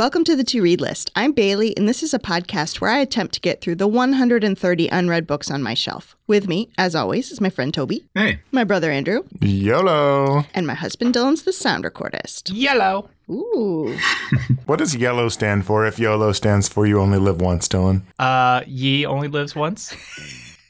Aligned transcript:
Welcome 0.00 0.24
to 0.24 0.34
the 0.34 0.44
To 0.44 0.62
Read 0.62 0.80
List. 0.80 1.10
I'm 1.14 1.32
Bailey, 1.32 1.76
and 1.76 1.86
this 1.86 2.02
is 2.02 2.14
a 2.14 2.18
podcast 2.18 2.80
where 2.80 2.90
I 2.90 3.00
attempt 3.00 3.34
to 3.34 3.40
get 3.42 3.60
through 3.60 3.74
the 3.74 3.86
130 3.86 4.88
unread 4.88 5.26
books 5.26 5.50
on 5.50 5.62
my 5.62 5.74
shelf. 5.74 6.16
With 6.26 6.48
me, 6.48 6.70
as 6.78 6.94
always, 6.94 7.30
is 7.30 7.38
my 7.38 7.50
friend 7.50 7.74
Toby, 7.74 8.06
Hey, 8.14 8.40
my 8.50 8.64
brother 8.64 8.90
Andrew, 8.90 9.24
YOLO. 9.42 10.46
and 10.54 10.66
my 10.66 10.72
husband 10.72 11.12
Dylan's 11.14 11.42
the 11.42 11.52
sound 11.52 11.84
recordist. 11.84 12.50
Yellow. 12.54 13.10
Ooh. 13.30 13.94
What 14.64 14.78
does 14.78 14.96
yellow 14.96 15.28
stand 15.28 15.66
for 15.66 15.84
if 15.84 15.98
YOLO 15.98 16.32
stands 16.32 16.66
for 16.66 16.86
you 16.86 16.98
only 16.98 17.18
live 17.18 17.42
once, 17.42 17.68
Dylan? 17.68 18.00
Uh, 18.18 18.62
Ye 18.66 19.04
only 19.04 19.28
lives 19.28 19.54
once. 19.54 19.94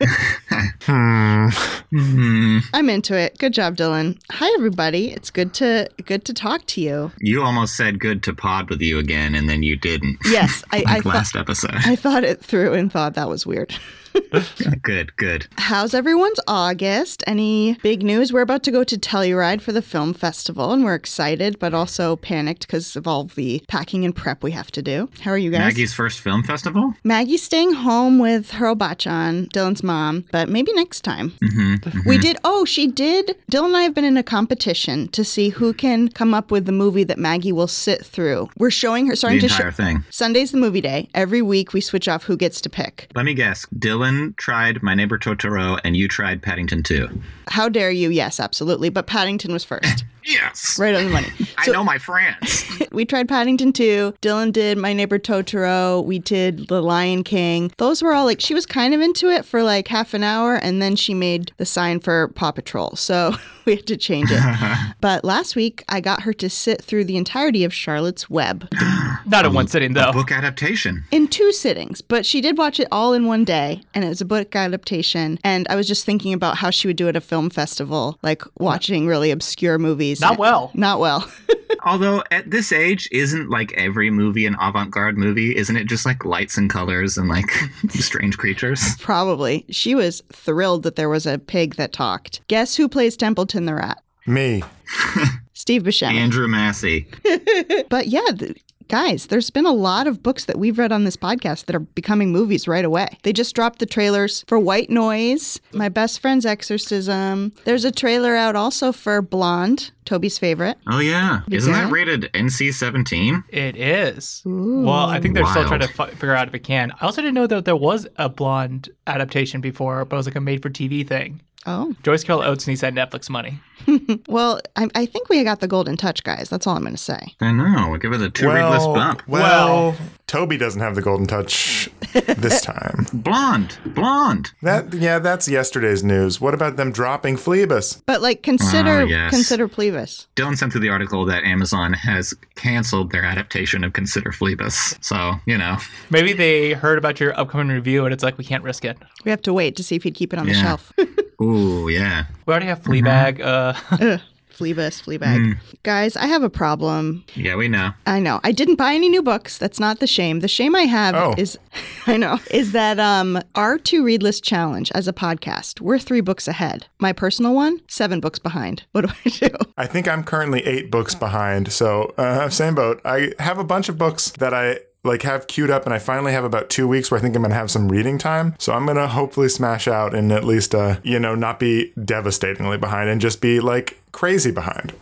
Hmm. 0.51 1.49
hmm, 1.91 2.59
I'm 2.73 2.91
into 2.91 3.17
it. 3.17 3.39
Good 3.39 3.53
job, 3.53 3.77
Dylan. 3.77 4.19
Hi 4.33 4.53
everybody. 4.55 5.11
It's 5.13 5.31
good 5.31 5.55
to 5.55 5.89
good 6.05 6.25
to 6.25 6.35
talk 6.35 6.67
to 6.67 6.81
you. 6.81 7.13
you 7.21 7.43
almost 7.43 7.77
said 7.77 8.01
good 8.01 8.23
to 8.25 8.35
pod 8.35 8.69
with 8.69 8.81
you 8.81 8.99
again, 8.99 9.35
and 9.35 9.49
then 9.49 9.63
you 9.63 9.77
didn't. 9.77 10.19
Yes, 10.27 10.65
I, 10.73 10.79
I 10.87 10.95
Like 10.95 11.03
thought 11.05 11.15
last 11.15 11.37
episode. 11.37 11.75
I 11.75 11.95
thought 11.97 12.25
it 12.25 12.45
through 12.45 12.75
and 12.75 12.93
thought 12.93 13.15
that 13.15 13.29
was 13.29 13.47
weird. 13.47 13.75
good, 14.83 15.17
good. 15.17 15.47
How's 15.57 15.95
everyone's 15.95 16.41
August? 16.47 17.23
Any 17.27 17.75
big 17.83 18.03
news? 18.03 18.33
We're 18.33 18.41
about 18.41 18.63
to 18.65 18.71
go 18.71 18.83
to 18.83 18.99
Telluride 18.99 19.61
for 19.61 19.73
the 19.73 19.83
film 19.83 20.15
festival, 20.15 20.73
and 20.73 20.85
we're 20.85 20.95
excited, 20.95 21.59
but 21.59 21.75
also 21.75 22.17
panicked 22.17 22.67
because 22.67 22.97
of 22.97 23.07
all 23.07 23.25
the 23.25 23.63
packing 23.69 24.05
and 24.05 24.15
prep 24.15 24.43
we 24.43 24.51
have 24.51 24.71
to 24.73 24.83
do. 24.83 25.09
How 25.21 25.31
are 25.31 25.39
you 25.39 25.51
guys? 25.51 25.61
Maggie's 25.61 25.95
first 25.95 26.21
film 26.21 26.43
festival? 26.43 26.95
Maggie's 27.05 27.43
staying 27.43 27.73
home 27.73 28.19
with 28.19 28.51
her 28.53 28.67
Obachan, 28.75 29.49
Dylan's 29.53 29.83
mom, 29.83 30.25
but 30.33 30.49
maybe 30.51 30.73
next 30.75 31.03
time. 31.03 31.31
Mm-hmm. 31.43 32.09
We 32.09 32.19
did. 32.19 32.37
Oh, 32.45 32.65
she 32.65 32.87
did. 32.87 33.37
Dylan 33.51 33.67
and 33.67 33.77
I 33.77 33.83
have 33.83 33.95
been 33.95 34.05
in 34.05 34.17
a 34.17 34.23
competition 34.23 35.09
to 35.09 35.25
see 35.25 35.51
who 35.51 35.73
can 35.73 36.09
come 36.09 36.35
up 36.35 36.51
with 36.51 36.67
the 36.67 36.73
movie 36.73 37.05
that 37.05 37.19
Maggie 37.19 37.53
will 37.53 37.67
sit 37.69 38.05
through. 38.05 38.49
We're 38.59 38.71
showing 38.71 39.07
her 39.07 39.13
The 39.13 39.17
starting 39.17 39.41
to 39.41 39.49
show. 39.49 39.55
entire 39.57 39.73
thing. 39.73 40.05
Sunday's 40.11 40.51
the 40.53 40.59
movie 40.59 40.81
day. 40.81 41.09
Every 41.15 41.43
week 41.43 41.73
we 41.73 41.81
switch 41.81 42.09
off 42.09 42.25
who 42.25 42.37
gets 42.37 42.61
to 42.63 42.71
pick. 42.71 43.09
Let 43.15 43.25
me 43.25 43.35
guess. 43.35 43.67
Dylan 43.77 44.37
tried 44.37 44.83
My 44.83 44.95
Neighbor 44.95 45.19
Totoro, 45.19 45.79
and 45.85 45.97
you 45.97 46.09
tried 46.09 46.43
Paddington 46.43 46.83
2. 46.83 47.09
How 47.49 47.69
dare 47.69 47.91
you? 47.91 48.11
Yes, 48.11 48.39
absolutely. 48.41 48.89
But 48.91 49.07
Paddington 49.07 49.53
was 49.53 49.65
first. 49.65 50.05
Yes! 50.25 50.79
right 50.79 50.95
on 50.95 51.05
the 51.05 51.11
money. 51.11 51.29
I 51.59 51.71
know 51.71 51.85
my 51.85 51.99
friends. 51.99 52.65
we 52.93 53.05
tried 53.05 53.29
Paddington 53.29 53.73
2. 53.73 54.15
Dylan 54.23 54.53
did 54.53 54.79
My 54.79 54.93
Neighbor 54.93 55.19
Totoro. 55.19 56.05
We 56.05 56.19
did 56.19 56.69
The 56.69 56.83
Lion 56.83 57.25
King. 57.25 57.73
Those 57.79 58.03
were 58.03 58.13
all 58.13 58.25
like, 58.25 58.41
she 58.41 58.55
was 58.55 58.67
kind 58.67 58.95
of 58.95 59.01
into 59.01 59.29
it 59.29 59.45
for 59.45 59.63
like 59.63 59.89
half 59.89 60.15
an 60.15 60.23
hour 60.23 60.57
and 60.57 60.81
then 60.81 60.97
she 60.97 61.15
made 61.15 61.53
the 61.57 61.67
sign 61.67 62.01
for 62.01 62.29
Paw 62.29 62.53
Patrol. 62.53 62.97
So 62.97 63.35
we 63.71 63.77
had 63.77 63.87
to 63.87 63.97
change 63.97 64.31
it. 64.33 64.95
but 65.01 65.25
last 65.25 65.55
week, 65.55 65.85
I 65.89 66.01
got 66.01 66.23
her 66.23 66.33
to 66.33 66.51
sit 66.51 66.83
through 66.83 67.05
the 67.05 67.17
entirety 67.17 67.63
of 67.63 67.73
Charlotte's 67.73 68.29
Web 68.29 68.69
Not 69.27 69.47
in 69.47 69.53
one 69.55 69.69
sitting 69.69 69.93
though. 69.93 70.11
Book 70.13 70.33
adaptation. 70.33 71.05
in 71.13 71.29
two 71.29 71.53
sittings, 71.53 72.01
but 72.01 72.27
she 72.27 72.41
did 72.41 72.59
watch 72.59 72.81
it 72.81 72.89
all 72.91 73.13
in 73.13 73.27
one 73.27 73.45
day 73.45 73.83
and 73.95 74.05
it 74.05 74.09
was 74.09 74.21
a 74.21 74.25
book 74.25 74.57
adaptation. 74.57 75.39
And 75.45 75.69
I 75.71 75.77
was 75.77 75.87
just 75.87 76.05
thinking 76.05 76.33
about 76.33 76.57
how 76.57 76.71
she 76.71 76.89
would 76.89 76.97
do 76.97 77.09
at 77.09 77.15
a 77.15 77.21
film 77.21 77.49
festival, 77.49 78.19
like 78.23 78.43
watching 78.59 79.07
really 79.07 79.31
obscure 79.31 79.79
movies. 79.79 80.21
Not 80.21 80.39
well. 80.39 80.73
Not 80.75 80.99
well. 80.99 81.31
Although 81.85 82.25
at 82.31 82.51
this 82.51 82.73
age, 82.73 83.09
isn't 83.13 83.49
like 83.49 83.73
every 83.75 84.11
movie 84.11 84.47
an 84.47 84.57
avant-garde 84.61 85.17
movie? 85.17 85.57
Isn't 85.57 85.77
it 85.77 85.87
just 85.87 86.05
like 86.05 86.25
lights 86.25 86.57
and 86.57 86.69
colors 86.69 87.17
and 87.17 87.29
like 87.29 87.51
strange 87.91 88.37
creatures? 88.37 88.97
Probably. 88.99 89.65
She 89.71 89.95
was 89.95 90.23
thrilled 90.33 90.83
that 90.83 90.97
there 90.97 91.09
was 91.09 91.27
a 91.27 91.39
pig 91.39 91.77
that 91.77 91.93
talked. 91.93 92.41
Guess 92.49 92.77
who 92.77 92.89
plays 92.89 93.17
Templeton 93.17 93.60
the 93.67 93.75
Rat? 93.75 94.03
Me. 94.27 94.63
Steve 95.55 95.83
Buscemi. 95.83 96.15
Andrew 96.15 96.49
Massey. 96.49 97.07
But 97.89 98.07
yeah, 98.07 98.27
th- 98.39 98.57
guys, 98.89 99.27
there's 99.27 99.51
been 99.51 99.67
a 99.67 99.73
lot 99.73 100.07
of 100.07 100.23
books 100.23 100.45
that 100.45 100.59
we've 100.59 100.79
read 100.79 100.93
on 100.93 101.05
this 101.05 101.17
podcast 101.17 101.65
that 101.67 101.75
are 101.77 101.81
becoming 101.81 102.31
movies 102.33 102.69
right 102.69 102.85
away. 102.85 103.19
They 103.25 103.33
just 103.33 103.55
dropped 103.55 103.79
the 103.81 103.87
trailers 103.87 104.45
for 104.47 104.59
White 104.61 104.91
Noise, 104.91 105.61
My 105.73 105.89
Best 105.89 106.21
Friend's 106.21 106.47
Exorcism. 106.47 107.53
There's 107.65 107.85
a 107.85 107.91
trailer 107.91 108.37
out 108.37 108.55
also 108.57 108.93
for 108.93 109.21
Blonde, 109.23 109.91
Toby's 110.05 110.39
favorite. 110.39 110.79
Oh 110.89 110.99
yeah, 111.01 111.41
isn't 111.51 111.73
Yeah. 111.73 111.85
that 111.87 111.93
rated 111.93 112.31
NC-17? 112.33 113.45
It 113.49 113.77
is. 113.77 114.43
Well, 114.45 114.89
I 115.09 115.21
think 115.21 115.35
they're 115.35 115.47
still 115.47 115.67
trying 115.67 115.81
to 115.81 115.89
fi- 115.89 116.11
figure 116.11 116.35
out 116.35 116.49
if 116.49 116.55
it 116.55 116.61
can. 116.65 116.93
I 117.01 117.07
also 117.07 117.23
didn't 117.23 117.35
know 117.35 117.47
that 117.49 117.65
there 117.65 117.77
was 117.77 118.07
a 118.17 118.29
blonde 118.29 118.89
adaptation 119.07 119.61
before, 119.61 120.05
but 120.05 120.17
it 120.17 120.19
was 120.19 120.27
like 120.27 120.37
a 120.37 120.41
made-for-TV 120.41 121.07
thing. 121.09 121.41
Oh, 121.67 121.95
Joyce 122.03 122.25
Carol 122.25 122.43
Oates 122.43 122.67
needs 122.67 122.81
that 122.81 122.95
Netflix 122.95 123.29
money. 123.29 123.61
well, 124.29 124.61
I, 124.77 124.89
I 124.95 125.05
think 125.07 125.29
we 125.29 125.43
got 125.45 125.61
the 125.61 125.69
golden 125.69 125.97
touch, 125.97 126.23
guys. 126.25 126.49
That's 126.49 126.67
all 126.67 126.75
I'm 126.77 126.83
going 126.83 126.95
to 126.95 126.99
say. 126.99 127.19
I 127.41 127.53
know. 127.53 127.89
We'll 127.91 127.99
give 127.99 128.13
it 128.15 128.21
a 128.23 128.31
two-read 128.31 128.71
list 128.71 128.87
bump. 128.87 129.27
well, 129.29 129.95
Toby 130.27 130.57
doesn't 130.57 130.81
have 130.81 130.95
the 130.95 131.03
golden 131.03 131.27
touch 131.27 131.89
this 132.13 132.63
time. 132.63 133.07
Blonde, 133.13 133.77
blonde. 133.87 134.53
That 134.63 134.93
yeah, 134.95 135.19
that's 135.19 135.49
yesterday's 135.49 136.03
news. 136.05 136.41
What 136.41 136.55
about 136.55 136.77
them 136.77 136.93
dropping 136.93 137.37
Phlebas? 137.37 138.03
But 138.07 138.23
like, 138.23 138.43
consider 138.43 139.03
Ah, 139.03 139.05
yes. 139.05 139.31
consider 139.31 139.69
Plevis. 139.69 140.27
Dylan 140.37 140.57
sent 140.57 140.73
through 140.73 140.81
the 140.83 140.89
article 140.91 141.25
that 141.27 141.45
Amazon 141.45 141.93
has 141.93 142.33
canceled 142.55 143.13
their 143.13 143.25
adaptation 143.25 143.85
of 143.85 143.93
Consider 143.93 144.31
Phlebas. 144.31 144.97
So 145.05 145.33
you 145.47 145.59
know, 145.59 145.77
Maybe 146.11 146.33
they 146.33 146.73
heard 146.73 146.97
about 146.99 147.21
your 147.21 147.39
upcoming 147.39 147.69
review 147.69 148.05
and 148.07 148.15
it's 148.15 148.23
like 148.23 148.39
we 148.39 148.45
can't 148.45 148.65
risk 148.65 148.85
it. 148.85 148.97
We 149.25 149.31
have 149.31 149.43
to 149.43 149.53
wait 149.53 149.77
to 149.77 149.83
see 149.83 149.97
if 149.97 150.03
he'd 150.05 150.15
keep 150.15 150.33
it 150.33 150.39
on 150.39 150.47
the 150.47 150.55
shelf. 150.55 150.93
ooh 151.43 151.89
yeah. 151.89 152.25
We 152.47 152.53
already 152.53 152.67
have 152.67 152.83
Fleabag. 152.83 153.41
Uh, 153.41 154.19
Fleabus, 154.61 155.01
Fleabag. 155.03 155.57
Guys, 155.85 156.17
I 156.17 156.27
have 156.27 156.43
a 156.43 156.51
problem. 156.51 157.25
Yeah, 157.35 157.57
we 157.57 157.67
know. 157.69 157.93
I 158.07 158.21
know. 158.21 158.41
I 158.45 158.53
didn't 158.53 158.77
buy 158.77 158.93
any 158.93 159.09
new 159.09 159.23
books. 159.23 159.57
That's 159.57 159.81
not 159.81 160.01
the 160.01 160.07
shame. 160.07 160.41
The 160.41 160.49
shame 160.49 160.77
I 160.77 160.83
have 160.83 161.15
Oh. 161.15 161.35
is 161.39 161.59
I 162.07 162.19
know, 162.19 162.39
is 162.51 162.73
that 162.73 163.01
um 163.01 163.41
our 163.55 163.79
two 163.79 164.05
read 164.05 164.23
list 164.23 164.45
challenge 164.45 164.93
as 164.95 165.09
a 165.09 165.15
podcast, 165.15 165.81
we're 165.81 165.99
three 165.99 166.21
books 166.21 166.47
ahead. 166.47 166.87
My 166.99 167.15
personal 167.15 167.55
one, 167.55 167.81
seven 167.89 168.21
books 168.21 168.39
behind. 168.39 168.85
What 168.93 169.07
do 169.07 169.13
I 169.25 169.29
do? 169.31 169.49
I 169.79 169.87
think 169.87 170.07
I'm 170.07 170.23
currently 170.25 170.61
eight 170.67 170.91
books 170.91 171.15
behind. 171.15 171.73
So 171.73 172.13
uh, 172.19 172.51
same 172.51 172.75
boat. 172.75 173.01
I 173.05 173.33
have 173.39 173.59
a 173.59 173.65
bunch 173.65 173.89
of 173.89 173.97
books 173.97 174.31
that 174.33 174.53
I 174.53 174.81
like 175.05 175.23
have 175.23 175.47
queued 175.47 175.71
up, 175.71 175.85
and 175.85 175.95
I 175.95 175.99
finally 175.99 176.33
have 176.33 176.45
about 176.45 176.69
two 176.71 176.87
weeks 176.87 177.11
where 177.11 177.19
I 177.19 177.23
think 177.23 177.37
I'm 177.37 177.43
gonna 177.43 177.55
have 177.55 177.71
some 177.71 177.89
reading 177.89 178.19
time. 178.19 178.55
So 178.59 178.73
I'm 178.73 178.87
gonna 178.87 179.09
hopefully 179.09 179.49
smash 179.49 179.89
out 179.89 180.15
and 180.15 180.33
at 180.33 180.45
least 180.45 180.75
uh 180.75 180.97
you 181.03 181.19
know 181.19 181.35
not 181.35 181.59
be 181.59 181.93
devastatingly 182.05 182.79
behind 182.79 183.09
and 183.09 183.21
just 183.21 183.41
be 183.41 183.61
like 183.61 183.99
crazy 184.13 184.51
behind. 184.51 184.93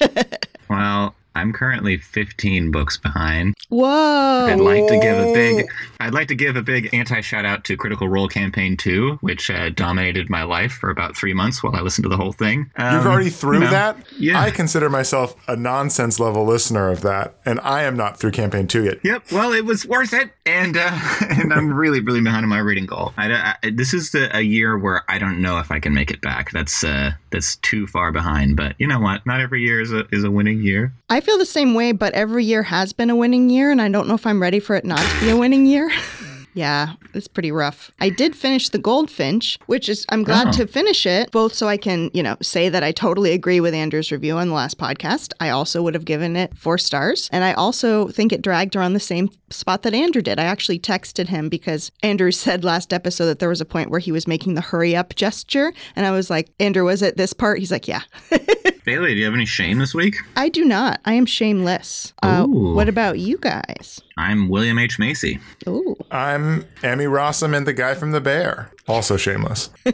Well, 0.68 1.14
I'm 1.38 1.52
currently 1.52 1.96
15 1.98 2.70
books 2.70 2.96
behind. 2.96 3.54
Whoa. 3.68 4.46
I'd 4.46 4.60
like 4.60 4.86
to 4.88 4.98
give 4.98 5.16
a 5.18 5.32
big 5.32 5.66
I'd 6.00 6.14
like 6.14 6.28
to 6.28 6.34
give 6.34 6.56
a 6.56 6.62
big 6.62 6.92
anti 6.92 7.20
shout 7.20 7.44
out 7.44 7.64
to 7.64 7.76
Critical 7.76 8.08
Role 8.08 8.28
Campaign 8.28 8.76
2, 8.76 9.18
which 9.20 9.50
uh, 9.50 9.70
dominated 9.70 10.30
my 10.30 10.42
life 10.44 10.72
for 10.72 10.90
about 10.90 11.16
3 11.16 11.34
months 11.34 11.62
while 11.62 11.74
I 11.74 11.80
listened 11.80 12.04
to 12.04 12.08
the 12.08 12.16
whole 12.16 12.32
thing. 12.32 12.70
You've 12.78 12.86
Um, 12.88 13.06
already 13.06 13.30
through 13.30 13.60
no. 13.60 13.70
that? 13.70 13.96
Yeah. 14.18 14.40
I 14.40 14.50
consider 14.50 14.88
myself 14.88 15.34
a 15.48 15.56
nonsense 15.56 16.18
level 16.20 16.44
listener 16.44 16.90
of 16.90 17.00
that, 17.02 17.34
and 17.44 17.60
I 17.60 17.82
am 17.82 17.96
not 17.96 18.18
through 18.20 18.30
campaign 18.32 18.66
two 18.68 18.84
yet. 18.84 18.98
Yep. 19.04 19.32
Well, 19.32 19.52
it 19.52 19.64
was 19.64 19.86
worth 19.86 20.12
it, 20.12 20.30
and 20.46 20.76
uh, 20.76 20.90
and 21.28 21.52
I'm 21.52 21.72
really, 21.72 22.00
really 22.00 22.20
behind 22.20 22.44
on 22.44 22.48
my 22.48 22.58
reading 22.58 22.86
goal. 22.86 23.12
I, 23.16 23.54
I- 23.62 23.70
this 23.70 23.92
is 23.94 24.12
the, 24.12 24.34
a 24.36 24.40
year 24.40 24.78
where 24.78 25.02
I 25.08 25.18
don't 25.18 25.40
know 25.42 25.58
if 25.58 25.70
I 25.70 25.78
can 25.80 25.92
make 25.94 26.10
it 26.10 26.20
back. 26.20 26.50
That's 26.52 26.82
uh, 26.84 27.12
that's 27.30 27.56
too 27.56 27.86
far 27.86 28.12
behind. 28.12 28.56
But 28.56 28.74
you 28.78 28.86
know 28.86 29.00
what? 29.00 29.26
Not 29.26 29.40
every 29.40 29.62
year 29.62 29.80
is 29.80 29.92
a 29.92 30.06
is 30.12 30.24
a 30.24 30.30
winning 30.30 30.62
year. 30.62 30.92
I 31.10 31.20
feel 31.28 31.36
the 31.38 31.44
same 31.44 31.74
way, 31.74 31.92
but 31.92 32.14
every 32.14 32.42
year 32.42 32.62
has 32.62 32.94
been 32.94 33.10
a 33.10 33.16
winning 33.16 33.50
year, 33.50 33.70
and 33.70 33.82
I 33.82 33.90
don't 33.90 34.08
know 34.08 34.14
if 34.14 34.26
I'm 34.26 34.40
ready 34.40 34.60
for 34.60 34.74
it 34.76 34.84
not 34.86 34.98
to 35.00 35.20
be 35.20 35.28
a 35.28 35.36
winning 35.36 35.66
year. 35.66 35.90
yeah, 36.54 36.94
it's 37.12 37.28
pretty 37.28 37.52
rough. 37.52 37.90
I 38.00 38.08
did 38.08 38.34
finish 38.34 38.70
The 38.70 38.78
Goldfinch, 38.78 39.58
which 39.66 39.90
is, 39.90 40.06
I'm 40.08 40.24
glad 40.24 40.48
Oh. 40.48 40.52
to 40.52 40.66
finish 40.66 41.04
it, 41.04 41.30
both 41.30 41.52
so 41.52 41.68
I 41.68 41.76
can, 41.76 42.10
you 42.14 42.22
know, 42.22 42.38
say 42.40 42.70
that 42.70 42.82
I 42.82 42.92
totally 42.92 43.32
agree 43.32 43.60
with 43.60 43.74
Andrew's 43.74 44.10
review 44.10 44.38
on 44.38 44.48
the 44.48 44.54
last 44.54 44.78
podcast. 44.78 45.34
I 45.38 45.50
also 45.50 45.82
would 45.82 45.92
have 45.92 46.06
given 46.06 46.34
it 46.34 46.56
four 46.56 46.78
stars, 46.78 47.28
and 47.30 47.44
I 47.44 47.52
also 47.52 48.08
think 48.08 48.32
it 48.32 48.40
dragged 48.40 48.74
around 48.74 48.94
the 48.94 48.98
same 49.00 49.28
spot 49.50 49.82
that 49.82 49.92
Andrew 49.92 50.22
did. 50.22 50.38
I 50.40 50.44
actually 50.44 50.78
texted 50.78 51.28
him 51.28 51.50
because 51.50 51.92
Andrew 52.02 52.30
said 52.44 52.64
last 52.64 52.90
episode 52.94 53.26
that 53.26 53.38
there 53.38 53.50
was 53.50 53.60
a 53.60 53.66
point 53.66 53.90
where 53.90 54.00
he 54.00 54.12
was 54.12 54.26
making 54.26 54.54
the 54.54 54.62
hurry 54.62 54.96
up 54.96 55.14
gesture, 55.14 55.74
and 55.94 56.06
I 56.06 56.10
was 56.10 56.30
like, 56.30 56.48
Andrew, 56.58 56.86
was 56.86 57.02
it 57.02 57.18
this 57.18 57.34
part? 57.34 57.58
He's 57.58 57.70
like, 57.70 57.86
yeah. 57.86 58.00
Bailey, 58.88 59.12
do 59.12 59.18
you 59.18 59.26
have 59.26 59.34
any 59.34 59.44
shame 59.44 59.80
this 59.80 59.94
week? 59.94 60.16
I 60.34 60.48
do 60.48 60.64
not. 60.64 61.02
I 61.04 61.12
am 61.12 61.26
shameless. 61.26 62.14
Uh, 62.22 62.46
what 62.46 62.88
about 62.88 63.18
you 63.18 63.36
guys? 63.36 64.00
I'm 64.16 64.48
William 64.48 64.78
H 64.78 64.98
Macy. 64.98 65.40
Ooh. 65.68 65.94
I'm 66.10 66.64
Emmy 66.82 67.04
Rossum 67.04 67.54
and 67.54 67.66
the 67.66 67.74
guy 67.74 67.92
from 67.92 68.12
The 68.12 68.22
Bear. 68.22 68.70
Also 68.86 69.18
shameless. 69.18 69.68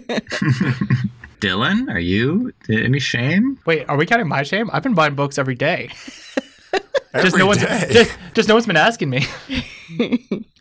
Dylan, 1.41 1.93
are 1.93 1.99
you 1.99 2.53
any 2.71 3.01
shame? 3.01 3.59
wait, 3.67 3.85
are 3.89 3.97
we 3.97 4.07
counting 4.07 4.29
my 4.29 4.45
shame? 4.45 4.71
I've 4.73 4.85
been 4.85 4.95
buying 4.95 5.17
books 5.17 5.39
every 5.39 5.57
day. 5.57 5.91
Every 7.15 7.31
just 7.31 7.37
no 7.37 7.47
one's 7.47 7.63
day. 7.63 7.89
just, 7.91 8.19
just 8.35 8.49
no 8.49 8.55
one's 8.55 8.67
been 8.67 8.77
asking 8.77 9.11
me. 9.11 9.27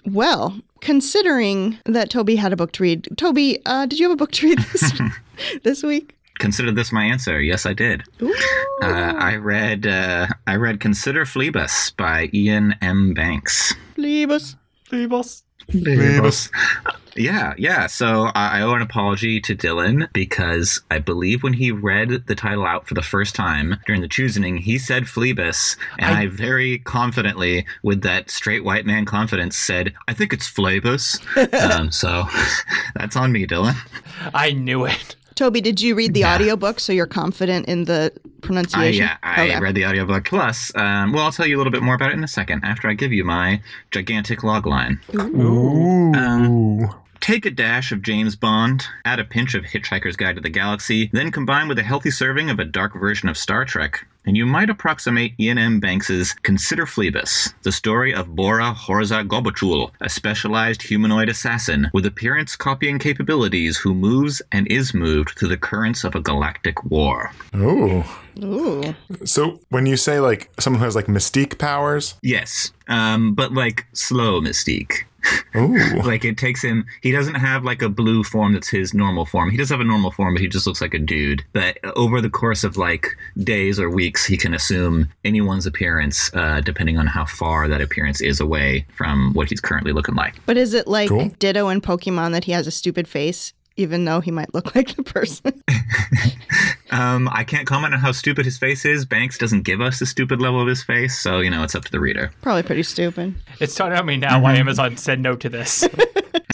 Well, 0.05 0.59
considering 0.81 1.77
that 1.85 2.09
Toby 2.09 2.37
had 2.37 2.51
a 2.51 2.55
book 2.55 2.71
to 2.73 2.83
read, 2.83 3.09
Toby, 3.15 3.59
uh, 3.65 3.85
did 3.85 3.99
you 3.99 4.09
have 4.09 4.13
a 4.13 4.17
book 4.17 4.31
to 4.33 4.47
read 4.47 4.57
this 4.57 5.01
this 5.63 5.83
week? 5.83 6.15
Consider 6.43 6.73
this 6.73 6.91
my 6.91 7.05
answer. 7.05 7.39
Yes, 7.39 7.65
I 7.65 7.71
did. 7.71 8.03
Uh, 8.21 9.13
I 9.17 9.37
read 9.37 9.87
uh, 9.87 10.27
I 10.45 10.57
read 10.57 10.81
Consider 10.81 11.23
Phlebas 11.23 11.95
by 11.95 12.29
Iain 12.33 12.75
M. 12.81 13.13
Banks. 13.13 13.73
Phlebas. 13.95 14.57
Phlebas. 14.83 15.43
Phlebas. 15.71 16.49
Yeah, 17.15 17.53
yeah. 17.57 17.87
So 17.87 18.29
I 18.35 18.59
I 18.59 18.61
owe 18.61 18.73
an 18.73 18.81
apology 18.81 19.39
to 19.39 19.55
Dylan 19.55 20.11
because 20.11 20.81
I 20.91 20.99
believe 20.99 21.43
when 21.43 21.53
he 21.53 21.71
read 21.71 22.27
the 22.27 22.35
title 22.35 22.65
out 22.65 22.89
for 22.89 22.93
the 22.93 23.01
first 23.01 23.35
time 23.35 23.77
during 23.85 24.01
the 24.01 24.09
choosing, 24.09 24.57
he 24.57 24.77
said 24.77 25.03
Phlebas, 25.07 25.77
and 25.97 26.13
I, 26.13 26.27
very 26.27 26.79
confidently, 26.79 27.65
with 27.83 28.01
that 28.01 28.29
straight 28.29 28.65
white 28.65 28.85
man 28.85 29.05
confidence, 29.05 29.57
said, 29.57 29.93
"I 30.09 30.13
think 30.13 30.33
it's 30.33 30.49
Phlebas." 30.49 31.21
um, 31.71 31.89
so 31.89 32.25
that's 32.95 33.15
on 33.15 33.31
me, 33.31 33.47
Dylan. 33.47 33.77
I 34.33 34.51
knew 34.51 34.83
it. 34.83 35.15
Toby, 35.35 35.61
did 35.61 35.81
you 35.81 35.95
read 35.95 36.13
the 36.13 36.21
Yeah. 36.21 36.35
audiobook 36.35 36.79
so 36.79 36.93
you're 36.93 37.05
confident 37.07 37.65
in 37.67 37.85
the 37.85 38.11
I, 38.15 38.29
pronunciation? 38.41 39.05
yeah, 39.05 39.17
I 39.23 39.49
Okay. 39.49 39.59
read 39.59 39.75
the 39.75 39.85
audiobook. 39.85 40.25
Plus, 40.25 40.71
um, 40.75 41.11
well, 41.13 41.23
I'll 41.25 41.31
tell 41.31 41.47
you 41.47 41.55
a 41.55 41.59
little 41.59 41.71
bit 41.71 41.81
more 41.83 41.95
about 41.95 42.11
it 42.11 42.15
in 42.17 42.23
a 42.23 42.27
second 42.27 42.63
after 42.63 42.87
I 42.87 42.93
give 42.93 43.11
you 43.11 43.23
my 43.23 43.61
gigantic 43.91 44.43
log 44.43 44.65
line. 44.65 44.99
Ooh. 45.15 46.89
Take 47.23 47.45
a 47.45 47.51
dash 47.51 47.93
of 47.93 48.01
James 48.01 48.35
Bond, 48.35 48.85
add 49.05 49.17
a 49.17 49.23
pinch 49.23 49.55
of 49.55 49.63
Hitchhiker's 49.63 50.17
Guide 50.17 50.35
to 50.35 50.41
the 50.41 50.49
Galaxy, 50.49 51.09
then 51.13 51.31
combine 51.31 51.69
with 51.69 51.79
a 51.79 51.83
healthy 51.83 52.11
serving 52.11 52.49
of 52.49 52.59
a 52.59 52.65
dark 52.65 52.99
version 52.99 53.29
of 53.29 53.37
Star 53.37 53.63
Trek, 53.63 54.05
and 54.25 54.35
you 54.35 54.45
might 54.45 54.69
approximate 54.69 55.31
Iain 55.39 55.57
M. 55.57 55.79
Banks's 55.79 56.33
Consider 56.43 56.85
Phlebas, 56.85 57.53
the 57.63 57.71
story 57.71 58.13
of 58.13 58.35
Bora 58.35 58.75
Horza 58.77 59.25
Gobuchul, 59.25 59.91
a 60.01 60.09
specialized 60.09 60.81
humanoid 60.81 61.29
assassin 61.29 61.89
with 61.93 62.05
appearance 62.05 62.57
copying 62.57 62.99
capabilities 62.99 63.77
who 63.77 63.93
moves 63.93 64.41
and 64.51 64.67
is 64.67 64.93
moved 64.93 65.39
through 65.39 65.47
the 65.47 65.55
currents 65.55 66.03
of 66.03 66.15
a 66.15 66.19
galactic 66.19 66.83
war. 66.83 67.31
Ooh. 67.55 68.03
Ooh. 68.43 68.95
So 69.23 69.61
when 69.69 69.85
you 69.85 69.95
say 69.95 70.19
like 70.19 70.49
someone 70.59 70.79
who 70.79 70.85
has 70.85 70.95
like 70.95 71.05
mystique 71.05 71.57
powers, 71.57 72.15
Yes, 72.21 72.73
um, 72.89 73.33
but 73.33 73.53
like 73.53 73.85
slow 73.93 74.41
mystique. 74.41 75.03
Ooh, 75.55 75.77
like 76.03 76.25
it 76.25 76.37
takes 76.37 76.61
him 76.63 76.85
he 77.01 77.11
doesn't 77.11 77.35
have 77.35 77.63
like 77.63 77.81
a 77.81 77.89
blue 77.89 78.23
form 78.23 78.53
that's 78.53 78.69
his 78.69 78.93
normal 78.93 79.25
form. 79.25 79.49
He 79.49 79.57
does 79.57 79.69
have 79.69 79.79
a 79.79 79.83
normal 79.85 80.11
form 80.11 80.33
but 80.33 80.41
he 80.41 80.47
just 80.47 80.67
looks 80.67 80.81
like 80.81 80.93
a 80.93 80.99
dude. 80.99 81.43
But 81.53 81.77
over 81.95 82.21
the 82.21 82.29
course 82.29 82.63
of 82.63 82.77
like 82.77 83.15
days 83.37 83.79
or 83.79 83.89
weeks 83.89 84.25
he 84.25 84.37
can 84.37 84.53
assume 84.53 85.09
anyone's 85.23 85.65
appearance 85.65 86.33
uh, 86.33 86.61
depending 86.61 86.97
on 86.97 87.07
how 87.07 87.25
far 87.25 87.67
that 87.67 87.81
appearance 87.81 88.21
is 88.21 88.39
away 88.39 88.85
from 88.95 89.33
what 89.33 89.49
he's 89.49 89.61
currently 89.61 89.93
looking 89.93 90.15
like. 90.15 90.35
But 90.45 90.57
is 90.57 90.73
it 90.73 90.87
like 90.87 91.09
Cool. 91.09 91.29
Ditto 91.39 91.69
in 91.69 91.81
Pokemon 91.81 92.31
that 92.31 92.45
he 92.45 92.51
has 92.53 92.67
a 92.67 92.71
stupid 92.71 93.07
face, 93.07 93.53
even 93.75 94.05
though 94.05 94.19
he 94.19 94.31
might 94.31 94.53
look 94.53 94.75
like 94.75 94.95
the 94.95 95.03
person? 95.03 95.63
um, 96.91 97.27
i 97.33 97.43
can't 97.43 97.65
comment 97.67 97.93
on 97.93 97.99
how 97.99 98.11
stupid 98.11 98.45
his 98.45 98.57
face 98.57 98.85
is 98.85 99.03
banks 99.05 99.37
doesn't 99.37 99.63
give 99.63 99.81
us 99.81 99.99
the 99.99 100.05
stupid 100.05 100.39
level 100.39 100.61
of 100.61 100.67
his 100.67 100.83
face 100.83 101.19
so 101.19 101.39
you 101.39 101.49
know 101.49 101.63
it's 101.63 101.73
up 101.75 101.83
to 101.83 101.91
the 101.91 101.99
reader 101.99 102.31
Probably 102.41 102.63
pretty 102.63 102.83
stupid. 102.83 103.35
It's 103.59 103.73
telling 103.75 103.93
on 103.93 104.05
me 104.05 104.17
now 104.17 104.39
why 104.41 104.55
Amazon 104.55 104.97
said 104.97 105.19
no 105.19 105.35
to 105.35 105.49
this. 105.49 105.87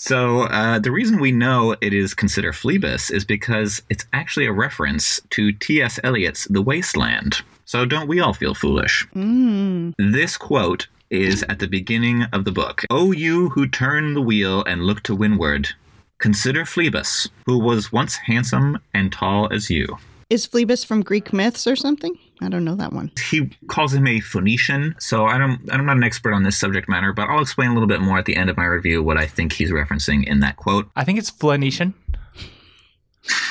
So 0.02 0.44
uh, 0.44 0.80
the 0.80 0.92
reason 0.92 1.20
we 1.20 1.34
know 1.34 1.76
it 1.82 1.94
is 1.94 2.14
considered 2.14 2.54
Phlebas 2.56 3.12
is 3.12 3.26
because 3.26 3.82
it's 3.90 4.06
actually 4.14 4.46
a 4.46 4.52
reference 4.52 5.20
to 5.32 5.52
T.S. 5.52 6.00
Eliot's 6.06 6.46
The 6.46 6.62
Wasteland. 6.62 7.42
So 7.66 7.86
don't 7.86 8.08
we 8.08 8.22
all 8.22 8.34
feel 8.34 8.54
foolish? 8.54 9.06
This 9.14 10.38
quote 10.38 10.88
is 11.10 11.44
at 11.44 11.60
the 11.60 11.68
beginning 11.68 12.24
of 12.32 12.46
the 12.46 12.52
book. 12.52 12.86
O 12.90 13.12
you 13.12 13.50
who 13.50 13.68
turn 13.68 14.14
the 14.14 14.22
wheel 14.22 14.64
and 14.64 14.84
look 14.86 15.04
to 15.04 15.16
windward, 15.16 15.70
consider 16.20 16.66
Phlebas, 16.66 17.30
who 17.46 17.58
was 17.58 17.92
once 17.92 18.16
handsome 18.18 18.80
and 18.94 19.12
tall 19.12 19.52
as 19.52 19.70
you. 19.70 19.98
Is 20.30 20.46
Phlebas 20.46 20.86
from 20.86 21.02
Greek 21.02 21.34
myths 21.34 21.66
or 21.66 21.76
something? 21.76 22.16
I 22.42 22.50
don't 22.50 22.64
know 22.64 22.76
that 22.76 22.94
one. 22.94 23.12
he 23.30 23.50
calls 23.68 23.94
him 23.94 24.08
a 24.08 24.20
Phoenician. 24.20 24.96
So 25.00 25.26
I 25.26 25.38
don't, 25.38 25.60
I'm 25.74 25.86
not 25.86 25.98
an 25.98 26.04
expert 26.04 26.34
on 26.34 26.44
this 26.44 26.58
subject 26.58 26.88
matter, 26.88 27.12
but 27.12 27.28
I'll 27.28 27.42
explain 27.42 27.72
a 27.72 27.74
little 27.74 27.88
bit 27.88 28.00
more 28.00 28.18
at 28.20 28.26
the 28.26 28.36
end 28.36 28.50
of 28.50 28.56
my 28.56 28.66
review 28.66 29.02
what 29.02 29.18
I 29.18 29.26
think 29.26 29.54
he's 29.54 29.72
referencing 29.72 30.26
in 30.28 30.40
that 30.42 30.56
quote. 30.56 30.88
I 30.96 31.04
think 31.04 31.18
it's 31.18 31.32
Phoenician. 31.32 31.96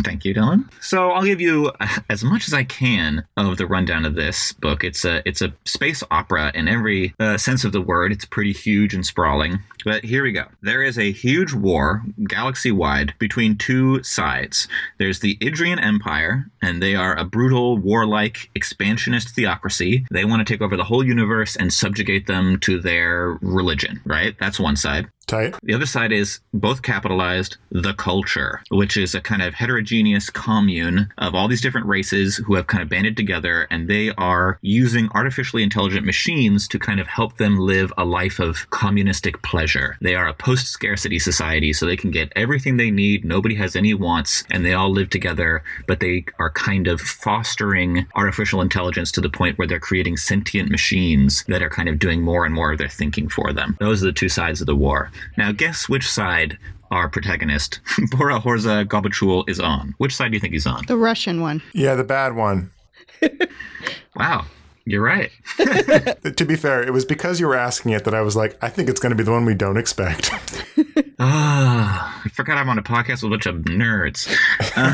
Thank 0.04 0.24
you, 0.24 0.34
Dylan. 0.34 0.70
So 0.80 1.10
I'll 1.10 1.24
give 1.24 1.40
you 1.40 1.72
as 2.08 2.24
much 2.24 2.48
as 2.48 2.54
I 2.54 2.64
can 2.64 3.24
of 3.36 3.58
the 3.58 3.66
rundown 3.66 4.04
of 4.04 4.14
this 4.14 4.52
book. 4.54 4.82
It's 4.84 5.04
a 5.04 5.22
it's 5.28 5.42
a 5.42 5.52
space 5.64 6.02
opera 6.10 6.50
in 6.54 6.68
every 6.68 7.14
uh, 7.18 7.36
sense 7.36 7.64
of 7.64 7.72
the 7.72 7.80
word. 7.80 8.12
It's 8.12 8.24
pretty 8.24 8.52
huge 8.52 8.94
and 8.94 9.04
sprawling. 9.04 9.60
But 9.84 10.04
here 10.04 10.22
we 10.22 10.32
go. 10.32 10.44
There 10.62 10.82
is 10.82 10.98
a 10.98 11.12
huge 11.12 11.52
war, 11.52 12.02
galaxy 12.24 12.72
wide, 12.72 13.14
between 13.18 13.56
two 13.56 14.02
sides. 14.02 14.68
There's 14.98 15.20
the 15.20 15.36
Idiran 15.36 15.82
Empire, 15.82 16.50
and 16.62 16.82
they 16.82 16.94
are 16.94 17.16
a 17.16 17.24
brutal, 17.24 17.78
warlike, 17.78 18.50
expansionist 18.54 19.34
theocracy. 19.34 20.06
They 20.10 20.24
want 20.24 20.46
to 20.46 20.52
take 20.52 20.62
over 20.62 20.76
the 20.76 20.84
whole 20.84 21.04
universe 21.04 21.56
and 21.56 21.72
subjugate 21.72 22.26
them 22.26 22.58
to 22.60 22.80
their 22.80 23.38
religion. 23.40 24.00
Right? 24.04 24.36
That's 24.38 24.58
one 24.58 24.76
side. 24.76 25.08
Tight. 25.28 25.54
The 25.62 25.75
other 25.75 25.86
side 25.86 26.10
is 26.10 26.40
both 26.52 26.82
capitalized 26.82 27.56
the 27.70 27.94
culture, 27.94 28.62
which 28.70 28.96
is 28.96 29.14
a 29.14 29.20
kind 29.20 29.42
of 29.42 29.54
heterogeneous 29.54 30.30
commune 30.30 31.12
of 31.19 31.34
all 31.34 31.46
these 31.46 31.60
different 31.60 31.86
races 31.86 32.36
who 32.36 32.54
have 32.54 32.66
kind 32.66 32.82
of 32.82 32.88
banded 32.88 33.16
together 33.16 33.66
and 33.70 33.88
they 33.88 34.10
are 34.16 34.58
using 34.62 35.08
artificially 35.14 35.62
intelligent 35.62 36.04
machines 36.04 36.66
to 36.69 36.78
kind 36.78 36.98
of 36.98 37.06
help 37.06 37.36
them 37.36 37.58
live 37.58 37.92
a 37.96 38.04
life 38.04 38.38
of 38.38 38.69
communistic 38.70 39.40
pleasure. 39.42 39.96
They 40.00 40.14
are 40.14 40.26
a 40.26 40.34
post 40.34 40.69
scarcity 40.69 41.19
society, 41.19 41.72
so 41.72 41.86
they 41.86 41.96
can 41.96 42.10
get 42.10 42.32
everything 42.34 42.76
they 42.76 42.90
need, 42.90 43.25
nobody 43.25 43.54
has 43.56 43.76
any 43.76 43.94
wants, 43.94 44.44
and 44.50 44.64
they 44.64 44.72
all 44.72 44.90
live 44.90 45.10
together, 45.10 45.62
but 45.86 46.00
they 46.00 46.25
are 46.38 46.50
kind 46.50 46.86
of 46.86 47.00
fostering 47.00 48.06
artificial 48.14 48.62
intelligence 48.62 49.12
to 49.12 49.20
the 49.20 49.28
point 49.28 49.58
where 49.58 49.66
they're 49.66 49.78
creating 49.78 50.16
sentient 50.16 50.70
machines 50.70 51.44
that 51.48 51.62
are 51.62 51.70
kind 51.70 51.88
of 51.88 51.98
doing 51.98 52.22
more 52.22 52.44
and 52.44 52.54
more 52.54 52.72
of 52.72 52.78
their 52.78 52.88
thinking 52.88 53.28
for 53.28 53.52
them. 53.52 53.76
Those 53.80 54.02
are 54.02 54.06
the 54.06 54.12
two 54.12 54.28
sides 54.28 54.60
of 54.60 54.66
the 54.66 54.76
war. 54.76 55.10
Now, 55.36 55.52
guess 55.52 55.88
which 55.88 56.08
side 56.10 56.58
our 56.90 57.08
protagonist, 57.08 57.80
Bora 58.10 58.40
Horza 58.40 58.84
Gobuchul, 58.86 59.48
is 59.48 59.60
on. 59.60 59.94
Which 59.98 60.14
side 60.16 60.30
do 60.30 60.36
you 60.36 60.40
think 60.40 60.54
he's 60.54 60.66
on? 60.66 60.84
The 60.86 60.96
Russian 60.96 61.40
one. 61.40 61.62
Yeah, 61.74 61.94
the 61.94 62.04
bad 62.04 62.34
one. 62.34 62.70
Wow, 64.16 64.46
you're 64.84 65.02
right. 65.02 65.30
To 66.36 66.44
be 66.44 66.56
fair, 66.56 66.82
it 66.82 66.92
was 66.92 67.04
because 67.04 67.38
you 67.38 67.46
were 67.46 67.54
asking 67.54 67.92
it 67.92 68.04
that 68.04 68.14
I 68.14 68.20
was 68.20 68.34
like, 68.34 68.56
I 68.62 68.68
think 68.68 68.88
it's 68.88 68.98
going 69.00 69.10
to 69.10 69.16
be 69.16 69.22
the 69.22 69.30
one 69.30 69.44
we 69.44 69.54
don't 69.54 69.76
expect. 69.76 70.30
Ah, 71.20 72.20
I 72.25 72.28
forgot 72.28 72.58
I'm 72.58 72.68
on 72.68 72.78
a 72.78 72.82
podcast 72.82 73.22
with 73.22 73.25
a 73.25 73.28
bunch 73.30 73.46
of 73.46 73.56
nerds. 73.56 74.28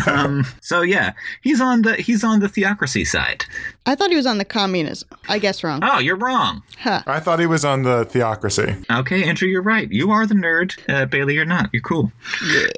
Um, 0.07 0.45
so 0.61 0.83
yeah, 0.83 1.13
he's 1.43 1.61
on 1.61 1.83
the 1.83 1.95
he's 1.97 2.23
on 2.25 2.41
the 2.41 2.49
theocracy 2.49 3.05
side. 3.07 3.45
I 3.87 3.95
thought 3.95 4.11
he 4.11 4.17
was 4.17 4.27
on 4.27 4.39
the 4.39 4.47
communism. 4.47 5.09
I 5.29 5.39
guess 5.39 5.63
wrong. 5.63 5.81
Oh, 5.83 5.99
you're 5.99 6.17
wrong. 6.17 6.63
Huh. 6.79 7.03
I 7.07 7.21
thought 7.21 7.39
he 7.39 7.47
was 7.47 7.65
on 7.67 7.83
the 7.83 8.07
theocracy. 8.07 8.77
Okay, 8.91 9.25
Andrew, 9.25 9.47
you're 9.47 9.63
right. 9.63 9.91
You 9.93 10.11
are 10.11 10.27
the 10.27 10.35
nerd. 10.35 10.79
Uh, 10.89 11.05
Bailey, 11.05 11.35
you're 11.35 11.45
not. 11.45 11.69
You're 11.73 11.83
cool. 11.83 12.11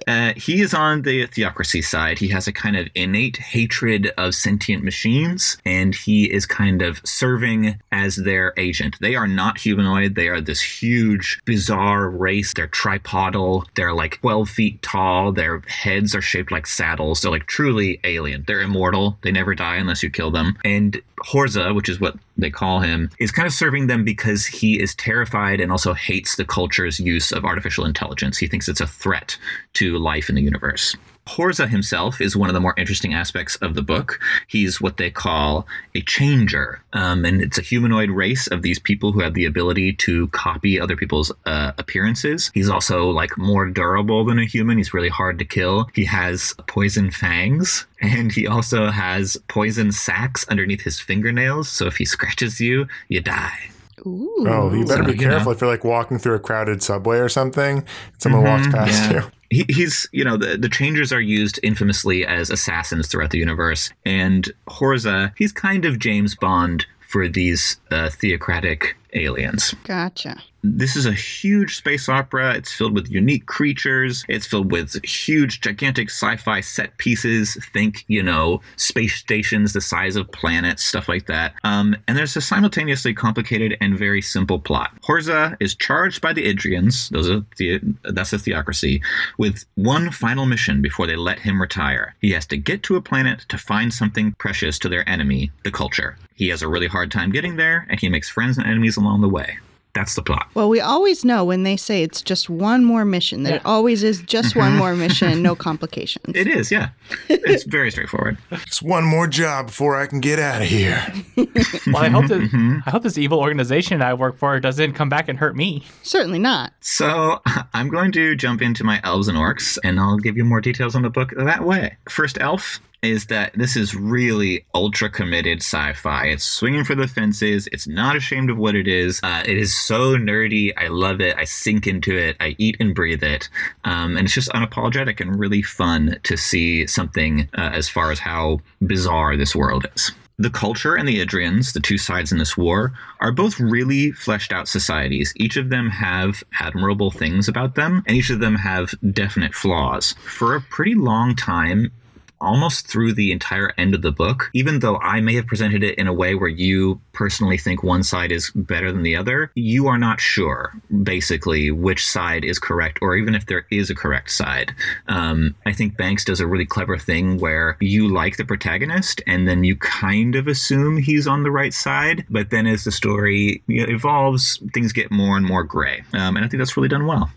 Uh, 0.07 0.33
he 0.37 0.61
is 0.61 0.75
on 0.75 1.03
the 1.03 1.27
theocracy 1.27 1.83
side. 1.83 2.19
He 2.19 2.29
has 2.29 2.49
a 2.49 2.53
kind 2.53 2.77
of 2.77 2.89
innate 2.95 3.37
hatred 3.37 4.13
of 4.19 4.35
sentient 4.35 4.83
machines, 4.83 5.59
and 5.65 5.95
he 5.95 6.25
is 6.25 6.45
kind 6.45 6.83
of 6.83 7.01
serving 7.05 7.79
as 7.93 8.17
their 8.17 8.53
agent. 8.57 8.97
They 9.01 9.15
are 9.15 9.29
not 9.29 9.59
humanoid. 9.59 10.17
They 10.17 10.29
are 10.29 10.41
this 10.41 10.61
huge, 10.61 11.41
bizarre 11.45 12.09
race. 12.11 12.53
They're 12.55 12.69
tripodal. 12.69 13.67
They're 13.77 13.95
like 13.95 14.21
12 14.21 14.49
feet 14.51 14.83
tall. 14.83 15.33
Their 15.33 15.63
heads 15.69 16.15
are 16.15 16.23
shaped 16.23 16.51
like 16.51 16.67
saddles. 16.67 17.23
They're 17.23 17.31
like 17.31 17.47
truly 17.47 18.01
alien. 18.03 18.45
They're 18.47 18.63
immortal. 18.63 19.19
They 19.23 19.31
never 19.31 19.55
die 19.55 19.77
unless 19.77 20.03
you 20.03 20.11
kill 20.11 20.31
them. 20.31 20.57
And 20.65 20.96
Horza, 21.25 21.75
which 21.75 21.89
is 21.89 22.01
what 22.01 22.17
they 22.37 22.51
call 22.51 22.81
him, 22.81 23.11
is 23.19 23.31
kind 23.31 23.47
of 23.47 23.53
serving 23.53 23.87
them 23.87 24.05
because 24.05 24.47
he 24.47 24.81
is 24.81 24.95
terrified 24.95 25.61
and 25.61 25.73
also 25.73 25.95
hates 25.95 26.37
the 26.37 26.45
culture's 26.45 27.01
use 27.01 27.33
of 27.33 27.45
artificial 27.45 27.85
intelligence. 27.85 28.39
He 28.39 28.47
thinks 28.47 28.69
it's 28.69 28.81
a 28.81 28.87
threat 28.87 29.37
to 29.75 29.99
life 29.99 30.29
in 30.29 30.35
the 30.35 30.43
universe. 30.43 30.97
Horza 31.27 31.69
himself 31.69 32.21
is 32.21 32.37
one 32.37 32.49
of 32.49 32.55
the 32.55 32.61
more 32.61 32.75
interesting 32.77 33.13
aspects 33.13 33.57
of 33.57 33.75
the 33.75 33.83
book. 33.83 34.21
He's 34.47 34.81
what 34.81 34.97
they 34.97 35.11
call 35.11 35.67
a 35.95 36.01
changer, 36.03 36.81
um, 36.93 37.25
and 37.25 37.43
it's 37.43 37.59
a 37.59 37.63
humanoid 37.63 38.11
race 38.11 38.47
of 38.47 38.63
these 38.63 38.79
people 38.79 39.13
who 39.13 39.21
have 39.21 39.35
the 39.35 39.45
ability 39.45 39.93
to 39.95 40.29
copy 40.29 40.81
other 40.81 40.97
people's 40.97 41.33
uh, 41.45 41.73
appearances. 41.79 42.51
He's 42.55 42.71
also 42.71 43.11
like 43.11 43.37
more 43.37 43.67
durable 43.67 44.25
than 44.25 44.39
a 44.39 44.45
human. 44.45 44.79
He's 44.79 44.95
really 44.95 45.09
hard 45.09 45.39
to 45.41 45.45
kill. 45.45 45.89
He 45.95 46.05
has 46.05 46.55
poison 46.69 47.11
fangs, 47.11 47.87
and 48.01 48.33
he 48.33 48.47
also 48.47 48.91
has 48.91 49.37
poison 49.49 49.93
sacs 49.93 50.47
underneath 50.49 50.83
his 50.83 51.01
fingernails. 51.01 51.69
So 51.69 51.87
if 51.87 51.97
he 51.97 52.05
scratches 52.05 52.61
you, 52.61 52.87
you 53.09 53.21
die. 53.21 53.71
Ooh. 54.05 54.45
Oh, 54.49 54.73
you 54.75 54.85
better 54.85 55.05
So, 55.05 55.13
be 55.13 55.19
you 55.19 55.27
know. 55.27 55.35
careful 55.35 55.53
if 55.53 55.61
you're 55.61 55.71
like 55.71 55.85
walking 55.85 56.19
through 56.19 56.35
a 56.35 56.39
crowded 56.41 56.83
subway 56.83 57.19
or 57.19 57.29
something. 57.29 57.85
Someone 58.19 58.43
walks 58.45 58.67
past 58.69 59.11
yeah. 59.11 59.13
you. 59.13 59.31
he, 59.51 59.65
he's 59.73 60.09
you 60.13 60.25
know 60.25 60.37
the, 60.37 60.57
the 60.57 60.69
changers 60.69 61.13
are 61.13 61.21
used 61.21 61.59
infamously 61.63 62.27
as 62.27 62.51
assassins 62.51 63.09
throughout 63.09 63.31
the 63.31 63.39
universe 63.39 63.91
and 64.05 64.51
horza 64.69 65.33
he's 65.37 65.53
kind 65.53 65.85
of 65.85 66.01
james 66.01 66.35
bond 66.35 66.85
for 67.09 67.29
these 67.29 67.79
uh, 67.93 68.11
theocratic 68.11 68.97
aliens. 69.17 69.75
Gotcha. 69.85 70.43
This 70.75 70.97
is 70.97 71.07
a 71.07 71.13
huge 71.13 71.77
space 71.77 72.09
opera. 72.09 72.55
It's 72.55 72.73
filled 72.73 72.95
with 72.95 73.11
unique 73.11 73.47
creatures. 73.47 74.25
It's 74.29 74.47
filled 74.47 74.73
with 74.73 75.03
huge, 75.05 75.61
gigantic 75.61 76.11
sci 76.11 76.37
fi 76.37 76.61
set 76.61 76.99
pieces. 76.99 77.57
Think, 77.73 78.05
you 78.09 78.23
know, 78.23 78.61
space 78.77 79.15
stations 79.15 79.73
the 79.73 79.81
size 79.81 80.17
of 80.17 80.31
planets, 80.33 80.83
stuff 80.83 81.09
like 81.09 81.27
that. 81.27 81.55
Um, 81.63 81.97
and 82.09 82.17
there's 82.19 82.37
a 82.37 82.41
simultaneously 82.41 83.15
complicated 83.15 83.77
and 83.81 83.97
very 83.97 84.21
simple 84.21 84.59
plot. 84.59 84.91
Horza 85.03 85.57
is 85.61 85.75
charged 85.75 86.21
by 86.21 86.33
the 86.33 86.53
Idirans, 86.53 87.11
those 87.11 87.31
are 87.31 87.45
the, 87.59 87.81
that's 88.03 88.33
a 88.33 88.39
theocracy, 88.39 89.03
with 89.39 89.65
one 89.77 90.11
final 90.11 90.47
mission 90.47 90.83
before 90.83 91.07
they 91.07 91.17
let 91.17 91.39
him 91.39 91.61
retire. 91.61 92.17
He 92.21 92.33
has 92.33 92.47
to 92.47 92.57
get 92.57 92.83
to 92.85 92.97
a 92.97 93.03
planet 93.03 93.45
to 93.49 93.59
find 93.59 93.93
something 93.93 94.33
precious 94.33 94.79
to 94.81 94.89
their 94.89 95.09
enemy, 95.09 95.53
the 95.63 95.71
culture. 95.71 96.17
He 96.37 96.49
has 96.49 96.61
a 96.61 96.69
really 96.69 96.87
hard 96.87 97.11
time 97.11 97.31
getting 97.31 97.57
there, 97.57 97.87
and 97.89 97.99
he 97.99 98.11
makes 98.11 98.29
friends 98.29 98.59
and 98.59 98.67
enemies 98.67 98.99
along 98.99 99.06
the 99.21 99.29
way. 99.29 99.59
That's 99.95 100.15
the 100.15 100.21
plot. 100.21 100.49
Well, 100.53 100.69
we 100.69 100.79
always 100.79 101.25
know 101.25 101.43
when 101.43 101.63
they 101.63 101.79
say 101.79 102.03
it's 102.03 102.21
just 102.21 102.51
one 102.51 102.85
more 102.85 103.07
mission 103.07 103.45
that 103.45 103.49
Yeah. 103.51 103.57
it 103.57 103.63
always 103.65 104.03
is 104.03 104.21
just 104.21 104.55
one 104.55 104.77
more 104.77 104.95
mission, 104.95 105.41
no 105.41 105.57
complications. 105.57 106.37
It 106.37 106.47
is, 106.47 106.71
yeah. 106.71 106.91
It's 107.31 107.65
very 107.65 107.91
straightforward. 107.91 108.37
It's 108.51 108.83
one 108.83 109.05
more 109.05 109.27
job 109.27 109.69
before 109.69 109.97
I 109.97 110.05
can 110.07 110.21
get 110.21 110.39
out 110.39 110.61
of 110.61 110.69
here. 110.69 111.03
Well, 111.87 112.03
I 112.03 112.09
hope 112.09 112.27
that 112.29 112.41
Mhm. 112.41 112.83
I 112.85 112.91
hope 112.91 113.05
this 113.05 113.17
evil 113.17 113.39
organization 113.39 114.03
I 114.03 114.13
work 114.13 114.37
for 114.39 114.59
doesn't 114.61 114.93
come 114.95 115.09
back 115.09 115.29
and 115.29 115.39
hurt 115.39 115.57
me. 115.57 115.85
Certainly 116.03 116.41
not. 116.41 116.73
So 116.81 117.41
I'm 117.73 117.89
going 117.89 118.13
to 118.13 118.35
jump 118.37 118.61
into 118.61 118.83
my 118.85 119.01
elves 119.05 119.29
and 119.29 119.39
orcs, 119.39 119.79
and 119.85 119.99
I'll 120.01 120.19
give 120.19 120.37
you 120.37 120.45
more 120.45 120.61
details 120.61 120.95
on 120.97 121.03
the 121.03 121.11
book 121.11 121.33
that 121.37 121.65
way. 121.65 121.97
First 122.11 122.39
elf 122.41 122.81
is 123.03 123.27
that 123.27 123.53
this 123.55 123.77
is 123.77 123.95
really 123.95 124.65
ultra 124.75 125.09
committed 125.09 125.59
sci-fi. 125.59 126.27
It's 126.27 126.45
swinging 126.45 126.85
for 126.85 126.95
the 126.95 127.07
fences. 127.07 127.69
It's 127.73 127.87
not 127.87 128.17
ashamed 128.17 128.51
of 128.51 128.59
what 128.59 128.75
it 128.75 128.89
is. 128.89 129.21
Uh, 129.23 129.43
it 129.47 129.57
is 129.57 129.77
so 129.77 130.17
nerdy. 130.17 130.73
I 130.77 130.89
love 130.89 131.21
it. 131.21 131.37
I 131.37 131.45
sink 131.45 131.87
into 131.87 132.17
it. 132.17 132.37
I 132.41 132.57
eat 132.59 132.77
and 132.81 132.95
breathe 132.95 133.23
it. 133.23 133.49
Um, 133.85 134.17
and 134.17 134.27
it's 134.27 134.35
just 134.35 134.51
unapologetic 134.51 135.21
and 135.21 135.39
really 135.39 135.63
fun 135.63 136.19
to 136.25 136.37
see 136.37 136.87
something 136.87 137.49
uh, 137.57 137.71
as 137.73 137.89
far 137.89 138.11
as 138.11 138.19
how 138.19 138.61
bizarre 138.81 139.37
this 139.37 139.55
world 139.55 139.87
is. 139.95 140.13
The 140.39 140.51
culture 140.51 140.95
and 140.95 141.09
the 141.09 141.25
Idirans, 141.25 141.73
the 141.73 141.81
two 141.81 141.97
sides 141.97 142.31
in 142.31 142.37
this 142.37 142.59
war, 142.59 142.93
are 143.21 143.33
both 143.33 143.59
really 143.59 144.13
fleshed 144.13 144.53
out 144.53 144.69
societies. 144.69 145.33
Each 145.37 145.57
of 145.57 145.71
them 145.71 145.89
have 145.89 146.45
admirable 146.61 147.11
things 147.11 147.49
about 147.49 147.75
them, 147.75 148.03
and 148.07 148.19
each 148.19 148.29
of 148.29 148.41
them 148.41 148.57
have 148.57 148.95
definite 149.15 149.55
flaws. 149.55 150.15
For 150.27 150.55
a 150.55 150.61
pretty 150.61 150.95
long 150.95 151.37
time, 151.37 151.91
almost 152.41 152.87
through 152.87 153.15
the 153.15 153.33
entire 153.33 153.73
end 153.79 153.95
of 153.95 154.03
the 154.03 154.13
book, 154.13 154.51
even 154.53 154.81
though 154.81 154.97
I 154.99 155.21
may 155.21 155.35
have 155.35 155.47
presented 155.47 155.83
it 155.83 155.99
in 155.99 156.07
a 156.07 156.13
way 156.13 156.35
where 156.35 156.49
you 156.49 157.01
personally 157.13 157.59
think 157.59 157.83
one 157.83 158.03
side 158.03 158.33
is 158.33 158.51
better 158.55 158.93
than 158.93 159.03
the 159.03 159.17
other, 159.17 159.51
you 159.55 159.87
are 159.87 159.99
not 159.99 160.21
sure, 160.21 160.73
basically, 161.03 161.71
which 161.71 162.07
side 162.07 162.45
is 162.45 162.59
correct, 162.59 162.99
or 163.01 163.17
even 163.17 163.35
if 163.35 163.47
there 163.47 163.67
is 163.71 163.91
a 163.91 163.95
correct 163.95 164.31
side. 164.31 164.75
Um, 165.09 165.55
I 165.65 165.73
think 165.73 165.97
Banks 165.97 166.25
does 166.25 166.41
a 166.41 166.47
really 166.47 166.67
clever 166.67 166.99
thing 166.99 167.39
where 167.39 167.77
you 167.81 168.09
like 168.09 168.37
the 168.37 168.45
protagonist, 168.45 169.23
and 169.27 169.49
then 169.49 169.65
you 169.65 169.77
kind 169.77 170.37
of 170.37 170.47
assume 170.47 170.99
he's 170.99 171.27
on 171.27 171.43
the 171.43 171.51
right 171.51 171.73
side, 171.73 172.27
but 172.29 172.51
then 172.51 172.67
as 172.67 172.85
the 172.85 172.93
story 172.93 173.63
evolves, 173.69 174.63
things 174.75 174.93
get 174.93 175.11
more 175.11 175.37
and 175.37 175.47
more 175.47 175.65
gray. 175.65 176.03
Um, 176.13 176.37
and 176.37 176.45
I 176.45 176.49
think 176.49 176.59
that's 176.59 176.77
really 176.77 176.89
done 176.89 177.07
well. 177.07 177.31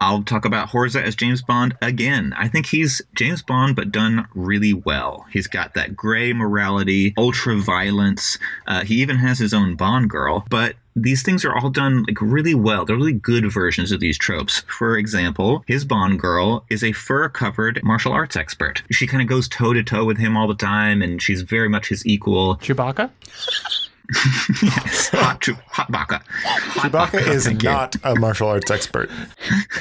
I'll 0.00 0.22
talk 0.22 0.44
about 0.44 0.68
Horza 0.68 1.02
as 1.02 1.16
James 1.16 1.42
Bond 1.42 1.76
again. 1.80 2.34
I 2.36 2.48
think 2.48 2.66
he's 2.66 3.02
James 3.14 3.42
Bond, 3.42 3.76
but 3.76 3.90
done 3.92 4.26
really 4.34 4.72
well. 4.72 5.26
He's 5.32 5.46
got 5.46 5.74
that 5.74 5.96
gray 5.96 6.32
morality, 6.32 7.14
ultra 7.16 7.56
violence. 7.56 8.38
Uh, 8.66 8.84
he 8.84 8.96
even 8.96 9.16
has 9.16 9.38
his 9.38 9.54
own 9.54 9.74
Bond 9.74 10.10
girl, 10.10 10.46
but 10.50 10.76
these 10.94 11.22
things 11.22 11.44
are 11.44 11.54
all 11.54 11.70
done 11.70 12.04
like 12.08 12.20
really 12.20 12.54
well. 12.54 12.84
They're 12.84 12.96
really 12.96 13.12
good 13.12 13.50
versions 13.52 13.92
of 13.92 14.00
these 14.00 14.18
tropes. 14.18 14.62
For 14.66 14.96
example, 14.96 15.62
his 15.66 15.84
Bond 15.84 16.18
girl 16.18 16.64
is 16.70 16.82
a 16.82 16.92
fur-covered 16.92 17.82
martial 17.84 18.12
arts 18.12 18.36
expert. 18.36 18.82
She 18.90 19.06
kind 19.06 19.22
of 19.22 19.28
goes 19.28 19.48
toe 19.48 19.72
to 19.72 19.82
toe 19.82 20.04
with 20.04 20.18
him 20.18 20.36
all 20.36 20.48
the 20.48 20.54
time, 20.54 21.02
and 21.02 21.20
she's 21.20 21.42
very 21.42 21.68
much 21.68 21.88
his 21.88 22.04
equal. 22.06 22.56
Chewbacca? 22.56 23.10
Yes, 24.62 25.08
hot, 25.12 25.40
Chew- 25.40 25.56
hot 25.68 25.90
baka. 25.90 26.22
Hot 26.44 26.90
Chewbacca 26.92 27.26
is 27.28 27.46
thank 27.46 27.62
you. 27.62 27.68
not 27.70 27.96
a 28.04 28.14
martial 28.14 28.48
arts 28.48 28.70
expert. 28.70 29.08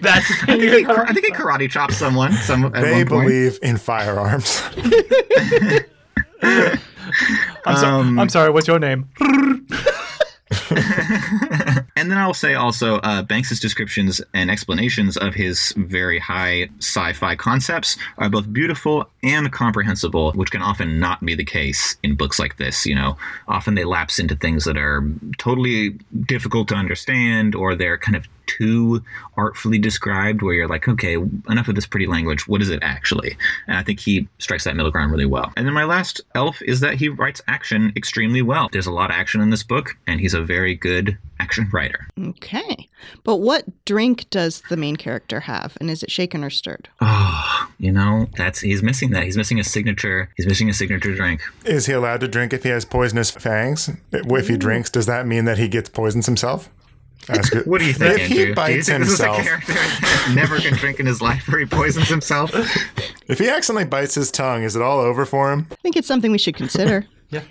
That's 0.00 0.30
I 0.42 0.56
think, 0.58 0.62
he, 0.62 0.86
I 0.86 1.12
think 1.12 1.26
he 1.26 1.32
karate 1.32 1.70
chopped 1.70 1.94
someone. 1.94 2.32
Some 2.32 2.64
at 2.66 2.72
They 2.72 2.92
one 2.92 3.06
point. 3.06 3.26
believe 3.28 3.58
in 3.62 3.76
firearms. 3.76 4.62
I'm, 6.42 7.76
so- 7.76 7.86
Um, 7.86 8.18
I'm 8.18 8.28
sorry, 8.28 8.50
what's 8.50 8.66
your 8.68 8.78
name? 8.78 9.08
And 12.00 12.10
then 12.10 12.16
I'll 12.16 12.32
say 12.32 12.54
also 12.54 12.96
uh, 13.00 13.20
Banks's 13.20 13.60
descriptions 13.60 14.22
and 14.32 14.50
explanations 14.50 15.18
of 15.18 15.34
his 15.34 15.74
very 15.76 16.18
high 16.18 16.70
sci-fi 16.78 17.36
concepts 17.36 17.98
are 18.16 18.30
both 18.30 18.50
beautiful 18.50 19.10
and 19.22 19.52
comprehensible, 19.52 20.32
which 20.32 20.50
can 20.50 20.62
often 20.62 20.98
not 20.98 21.22
be 21.22 21.34
the 21.34 21.44
case 21.44 21.98
in 22.02 22.14
books 22.14 22.38
like 22.38 22.56
this. 22.56 22.86
You 22.86 22.94
know, 22.94 23.18
often 23.46 23.74
they 23.74 23.84
lapse 23.84 24.18
into 24.18 24.34
things 24.34 24.64
that 24.64 24.78
are 24.78 25.06
totally 25.36 25.90
difficult 26.26 26.68
to 26.68 26.74
understand, 26.74 27.54
or 27.54 27.74
they're 27.74 27.98
kind 27.98 28.16
of 28.16 28.26
too 28.58 29.02
artfully 29.36 29.78
described, 29.78 30.42
where 30.42 30.54
you're 30.54 30.68
like, 30.68 30.88
okay, 30.88 31.16
enough 31.48 31.68
of 31.68 31.74
this 31.74 31.86
pretty 31.86 32.06
language. 32.06 32.48
What 32.48 32.62
is 32.62 32.70
it 32.70 32.80
actually? 32.82 33.36
And 33.66 33.76
I 33.76 33.82
think 33.82 34.00
he 34.00 34.28
strikes 34.38 34.64
that 34.64 34.76
middle 34.76 34.90
ground 34.90 35.12
really 35.12 35.26
well. 35.26 35.52
And 35.56 35.66
then 35.66 35.74
my 35.74 35.84
last 35.84 36.20
elf 36.34 36.60
is 36.62 36.80
that 36.80 36.94
he 36.94 37.08
writes 37.08 37.42
action 37.48 37.92
extremely 37.96 38.42
well. 38.42 38.68
There's 38.72 38.86
a 38.86 38.92
lot 38.92 39.10
of 39.10 39.16
action 39.16 39.40
in 39.40 39.50
this 39.50 39.62
book, 39.62 39.96
and 40.06 40.20
he's 40.20 40.34
a 40.34 40.42
very 40.42 40.74
good 40.74 41.16
action 41.38 41.68
writer. 41.72 42.06
Okay. 42.18 42.88
But 43.24 43.36
what 43.36 43.64
drink 43.84 44.28
does 44.30 44.62
the 44.68 44.76
main 44.76 44.96
character 44.96 45.40
have? 45.40 45.76
And 45.80 45.90
is 45.90 46.02
it 46.02 46.10
shaken 46.10 46.44
or 46.44 46.50
stirred? 46.50 46.88
Oh, 47.00 47.70
you 47.78 47.92
know, 47.92 48.28
that's 48.36 48.60
he's 48.60 48.82
missing 48.82 49.10
that. 49.10 49.24
He's 49.24 49.36
missing 49.36 49.58
a 49.58 49.64
signature. 49.64 50.28
He's 50.36 50.46
missing 50.46 50.68
a 50.68 50.74
signature 50.74 51.14
drink. 51.14 51.40
Is 51.64 51.86
he 51.86 51.92
allowed 51.92 52.20
to 52.20 52.28
drink 52.28 52.52
if 52.52 52.62
he 52.62 52.68
has 52.70 52.84
poisonous 52.84 53.30
fangs? 53.30 53.90
If 54.12 54.48
he 54.48 54.56
drinks, 54.56 54.90
does 54.90 55.06
that 55.06 55.26
mean 55.26 55.44
that 55.46 55.58
he 55.58 55.68
gets 55.68 55.88
poisons 55.88 56.26
himself? 56.26 56.68
Ask 57.28 57.54
it. 57.54 57.66
What 57.66 57.80
do 57.80 57.86
you 57.86 57.92
think, 57.92 58.14
If 58.14 58.20
Andrew? 58.22 58.36
he 58.36 58.42
do 58.44 58.48
you 58.48 58.54
bites 58.54 58.88
think 58.88 59.04
himself, 59.04 59.36
this 59.38 59.46
is 59.46 59.52
a 59.52 59.60
character 59.66 60.34
never 60.34 60.58
can 60.58 60.74
drink 60.74 60.98
in 61.00 61.06
his 61.06 61.20
life, 61.20 61.46
or 61.52 61.58
he 61.58 61.66
poisons 61.66 62.08
himself? 62.08 62.50
if 63.28 63.38
he 63.38 63.48
accidentally 63.48 63.84
bites 63.84 64.14
his 64.14 64.30
tongue, 64.30 64.62
is 64.62 64.74
it 64.74 64.82
all 64.82 64.98
over 65.00 65.24
for 65.26 65.52
him? 65.52 65.66
I 65.70 65.74
think 65.76 65.96
it's 65.96 66.08
something 66.08 66.32
we 66.32 66.38
should 66.38 66.56
consider. 66.56 67.06
Yeah. 67.32 67.42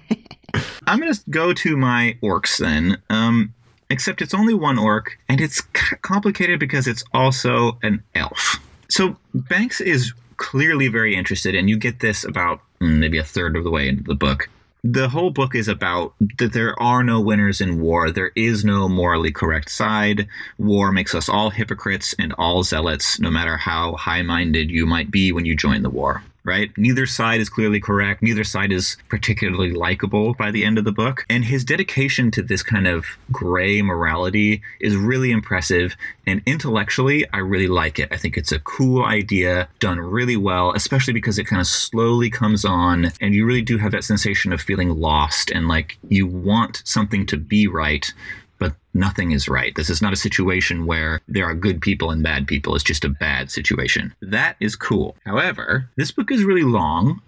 I'm 0.87 0.99
gonna 0.99 1.13
go 1.29 1.53
to 1.53 1.77
my 1.77 2.17
orcs 2.21 2.57
then. 2.57 2.97
Um, 3.09 3.53
except 3.89 4.21
it's 4.21 4.33
only 4.33 4.53
one 4.53 4.77
orc, 4.77 5.17
and 5.29 5.39
it's 5.39 5.61
complicated 6.01 6.59
because 6.59 6.85
it's 6.85 7.01
also 7.13 7.77
an 7.81 8.03
elf. 8.13 8.57
So 8.89 9.15
Banks 9.33 9.79
is 9.79 10.11
clearly 10.35 10.89
very 10.89 11.15
interested, 11.15 11.55
and 11.55 11.69
you 11.69 11.77
get 11.77 12.01
this 12.01 12.25
about 12.25 12.59
mm, 12.81 12.97
maybe 12.97 13.17
a 13.17 13.23
third 13.23 13.55
of 13.55 13.63
the 13.63 13.71
way 13.71 13.87
into 13.87 14.03
the 14.03 14.15
book. 14.15 14.49
The 14.83 15.09
whole 15.09 15.29
book 15.29 15.55
is 15.55 15.67
about 15.67 16.13
that 16.37 16.53
there 16.53 16.79
are 16.81 17.03
no 17.03 17.19
winners 17.19 17.59
in 17.59 17.81
war. 17.81 18.11
There 18.11 18.31
is 18.35 18.63
no 18.63 18.87
morally 18.87 19.31
correct 19.31 19.69
side. 19.69 20.27
War 20.57 20.91
makes 20.91 21.13
us 21.13 21.27
all 21.27 21.49
hypocrites 21.49 22.15
and 22.17 22.33
all 22.33 22.63
zealots, 22.63 23.19
no 23.19 23.29
matter 23.29 23.57
how 23.57 23.95
high 23.95 24.21
minded 24.21 24.71
you 24.71 24.85
might 24.85 25.11
be 25.11 25.31
when 25.33 25.45
you 25.45 25.55
join 25.55 25.83
the 25.83 25.89
war 25.89 26.23
right? 26.49 26.75
Neither 26.77 27.05
side 27.05 27.39
is 27.39 27.47
clearly 27.47 27.79
correct. 27.79 28.23
Neither 28.23 28.43
side 28.43 28.71
is 28.71 28.97
particularly 29.07 29.71
likable 29.71 30.33
by 30.33 30.49
the 30.49 30.65
end 30.65 30.79
of 30.79 30.83
the 30.83 30.91
book. 30.91 31.23
And 31.29 31.45
his 31.45 31.63
dedication 31.63 32.31
to 32.31 32.41
this 32.41 32.63
kind 32.63 32.87
of 32.87 33.05
gray 33.31 33.83
morality 33.83 34.63
is 34.79 34.95
really 34.95 35.29
impressive. 35.29 35.95
And 36.25 36.41
intellectually, 36.47 37.29
I 37.31 37.37
really 37.37 37.67
like 37.67 37.99
it. 37.99 38.09
I 38.11 38.17
think 38.17 38.35
it's 38.35 38.51
a 38.51 38.59
cool 38.59 39.05
idea, 39.05 39.67
done 39.79 39.99
really 39.99 40.37
well, 40.37 40.73
especially 40.73 41.13
because 41.13 41.37
it 41.37 41.45
kind 41.45 41.61
of 41.61 41.67
slowly 41.67 42.31
comes 42.31 42.65
on. 42.65 43.11
And 43.21 43.35
you 43.35 43.45
really 43.45 43.61
do 43.61 43.77
have 43.77 43.91
that 43.91 44.03
sensation 44.03 44.51
of 44.51 44.59
feeling 44.59 44.89
lost 44.89 45.51
and 45.51 45.67
like 45.67 45.99
you 46.07 46.25
want 46.25 46.81
something 46.83 47.27
to 47.27 47.37
be 47.37 47.67
right. 47.67 48.11
But 48.59 48.75
nothing 48.93 49.31
is 49.31 49.49
right. 49.49 49.73
This 49.75 49.89
is 49.89 50.01
not 50.01 50.13
a 50.13 50.17
situation 50.17 50.85
where 50.85 51.21
there 51.27 51.45
are 51.45 51.55
good 51.55 51.81
people 51.81 52.11
and 52.11 52.21
bad 52.21 52.47
people. 52.47 52.75
It's 52.75 52.83
just 52.83 53.05
a 53.05 53.09
bad 53.09 53.49
situation. 53.49 54.13
That 54.21 54.57
is 54.59 54.75
cool. 54.75 55.15
However, 55.25 55.89
this 55.95 56.11
book 56.11 56.31
is 56.31 56.43
really 56.43 56.63
long 56.63 57.21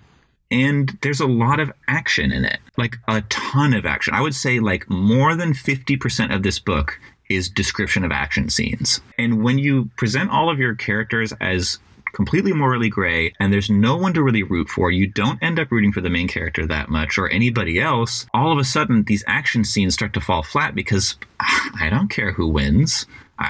and 0.52 0.98
there's 1.02 1.22
a 1.22 1.28
lot 1.28 1.60
of 1.60 1.72
action 1.88 2.32
in 2.32 2.44
it. 2.44 2.60
Like 2.78 2.98
a 3.08 3.22
ton 3.30 3.74
of 3.74 3.86
action. 3.86 4.14
I 4.14 4.22
would 4.22 4.36
say 4.36 4.60
like 4.60 4.90
more 4.90 5.36
than 5.36 5.54
50% 5.54 6.36
of 6.36 6.44
this 6.44 6.60
book 6.60 7.00
is 7.30 7.50
description 7.50 8.04
of 8.04 8.12
action 8.12 8.50
scenes. 8.50 9.00
And 9.18 9.42
when 9.44 9.58
you 9.58 9.90
present 9.96 10.30
all 10.30 10.50
of 10.50 10.60
your 10.60 10.76
characters 10.76 11.34
as 11.40 11.80
completely 12.14 12.54
morally 12.54 12.90
gray 12.90 13.34
and 13.40 13.52
there's 13.52 13.70
no 13.70 13.96
one 13.98 14.14
to 14.14 14.24
really 14.24 14.44
root 14.44 14.70
for. 14.70 14.92
You 14.92 15.08
don't 15.08 15.42
end 15.42 15.60
up 15.60 15.72
rooting 15.72 15.92
for 15.92 16.02
the 16.02 16.10
main 16.10 16.28
character 16.28 16.66
that 16.68 16.90
much 16.90 17.18
or 17.18 17.30
anybody 17.30 17.80
else. 17.80 18.26
All 18.34 18.52
of 18.52 18.58
a 18.58 18.64
sudden 18.64 19.04
these 19.04 19.24
action 19.28 19.64
scenes 19.64 19.94
start 19.94 20.14
to 20.14 20.22
fall 20.22 20.44
flat 20.44 20.76
because 20.76 21.16
i 21.40 21.90
don't 21.90 22.10
care 22.10 22.32
who 22.32 22.48
wins. 22.48 23.06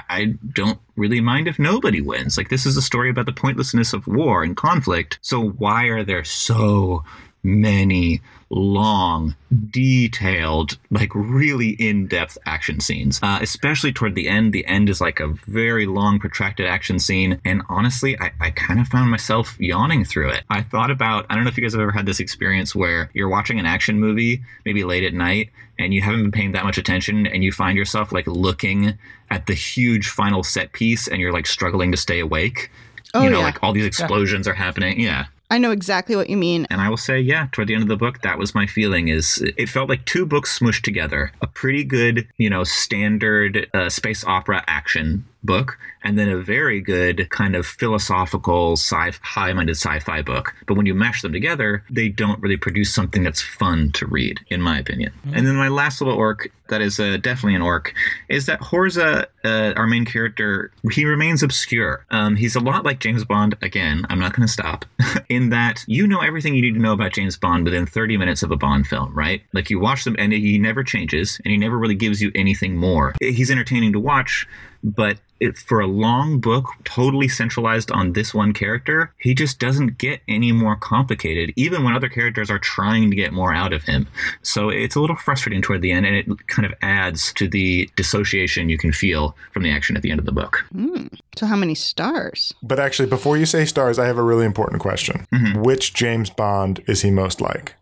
I, 0.08 0.34
don't 0.54 0.78
really 0.96 1.20
mind 1.20 1.48
if 1.48 1.58
nobody 1.58 2.00
wins. 2.00 2.38
Like 2.38 2.48
this 2.48 2.64
is 2.64 2.78
a 2.78 2.82
story 2.82 3.10
about 3.10 3.26
the 3.26 3.32
pointlessness 3.32 3.92
of 3.92 4.06
war 4.06 4.42
and 4.42 4.56
conflict. 4.56 5.18
So 5.20 5.50
why 5.50 5.84
are 5.86 6.02
there 6.02 6.24
so 6.24 7.04
many 7.42 8.20
long, 8.50 9.34
detailed, 9.70 10.76
like 10.90 11.10
really 11.14 11.70
in 11.70 12.06
depth 12.06 12.36
action 12.44 12.80
scenes, 12.80 13.18
uh, 13.22 13.38
especially 13.40 13.92
toward 13.92 14.14
the 14.14 14.28
end. 14.28 14.52
The 14.52 14.66
end 14.66 14.88
is 14.88 15.00
like 15.00 15.20
a 15.20 15.28
very 15.46 15.86
long, 15.86 16.18
protracted 16.18 16.66
action 16.66 16.98
scene. 16.98 17.40
And 17.44 17.62
honestly, 17.68 18.18
I, 18.20 18.32
I 18.40 18.50
kind 18.50 18.78
of 18.78 18.88
found 18.88 19.10
myself 19.10 19.56
yawning 19.58 20.04
through 20.04 20.30
it. 20.30 20.44
I 20.50 20.62
thought 20.62 20.90
about, 20.90 21.26
I 21.30 21.34
don't 21.34 21.44
know 21.44 21.48
if 21.50 21.56
you 21.56 21.62
guys 21.62 21.72
have 21.72 21.80
ever 21.80 21.92
had 21.92 22.06
this 22.06 22.20
experience 22.20 22.74
where 22.74 23.10
you're 23.14 23.28
watching 23.28 23.58
an 23.58 23.66
action 23.66 23.98
movie, 23.98 24.42
maybe 24.64 24.84
late 24.84 25.04
at 25.04 25.14
night, 25.14 25.50
and 25.78 25.94
you 25.94 26.02
haven't 26.02 26.22
been 26.22 26.32
paying 26.32 26.52
that 26.52 26.64
much 26.64 26.78
attention, 26.78 27.26
and 27.26 27.42
you 27.42 27.50
find 27.50 27.76
yourself 27.76 28.12
like 28.12 28.26
looking 28.26 28.98
at 29.30 29.46
the 29.46 29.54
huge 29.54 30.08
final 30.08 30.42
set 30.44 30.72
piece 30.72 31.08
and 31.08 31.20
you're 31.20 31.32
like 31.32 31.46
struggling 31.46 31.90
to 31.90 31.96
stay 31.96 32.20
awake. 32.20 32.70
Oh, 33.14 33.22
you 33.22 33.30
know, 33.30 33.38
yeah. 33.38 33.44
like 33.44 33.62
all 33.62 33.72
these 33.72 33.86
explosions 33.86 34.46
are 34.46 34.54
happening. 34.54 35.00
Yeah. 35.00 35.26
I 35.52 35.58
know 35.58 35.70
exactly 35.70 36.16
what 36.16 36.30
you 36.30 36.38
mean. 36.38 36.66
And 36.70 36.80
I 36.80 36.88
will 36.88 36.96
say, 36.96 37.20
yeah, 37.20 37.46
toward 37.52 37.68
the 37.68 37.74
end 37.74 37.82
of 37.82 37.88
the 37.90 37.96
book, 37.98 38.22
that 38.22 38.38
was 38.38 38.54
my 38.54 38.66
feeling. 38.66 39.08
Is 39.08 39.44
it 39.58 39.68
felt 39.68 39.90
like 39.90 40.02
two 40.06 40.24
books 40.24 40.58
smushed 40.58 40.80
together, 40.80 41.30
a 41.42 41.46
pretty 41.46 41.84
good, 41.84 42.26
you 42.38 42.48
know, 42.48 42.64
standard 42.64 43.68
uh, 43.74 43.90
space 43.90 44.24
opera 44.24 44.64
action 44.66 45.26
book, 45.44 45.78
and 46.02 46.18
then 46.18 46.28
a 46.28 46.38
very 46.38 46.80
good 46.80 47.28
kind 47.30 47.54
of 47.54 47.66
philosophical, 47.66 48.72
sci- 48.76 49.18
high-minded 49.22 49.76
sci-fi 49.76 50.22
book. 50.22 50.54
But 50.66 50.76
when 50.76 50.86
you 50.86 50.94
mash 50.94 51.22
them 51.22 51.32
together, 51.32 51.84
they 51.90 52.08
don't 52.08 52.40
really 52.40 52.56
produce 52.56 52.94
something 52.94 53.22
that's 53.22 53.42
fun 53.42 53.92
to 53.92 54.06
read, 54.06 54.40
in 54.48 54.60
my 54.60 54.78
opinion. 54.78 55.12
And 55.32 55.46
then 55.46 55.56
my 55.56 55.68
last 55.68 56.00
little 56.00 56.16
orc, 56.16 56.50
that 56.68 56.80
is 56.80 56.98
uh, 56.98 57.18
definitely 57.18 57.54
an 57.54 57.62
orc, 57.62 57.94
is 58.28 58.46
that 58.46 58.60
Horza, 58.60 59.26
uh, 59.44 59.72
our 59.76 59.86
main 59.86 60.04
character, 60.04 60.72
he 60.90 61.04
remains 61.04 61.42
obscure. 61.42 62.04
Um, 62.10 62.36
he's 62.36 62.56
a 62.56 62.60
lot 62.60 62.84
like 62.84 63.00
James 63.00 63.24
Bond. 63.24 63.56
Again, 63.62 64.06
I'm 64.08 64.18
not 64.18 64.34
going 64.34 64.46
to 64.46 64.52
stop. 64.52 64.84
in 65.28 65.50
that 65.50 65.84
you 65.86 66.06
know 66.06 66.20
everything 66.20 66.54
you 66.54 66.62
need 66.62 66.74
to 66.74 66.80
know 66.80 66.92
about 66.92 67.12
James 67.12 67.36
Bond 67.36 67.64
within 67.64 67.86
30 67.86 68.16
minutes 68.16 68.42
of 68.42 68.50
a 68.50 68.56
Bond 68.56 68.86
film, 68.86 69.14
right? 69.14 69.42
Like 69.52 69.70
you 69.70 69.78
watch 69.78 70.04
them, 70.04 70.16
and 70.18 70.32
he 70.32 70.58
never 70.58 70.82
changes, 70.82 71.40
and 71.44 71.52
he 71.52 71.58
never 71.58 71.78
really 71.78 71.94
gives 71.94 72.20
you 72.20 72.30
anything 72.34 72.76
more. 72.76 73.14
He's 73.20 73.50
entertaining 73.50 73.92
to 73.92 74.00
watch, 74.00 74.46
but 74.82 75.18
it, 75.40 75.58
for 75.58 75.80
a 75.80 75.86
long 75.86 76.38
book 76.38 76.66
totally 76.84 77.28
centralized 77.28 77.90
on 77.90 78.12
this 78.12 78.32
one 78.32 78.52
character, 78.52 79.12
he 79.18 79.34
just 79.34 79.58
doesn't 79.58 79.98
get 79.98 80.20
any 80.28 80.52
more 80.52 80.76
complicated, 80.76 81.52
even 81.56 81.82
when 81.82 81.94
other 81.94 82.08
characters 82.08 82.50
are 82.50 82.60
trying 82.60 83.10
to 83.10 83.16
get 83.16 83.32
more 83.32 83.52
out 83.52 83.72
of 83.72 83.82
him. 83.82 84.06
So 84.42 84.68
it's 84.68 84.94
a 84.94 85.00
little 85.00 85.16
frustrating 85.16 85.60
toward 85.60 85.82
the 85.82 85.90
end, 85.90 86.06
and 86.06 86.14
it 86.14 86.46
kind 86.46 86.64
of 86.64 86.72
adds 86.82 87.32
to 87.34 87.48
the 87.48 87.90
dissociation 87.96 88.68
you 88.68 88.78
can 88.78 88.92
feel 88.92 89.36
from 89.52 89.64
the 89.64 89.70
action 89.70 89.96
at 89.96 90.02
the 90.02 90.10
end 90.10 90.20
of 90.20 90.26
the 90.26 90.32
book. 90.32 90.64
Hmm. 90.72 91.08
So, 91.36 91.46
how 91.46 91.56
many 91.56 91.74
stars? 91.74 92.54
But 92.62 92.78
actually, 92.78 93.08
before 93.08 93.36
you 93.36 93.46
say 93.46 93.64
stars, 93.64 93.98
I 93.98 94.06
have 94.06 94.18
a 94.18 94.22
really 94.22 94.44
important 94.46 94.80
question. 94.80 95.26
Mm-hmm. 95.32 95.62
Which 95.62 95.92
James 95.94 96.30
Bond 96.30 96.82
is 96.86 97.02
he 97.02 97.10
most 97.10 97.40
like? 97.40 97.74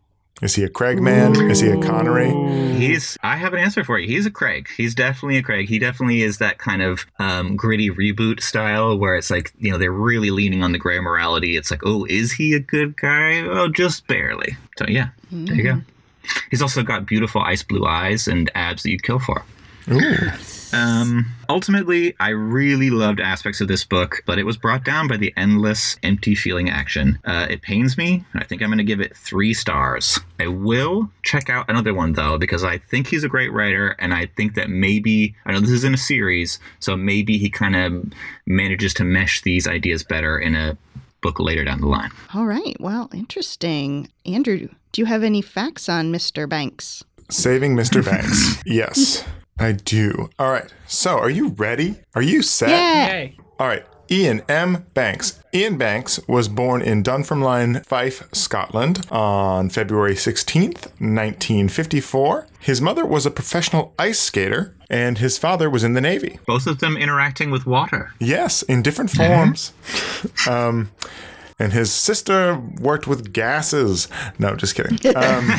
Is 0.43 0.55
he 0.55 0.65
a 0.65 0.69
Craig 0.69 1.03
man? 1.03 1.51
Is 1.51 1.61
he 1.61 1.69
a 1.69 1.81
Connery? 1.81 2.31
He's. 2.79 3.19
I 3.23 3.37
have 3.37 3.53
an 3.53 3.59
answer 3.59 3.85
for 3.85 3.99
you. 3.99 4.09
He's 4.09 4.25
a 4.25 4.31
Craig. 4.31 4.69
He's 4.75 4.95
definitely 4.95 5.37
a 5.37 5.43
Craig. 5.43 5.69
He 5.69 5.79
definitely 5.79 6.23
is 6.23 6.39
that 6.39 6.59
kind 6.59 6.81
of 6.81 7.05
um, 7.19 7.57
gritty 7.57 7.91
reboot 7.91 8.41
style 8.41 8.97
where 8.97 9.17
it's 9.17 9.31
like 9.31 9.53
you 9.59 9.71
know 9.71 9.77
they're 9.77 9.93
really 9.93 10.31
leaning 10.31 10.63
on 10.63 10.73
the 10.73 10.79
gray 10.79 10.99
morality. 10.99 11.57
It's 11.57 11.71
like, 11.71 11.83
oh, 11.85 12.07
is 12.07 12.33
he 12.33 12.55
a 12.55 12.61
good 12.61 12.97
guy? 12.97 13.41
Oh, 13.41 13.69
just 13.69 14.07
barely. 14.07 14.57
So 14.79 14.87
yeah, 14.89 15.11
there 15.31 15.57
you 15.57 15.63
go. 15.63 15.81
He's 16.51 16.63
also 16.63 16.83
got 16.83 17.07
beautiful 17.07 17.43
ice 17.43 17.63
blue 17.63 17.85
eyes 17.87 18.27
and 18.27 18.51
abs 18.55 18.83
that 18.83 18.91
you'd 18.91 19.03
kill 19.03 19.19
for. 19.19 19.45
Ooh. 19.91 20.31
Um, 20.73 21.27
ultimately, 21.49 22.15
I 22.21 22.31
really 22.31 22.91
loved 22.91 23.21
aspects 23.21 23.61
of 23.61 23.69
this 23.69 23.85
book, 23.85 24.23
but 24.27 24.39
it 24.39 24.45
was 24.45 24.57
brought 24.57 24.85
down 24.85 25.09
by 25.09 25.17
the 25.17 25.33
endless, 25.37 25.97
empty 26.03 26.35
feeling 26.35 26.71
action. 26.71 27.19
Uh, 27.25 27.47
it 27.51 27.63
pains 27.63 27.99
me. 27.99 28.25
And 28.33 28.43
I 28.43 28.47
think 28.47 28.63
I'm 28.63 28.69
going 28.69 28.79
to 28.79 28.85
give 28.85 29.01
it 29.01 29.17
three 29.17 29.55
stars. 29.55 30.21
I 30.39 30.47
will 30.47 31.11
check 31.23 31.51
out 31.51 31.69
another 31.69 31.95
one, 31.95 32.13
though, 32.13 32.39
because 32.39 32.65
I 32.65 32.79
think 32.79 33.09
he's 33.09 33.25
a 33.25 33.29
great 33.29 33.53
writer, 33.53 33.97
and 33.99 34.15
I 34.15 34.27
think 34.27 34.55
that 34.55 34.71
maybe, 34.71 35.35
I 35.45 35.53
know 35.53 35.61
this 35.61 35.71
is 35.71 35.85
in 35.85 35.95
a 35.95 35.99
series, 35.99 36.59
so 36.79 36.97
maybe 36.97 37.39
he 37.39 37.51
kind 37.51 37.77
of 37.77 38.13
manages 38.47 38.95
to 38.95 39.05
mesh 39.05 39.43
these 39.43 39.67
ideas 39.67 40.05
better 40.05 40.39
in 40.39 40.55
a 40.55 40.77
book 41.21 41.39
later 41.39 41.65
down 41.65 41.81
the 41.81 41.87
line. 41.89 42.11
All 42.35 42.47
right. 42.47 42.77
Well, 42.81 43.11
interesting. 43.13 44.09
Andrew, 44.25 44.69
do 44.93 45.01
you 45.01 45.07
have 45.07 45.23
any 45.23 45.43
facts 45.43 45.89
on 45.89 46.13
Mr. 46.13 46.49
Banks? 46.49 47.05
Saving 47.29 47.77
Mr. 47.77 48.05
Banks. 48.05 48.63
yes, 48.67 49.25
I 49.61 49.73
do. 49.73 50.31
All 50.39 50.51
right. 50.51 50.73
So, 50.87 51.19
are 51.19 51.31
you 51.31 51.49
ready? 51.51 52.01
Are 52.15 52.23
you 52.23 52.43
set? 52.43 52.71
Yeah. 52.71 53.07
Hey. 53.07 53.37
All 53.59 53.69
right. 53.69 53.85
Iain 54.11 54.43
M. 54.49 54.87
Banks. 54.95 55.41
Iain 55.55 55.79
Banks 55.79 56.19
was 56.27 56.49
born 56.49 56.83
in 56.83 57.03
Dunfermline, 57.05 57.83
Fife, 57.85 58.29
Scotland 58.33 59.07
on 59.11 59.69
February 59.71 60.15
16th, 60.15 60.87
1954. 60.99 62.49
His 62.59 62.81
mother 62.81 63.07
was 63.07 63.25
a 63.25 63.31
professional 63.31 63.95
ice 63.99 64.19
skater, 64.19 64.75
and 64.91 65.19
his 65.19 65.39
father 65.39 65.71
was 65.71 65.85
in 65.85 65.95
the 65.95 66.01
Navy. 66.01 66.41
Both 66.47 66.67
of 66.67 66.81
them 66.81 66.97
interacting 66.97 67.53
with 67.53 67.67
water. 67.67 68.13
Yes, 68.19 68.63
in 68.63 68.83
different 68.83 69.11
forms. 69.11 69.73
um, 70.49 70.91
and 71.61 71.73
his 71.73 71.93
sister 71.93 72.61
worked 72.81 73.07
with 73.07 73.33
gases. 73.33 74.09
No, 74.39 74.57
just 74.57 74.75
kidding. 74.75 74.99
Um, 75.17 75.53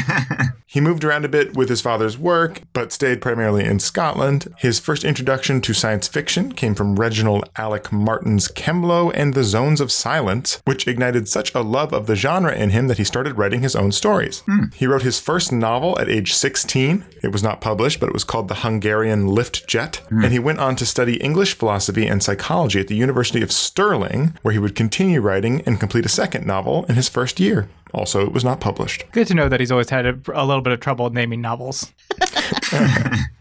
he 0.71 0.79
moved 0.79 1.03
around 1.03 1.25
a 1.25 1.29
bit 1.29 1.53
with 1.53 1.67
his 1.67 1.81
father's 1.81 2.17
work, 2.17 2.62
but 2.71 2.93
stayed 2.93 3.21
primarily 3.21 3.65
in 3.65 3.77
Scotland. 3.77 4.47
His 4.57 4.79
first 4.79 5.03
introduction 5.03 5.60
to 5.60 5.73
science 5.73 6.07
fiction 6.07 6.53
came 6.53 6.75
from 6.75 6.95
Reginald 6.95 7.49
Alec 7.57 7.91
Martin's 7.91 8.47
Kemlo 8.47 9.12
and 9.13 9.34
the 9.34 9.43
Zones 9.43 9.81
of 9.81 9.91
Silence, 9.91 10.62
which 10.63 10.88
ignited 10.88 11.27
such 11.27 11.53
a 11.53 11.60
love 11.60 11.91
of 11.91 12.07
the 12.07 12.15
genre 12.15 12.53
in 12.53 12.69
him 12.69 12.88
that 12.88 12.97
he 12.97 13.03
started 13.03 13.38
writing 13.38 13.62
his 13.62 13.75
own 13.75 13.91
stories. 13.91 14.43
Hmm. 14.45 14.67
He 14.73 14.88
wrote 14.88 15.01
his 15.01 15.19
first 15.19 15.51
novel 15.51 15.99
at 15.99 16.07
age 16.07 16.34
16. 16.34 17.03
It 17.21 17.34
was 17.34 17.43
not 17.43 17.60
published, 17.60 17.99
but 17.99 18.07
it 18.07 18.13
was 18.13 18.23
called 18.23 18.47
The 18.47 18.55
Hungarian 18.55 19.27
Lift 19.27 19.67
Jet. 19.67 19.97
Hmm. 20.07 20.23
And 20.23 20.31
he 20.31 20.39
went 20.39 20.60
on 20.60 20.77
to 20.77 20.86
study 20.86 21.17
English 21.17 21.53
philosophy 21.55 22.07
and 22.07 22.23
psychology 22.23 22.79
at 22.79 22.88
the 22.88 22.95
University 22.95 23.41
of 23.41 23.51
Stirling, 23.51 24.38
where 24.41 24.53
he 24.53 24.60
would 24.60 24.75
continue 24.75 25.19
writing 25.19 25.63
and 25.65 25.81
complete 25.81 26.05
a 26.05 26.10
second 26.10 26.47
novel 26.47 26.86
in 26.86 26.95
his 26.95 27.10
first 27.10 27.41
year. 27.41 27.67
Also, 27.93 28.25
it 28.25 28.32
was 28.32 28.43
not 28.43 28.60
published. 28.60 29.06
Good 29.12 29.27
to 29.27 29.34
know 29.34 29.49
that 29.49 29.60
he's 29.60 29.71
always 29.71 29.89
had 29.89 30.06
a, 30.06 30.17
a 30.34 30.45
little 30.45 30.62
bit 30.62 30.73
of 30.73 30.80
trouble 30.80 31.10
naming 31.10 31.41
novels. 31.41 31.91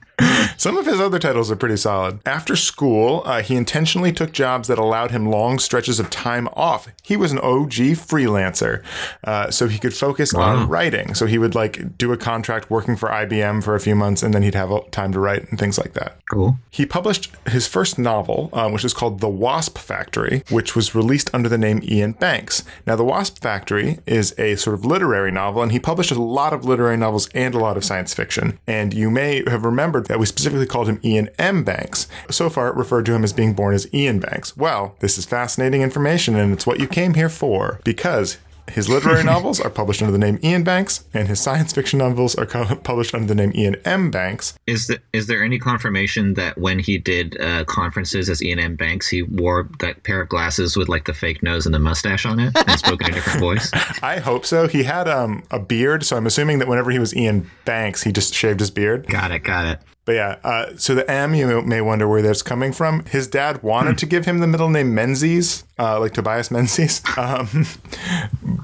Some 0.61 0.77
of 0.77 0.85
his 0.85 1.01
other 1.01 1.19
titles 1.19 1.51
are 1.51 1.57
pretty 1.57 1.79
solid. 1.79 2.21
After 2.27 2.55
school, 2.55 3.23
uh, 3.25 3.41
he 3.41 3.57
intentionally 3.57 4.13
took 4.13 4.31
jobs 4.33 4.69
that 4.69 4.79
allowed 4.79 5.11
him 5.11 5.31
long 5.31 5.59
stretches 5.59 5.99
of 5.99 6.11
time 6.11 6.49
off. 6.53 6.87
He 7.03 7.17
was 7.17 7.33
an 7.33 7.39
OG 7.39 7.97
freelancer, 7.97 8.83
uh, 9.25 9.51
so 9.51 9.69
he 9.69 9.79
could 9.79 9.95
focus 9.95 10.35
on 10.35 10.69
writing. 10.69 11.15
So 11.15 11.25
he 11.25 11.39
would 11.39 11.55
like 11.55 11.97
do 11.97 12.13
a 12.13 12.19
contract 12.19 12.71
working 12.71 12.95
for 12.95 13.09
IBM 13.09 13.65
for 13.65 13.75
a 13.75 13.81
few 13.81 13.95
months, 13.97 14.23
and 14.23 14.35
then 14.35 14.43
he'd 14.43 14.55
have 14.55 14.91
time 14.91 15.13
to 15.13 15.19
write 15.19 15.49
and 15.49 15.59
things 15.59 15.79
like 15.79 15.95
that. 15.95 16.19
Cool. 16.31 16.59
He 16.69 16.85
published 16.85 17.33
his 17.49 17.67
first 17.67 17.99
novel, 17.99 18.51
um, 18.53 18.75
which 18.75 18.85
is 18.85 18.93
called 18.93 19.21
The 19.21 19.31
Wasp 19.31 19.79
Factory, 19.79 20.43
which 20.51 20.77
was 20.77 20.95
released 20.95 21.31
under 21.33 21.49
the 21.49 21.57
name 21.57 21.81
Iain 21.91 22.13
Banks. 22.13 22.65
Now, 22.87 22.97
The 22.97 23.05
Wasp 23.05 23.41
Factory 23.41 23.99
is 24.05 24.35
a 24.39 24.57
sort 24.57 24.75
of 24.75 24.85
literary 24.85 25.31
novel, 25.31 25.63
and 25.63 25.73
he 25.73 25.81
published 25.81 26.11
a 26.11 26.23
lot 26.23 26.53
of 26.53 26.67
literary 26.67 26.99
novels 26.99 27.31
and 27.35 27.55
a 27.55 27.59
lot 27.59 27.79
of 27.79 27.85
science 27.85 28.13
fiction. 28.13 28.59
And 28.67 28.93
you 28.93 29.11
may 29.11 29.43
have 29.49 29.65
remembered 29.65 30.05
that 30.09 30.19
we 30.19 30.27
specifically 30.27 30.50
called 30.67 30.89
him 30.89 31.01
Iain 31.05 31.29
M. 31.39 31.65
Banks. 31.65 32.07
So 32.31 32.49
far, 32.49 32.69
it 32.69 32.77
referred 32.77 33.07
to 33.07 33.15
him 33.15 33.25
as 33.25 33.33
being 33.33 33.55
born 33.55 33.75
as 33.75 33.87
Iain 33.93 34.21
Banks. 34.21 34.57
Well, 34.57 34.97
this 35.01 35.19
is 35.19 35.25
fascinating 35.25 35.83
information, 35.83 36.37
and 36.37 36.53
it's 36.53 36.67
what 36.67 36.81
you 36.81 36.87
came 36.87 37.15
here 37.15 37.29
for, 37.29 37.81
because 37.85 38.39
his 38.71 38.89
literary 38.89 39.25
novels 39.35 39.61
are 39.61 39.71
published 39.71 40.03
under 40.03 40.13
the 40.13 40.19
name 40.19 40.39
Iain 40.43 40.65
Banks, 40.65 41.05
and 41.13 41.29
his 41.29 41.41
science 41.41 41.73
fiction 41.73 41.99
novels 41.99 42.35
are 42.37 42.47
co- 42.47 42.77
published 42.85 43.15
under 43.15 43.27
the 43.27 43.35
name 43.35 43.53
Iain 43.57 43.77
M. 43.85 44.11
Banks. 44.11 44.55
Is 44.67 44.87
the, 44.87 45.01
is 45.13 45.27
there 45.27 45.43
any 45.43 45.59
confirmation 45.59 46.35
that 46.35 46.59
when 46.59 46.79
he 46.79 46.99
did 46.99 47.41
uh, 47.41 47.65
conferences 47.65 48.29
as 48.31 48.43
Iain 48.43 48.59
M. 48.59 48.77
Banks, 48.77 49.09
he 49.09 49.23
wore 49.23 49.69
that 49.81 50.03
pair 50.05 50.21
of 50.21 50.29
glasses 50.29 50.77
with 50.77 50.89
like 50.89 51.05
the 51.05 51.15
fake 51.15 51.43
nose 51.43 51.67
and 51.67 51.75
the 51.75 51.79
mustache 51.79 52.25
on 52.25 52.41
it 52.41 52.53
and 52.57 52.79
spoke 52.79 53.03
in 53.03 53.11
a 53.11 53.15
different 53.15 53.41
voice? 53.41 53.71
I 54.03 54.19
hope 54.19 54.47
so. 54.47 54.69
He 54.69 54.85
had 54.85 55.09
um, 55.09 55.43
a 55.51 55.59
beard, 55.59 56.05
so 56.05 56.17
I'm 56.17 56.27
assuming 56.27 56.59
that 56.61 56.69
whenever 56.69 56.91
he 56.91 56.99
was 56.99 57.15
Iain 57.15 57.51
Banks, 57.65 58.03
he 58.03 58.13
just 58.13 58.35
shaved 58.35 58.61
his 58.61 58.71
beard. 58.71 59.07
Got 59.07 59.33
it. 59.33 59.43
Got 59.45 59.67
it. 59.67 59.81
But 60.07 60.13
yeah, 60.13 60.37
uh, 60.43 60.77
so 60.77 60.95
the 60.95 61.09
M, 61.11 61.35
you 61.35 61.63
may 61.63 61.81
wonder 61.81 62.09
where 62.09 62.23
that's 62.23 62.43
coming 62.43 62.73
from. 62.73 63.05
His 63.05 63.29
dad 63.29 63.63
wanted 63.63 63.99
to 63.99 64.07
give 64.07 64.25
him 64.25 64.39
the 64.41 64.47
middle 64.47 64.69
name 64.71 64.95
Menzies, 64.95 65.65
uh, 65.79 66.01
like 66.01 66.15
Tobias 66.15 66.51
Menzies, 66.51 67.03
um, 67.17 67.67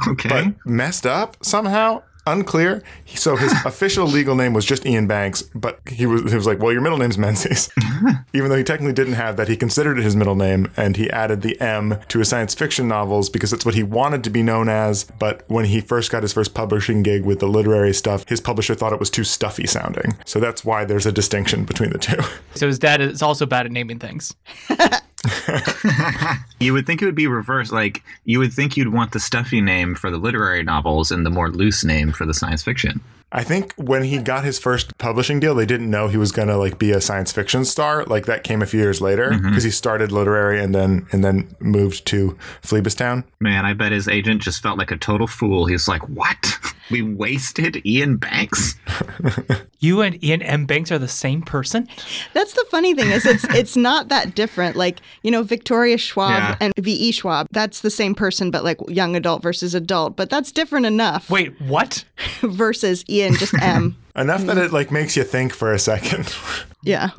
Okay. 0.08 0.28
but 0.28 0.46
messed 0.66 1.06
up 1.06 1.36
somehow. 1.42 2.02
Unclear. 2.26 2.82
So 3.06 3.36
his 3.36 3.52
official 3.64 4.06
legal 4.06 4.34
name 4.34 4.52
was 4.52 4.64
just 4.64 4.86
Iain 4.86 5.06
Banks, 5.06 5.42
but 5.54 5.80
he 5.88 6.06
was 6.06 6.30
he 6.30 6.36
was 6.36 6.46
like, 6.46 6.58
"Well, 6.58 6.72
your 6.72 6.82
middle 6.82 6.98
name's 6.98 7.18
Menzies," 7.18 7.70
even 8.32 8.50
though 8.50 8.56
he 8.56 8.64
technically 8.64 8.92
didn't 8.92 9.14
have 9.14 9.36
that. 9.36 9.48
He 9.48 9.56
considered 9.56 9.98
it 9.98 10.02
his 10.02 10.16
middle 10.16 10.34
name, 10.34 10.70
and 10.76 10.96
he 10.96 11.10
added 11.10 11.42
the 11.42 11.60
M 11.60 11.98
to 12.08 12.18
his 12.18 12.28
science 12.28 12.54
fiction 12.54 12.88
novels 12.88 13.30
because 13.30 13.52
it's 13.52 13.64
what 13.64 13.74
he 13.74 13.82
wanted 13.82 14.24
to 14.24 14.30
be 14.30 14.42
known 14.42 14.68
as. 14.68 15.04
But 15.04 15.44
when 15.48 15.66
he 15.66 15.80
first 15.80 16.10
got 16.10 16.22
his 16.22 16.32
first 16.32 16.54
publishing 16.54 17.02
gig 17.02 17.24
with 17.24 17.40
the 17.40 17.48
literary 17.48 17.94
stuff, 17.94 18.28
his 18.28 18.40
publisher 18.40 18.74
thought 18.74 18.92
it 18.92 19.00
was 19.00 19.10
too 19.10 19.24
stuffy 19.24 19.66
sounding. 19.66 20.16
So 20.24 20.40
that's 20.40 20.64
why 20.64 20.84
there's 20.84 21.06
a 21.06 21.12
distinction 21.12 21.64
between 21.64 21.90
the 21.90 21.98
two. 21.98 22.18
So 22.54 22.66
his 22.66 22.78
dad 22.78 23.00
is 23.00 23.22
also 23.22 23.46
bad 23.46 23.66
at 23.66 23.72
naming 23.72 23.98
things. 23.98 24.34
you 26.60 26.72
would 26.72 26.86
think 26.86 27.02
it 27.02 27.04
would 27.06 27.14
be 27.14 27.26
reversed. 27.26 27.72
Like 27.72 28.02
you 28.24 28.38
would 28.38 28.52
think 28.52 28.76
you'd 28.76 28.92
want 28.92 29.12
the 29.12 29.20
stuffy 29.20 29.60
name 29.60 29.94
for 29.94 30.10
the 30.10 30.18
literary 30.18 30.62
novels 30.62 31.10
and 31.10 31.24
the 31.26 31.30
more 31.30 31.50
loose 31.50 31.84
name 31.84 32.12
for 32.12 32.26
the 32.26 32.34
science 32.34 32.62
fiction. 32.62 33.00
I 33.32 33.42
think 33.42 33.74
when 33.74 34.04
he 34.04 34.18
got 34.18 34.44
his 34.44 34.58
first 34.58 34.96
publishing 34.98 35.40
deal, 35.40 35.54
they 35.54 35.66
didn't 35.66 35.90
know 35.90 36.06
he 36.08 36.16
was 36.16 36.30
gonna 36.30 36.56
like 36.56 36.78
be 36.78 36.92
a 36.92 37.00
science 37.00 37.32
fiction 37.32 37.64
star. 37.64 38.04
Like 38.04 38.26
that 38.26 38.44
came 38.44 38.62
a 38.62 38.66
few 38.66 38.80
years 38.80 39.00
later 39.00 39.30
because 39.30 39.42
Mm-hmm. 39.42 39.58
he 39.64 39.70
started 39.70 40.12
literary 40.12 40.60
and 40.62 40.74
then 40.74 41.06
and 41.12 41.24
then 41.24 41.54
moved 41.58 42.06
to 42.06 42.38
Phoebustown. 42.62 43.24
Man, 43.40 43.66
I 43.66 43.72
bet 43.74 43.90
his 43.92 44.06
agent 44.08 44.42
just 44.42 44.62
felt 44.62 44.78
like 44.78 44.92
a 44.92 44.96
total 44.96 45.26
fool. 45.26 45.66
He's 45.66 45.88
like, 45.88 46.08
"What? 46.08 46.58
We 46.88 47.02
wasted 47.02 47.82
Iain 47.84 48.16
Banks." 48.16 48.76
You 49.78 50.00
and 50.00 50.18
Iain 50.24 50.42
M. 50.42 50.64
Banks 50.66 50.90
are 50.90 50.98
the 50.98 51.08
same 51.08 51.42
person? 51.42 51.88
That's 52.32 52.52
the 52.54 52.64
funny 52.70 52.94
thing 52.94 53.10
is 53.10 53.26
it's 53.26 53.44
it's 53.54 53.76
not 53.76 54.08
that 54.08 54.34
different. 54.34 54.76
Like 54.76 55.00
you 55.22 55.30
know, 55.30 55.42
Victoria 55.42 55.98
Schwab 55.98 56.30
Yeah. 56.30 56.56
and 56.60 56.72
V. 56.78 56.92
E. 56.92 57.12
Schwab. 57.12 57.46
That's 57.50 57.80
the 57.80 57.90
same 57.90 58.14
person, 58.14 58.50
but 58.50 58.64
like 58.64 58.78
young 58.88 59.16
adult 59.16 59.42
versus 59.42 59.74
adult. 59.74 60.16
But 60.16 60.30
that's 60.30 60.50
different 60.52 60.86
enough. 60.86 61.28
Wait, 61.30 61.60
what? 61.60 62.04
versus 62.42 63.04
Iain 63.10 63.34
just 63.34 63.54
M. 63.60 63.96
Enough 64.16 64.46
that 64.46 64.56
it 64.56 64.72
like 64.72 64.90
makes 64.90 65.14
you 65.14 65.24
think 65.24 65.52
for 65.52 65.74
a 65.74 65.78
second. 65.78 66.34
Yeah. 66.86 67.10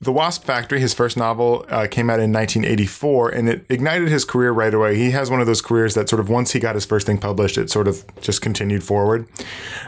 The 0.00 0.10
Wasp 0.10 0.44
Factory, 0.44 0.80
his 0.80 0.94
first 0.94 1.16
novel, 1.16 1.66
uh, 1.68 1.86
came 1.88 2.08
out 2.08 2.18
in 2.18 2.32
1984, 2.32 3.28
and 3.28 3.48
it 3.48 3.66
ignited 3.68 4.08
his 4.08 4.24
career 4.24 4.50
right 4.50 4.72
away. 4.72 4.96
He 4.96 5.10
has 5.10 5.30
one 5.30 5.40
of 5.40 5.46
those 5.46 5.60
careers 5.60 5.94
that 5.94 6.08
sort 6.08 6.18
of 6.18 6.28
once 6.28 6.52
he 6.52 6.58
got 6.58 6.74
his 6.74 6.86
first 6.86 7.06
thing 7.06 7.18
published, 7.18 7.58
it 7.58 7.70
sort 7.70 7.86
of 7.86 8.04
just 8.22 8.40
continued 8.40 8.82
forward. 8.82 9.28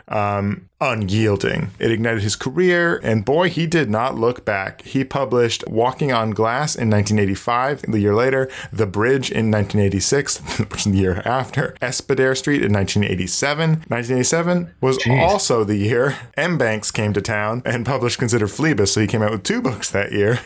Um, 0.09 0.69
unyielding. 0.81 1.71
It 1.79 1.91
ignited 1.91 2.23
his 2.23 2.37
career, 2.37 3.01
and 3.03 3.25
boy, 3.25 3.49
he 3.49 3.67
did 3.67 3.89
not 3.89 4.17
look 4.17 4.45
back. 4.45 4.83
He 4.83 5.05
published 5.05 5.67
Walking 5.69 6.13
on 6.13 6.31
Glass 6.31 6.77
in 6.77 6.91
1985, 6.91 7.83
the 7.89 8.01
year 8.01 8.15
later, 8.15 8.51
The 8.73 8.87
Bridge 8.87 9.31
in 9.31 9.51
1986, 9.51 10.39
which 10.59 10.87
is 10.87 10.93
the 10.93 10.99
year 10.99 11.23
after, 11.25 11.75
Espedair 11.81 12.37
Street 12.37 12.63
in 12.63 12.73
1987. 12.73 13.71
1987 13.89 14.75
was 14.81 14.99
also 15.09 15.65
the 15.65 15.77
year 15.77 16.17
M. 16.37 16.59
Banks 16.59 16.91
came 16.91 17.13
to 17.15 17.23
town 17.23 17.63
and 17.65 17.87
published 17.87 18.19
Consider 18.19 18.47
Phlebas, 18.47 18.93
so 18.93 19.01
he 19.01 19.07
came 19.15 19.23
out 19.23 19.31
with 19.31 19.45
two 19.45 19.63
books 19.63 19.93
that 19.93 20.11
year. 20.11 20.41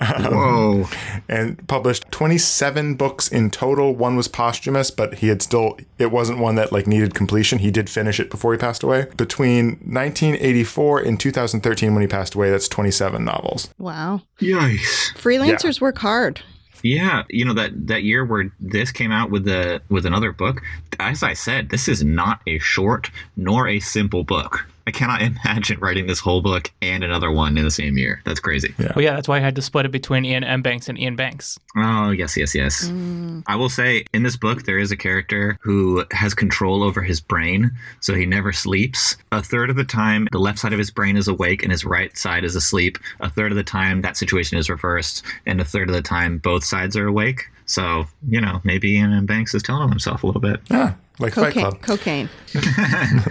Um, 0.00 0.24
Whoa! 0.24 0.88
and 1.28 1.66
published 1.66 2.04
27 2.10 2.94
books 2.94 3.28
in 3.28 3.50
total. 3.50 3.94
One 3.94 4.16
was 4.16 4.28
posthumous, 4.28 4.90
but 4.90 5.16
he 5.16 5.28
had 5.28 5.42
still, 5.42 5.78
it 5.98 6.10
wasn't 6.10 6.38
one 6.38 6.54
that 6.54 6.72
like 6.72 6.86
needed 6.86 7.14
completion. 7.14 7.58
He 7.58 7.70
did 7.70 7.90
finish 7.90 8.20
it 8.20 8.30
before 8.30 8.52
he 8.52 8.58
passed 8.58 8.82
away. 8.82 9.06
Between 9.16 9.78
1984 9.80 11.00
and 11.00 11.18
2013, 11.18 11.94
when 11.94 12.02
he 12.02 12.06
passed 12.06 12.34
away, 12.34 12.50
that's 12.50 12.68
27 12.68 13.24
novels. 13.24 13.72
Wow. 13.78 14.22
Yikes! 14.40 15.12
Freelancers 15.14 15.80
work 15.80 15.98
hard. 15.98 16.42
Yeah, 16.82 17.24
you 17.30 17.44
know 17.44 17.54
that 17.54 17.86
that 17.88 18.02
year 18.02 18.24
where 18.24 18.52
this 18.60 18.92
came 18.92 19.10
out 19.10 19.30
with 19.30 19.44
the 19.44 19.80
with 19.88 20.06
another 20.06 20.32
book. 20.32 20.60
As 21.00 21.22
I 21.22 21.32
said, 21.32 21.70
this 21.70 21.88
is 21.88 22.04
not 22.04 22.40
a 22.46 22.58
short 22.58 23.10
nor 23.36 23.66
a 23.66 23.80
simple 23.80 24.22
book. 24.22 24.66
I 24.86 24.90
cannot 24.90 25.22
imagine 25.44 25.80
writing 25.80 26.06
this 26.06 26.20
whole 26.20 26.40
book 26.40 26.70
and 26.82 27.02
another 27.02 27.30
one 27.30 27.56
in 27.56 27.64
the 27.64 27.70
same 27.70 27.98
year. 27.98 28.20
That's 28.24 28.40
crazy. 28.40 28.74
Yeah. 28.78 28.92
Well, 28.94 29.04
yeah, 29.04 29.14
that's 29.14 29.28
why 29.28 29.36
I 29.36 29.40
had 29.40 29.56
to 29.56 29.62
split 29.62 29.86
it 29.86 29.92
between 29.92 30.24
Iain 30.24 30.44
M. 30.44 30.62
Banks 30.62 30.88
and 30.88 30.98
Iain 30.98 31.16
Banks. 31.16 31.58
Oh, 31.76 32.10
yes, 32.10 32.36
yes, 32.36 32.54
yes. 32.54 32.88
Mm. 32.88 33.42
I 33.46 33.56
will 33.56 33.68
say 33.68 34.04
in 34.12 34.22
this 34.22 34.36
book, 34.36 34.64
there 34.64 34.78
is 34.78 34.90
a 34.90 34.96
character 34.96 35.58
who 35.62 36.04
has 36.12 36.34
control 36.34 36.82
over 36.82 37.02
his 37.02 37.20
brain, 37.20 37.70
so 38.00 38.14
he 38.14 38.26
never 38.26 38.52
sleeps. 38.52 39.16
A 39.32 39.42
third 39.42 39.70
of 39.70 39.76
the 39.76 39.84
time, 39.84 40.28
the 40.32 40.38
left 40.38 40.58
side 40.58 40.72
of 40.72 40.78
his 40.78 40.90
brain 40.90 41.16
is 41.16 41.28
awake 41.28 41.62
and 41.62 41.72
his 41.72 41.84
right 41.84 42.16
side 42.16 42.44
is 42.44 42.54
asleep. 42.54 42.98
A 43.20 43.30
third 43.30 43.52
of 43.52 43.56
the 43.56 43.64
time, 43.64 44.02
that 44.02 44.16
situation 44.16 44.58
is 44.58 44.70
reversed, 44.70 45.22
and 45.46 45.60
a 45.60 45.64
third 45.64 45.88
of 45.88 45.94
the 45.94 46.02
time, 46.02 46.38
both 46.38 46.64
sides 46.64 46.96
are 46.96 47.06
awake. 47.06 47.44
So, 47.66 48.06
you 48.28 48.40
know, 48.40 48.60
maybe 48.64 48.98
Iain 48.98 49.12
M. 49.12 49.26
Banks 49.26 49.54
is 49.54 49.62
telling 49.62 49.82
on 49.82 49.88
himself 49.88 50.22
a 50.22 50.26
little 50.26 50.40
bit. 50.40 50.60
Yeah, 50.70 50.94
like 51.18 51.32
Fight 51.34 51.54
Cocaine. 51.54 51.62
Club. 51.62 51.82
Cocaine. 51.82 52.28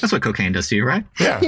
That's 0.00 0.12
what 0.12 0.22
cocaine 0.22 0.52
does 0.52 0.68
to 0.68 0.76
you, 0.76 0.84
right? 0.84 1.04
Yeah. 1.18 1.40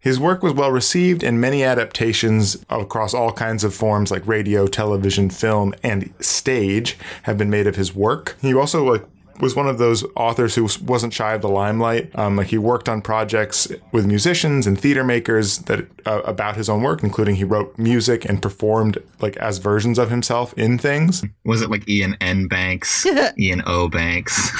His 0.00 0.20
work 0.20 0.42
was 0.42 0.52
well 0.52 0.70
received, 0.70 1.22
and 1.22 1.40
many 1.40 1.64
adaptations 1.64 2.64
across 2.68 3.14
all 3.14 3.32
kinds 3.32 3.64
of 3.64 3.74
forms 3.74 4.10
like 4.10 4.26
radio, 4.26 4.66
television, 4.66 5.30
film, 5.30 5.74
and 5.82 6.12
stage 6.20 6.96
have 7.22 7.38
been 7.38 7.50
made 7.50 7.66
of 7.66 7.76
his 7.76 7.94
work. 7.94 8.36
He 8.40 8.54
also 8.54 8.84
like 8.84 9.04
was 9.40 9.56
one 9.56 9.66
of 9.68 9.78
those 9.78 10.04
authors 10.16 10.54
who 10.54 10.68
wasn't 10.84 11.12
shy 11.12 11.34
of 11.34 11.42
the 11.42 11.48
limelight. 11.48 12.10
Um, 12.14 12.36
like 12.36 12.48
he 12.48 12.58
worked 12.58 12.88
on 12.88 13.02
projects 13.02 13.66
with 13.92 14.06
musicians 14.06 14.66
and 14.66 14.80
theater 14.80 15.02
makers 15.04 15.58
that 15.60 15.86
uh, 16.06 16.20
about 16.24 16.56
his 16.56 16.68
own 16.68 16.82
work, 16.82 17.02
including 17.02 17.34
he 17.36 17.44
wrote 17.44 17.76
music 17.78 18.24
and 18.24 18.40
performed 18.40 18.98
like 19.20 19.36
as 19.38 19.58
versions 19.58 19.98
of 19.98 20.10
himself 20.10 20.54
in 20.54 20.78
things. 20.78 21.24
Was 21.44 21.62
it 21.62 21.70
like 21.70 21.88
Iain 21.88 22.16
N. 22.20 22.46
Banks, 22.46 23.06
Iain 23.38 23.62
O. 23.66 23.88
Banks, 23.88 24.52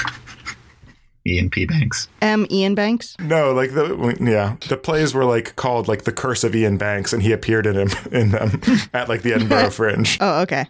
Iain 1.27 1.49
P. 1.49 1.65
Banks? 1.65 2.07
M. 2.21 2.45
Iain 2.51 2.75
Banks. 2.75 3.15
No, 3.19 3.51
like 3.53 3.73
the 3.73 4.17
yeah, 4.21 4.57
the 4.67 4.77
plays 4.77 5.13
were 5.13 5.25
like 5.25 5.55
called 5.55 5.87
like 5.87 6.03
the 6.03 6.11
Curse 6.11 6.43
of 6.43 6.53
Iain 6.55 6.77
Banks, 6.77 7.13
and 7.13 7.23
he 7.23 7.31
appeared 7.31 7.65
in 7.65 7.75
him 7.75 7.89
in 8.11 8.31
them 8.31 8.61
at 8.93 9.09
like 9.09 9.21
the 9.23 9.33
Edinburgh 9.33 9.71
Fringe. 9.71 10.17
Oh, 10.25 10.41
okay. 10.41 10.65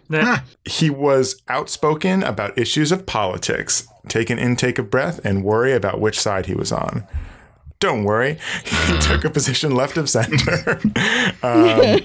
He 0.64 0.90
was 0.90 1.40
outspoken 1.48 2.22
about 2.22 2.58
issues 2.58 2.90
of 2.92 3.06
politics. 3.06 3.86
Take 4.08 4.28
an 4.28 4.38
intake 4.38 4.78
of 4.78 4.90
breath 4.90 5.20
and 5.24 5.44
worry 5.44 5.72
about 5.72 6.00
which 6.00 6.20
side 6.20 6.46
he 6.46 6.54
was 6.54 6.72
on. 6.72 7.06
Don't 7.78 8.04
worry, 8.04 8.38
he 8.64 8.98
took 9.00 9.24
a 9.24 9.30
position 9.30 9.74
left 9.74 9.98
of 9.98 10.08
center, 10.08 10.80
um, 11.42 12.00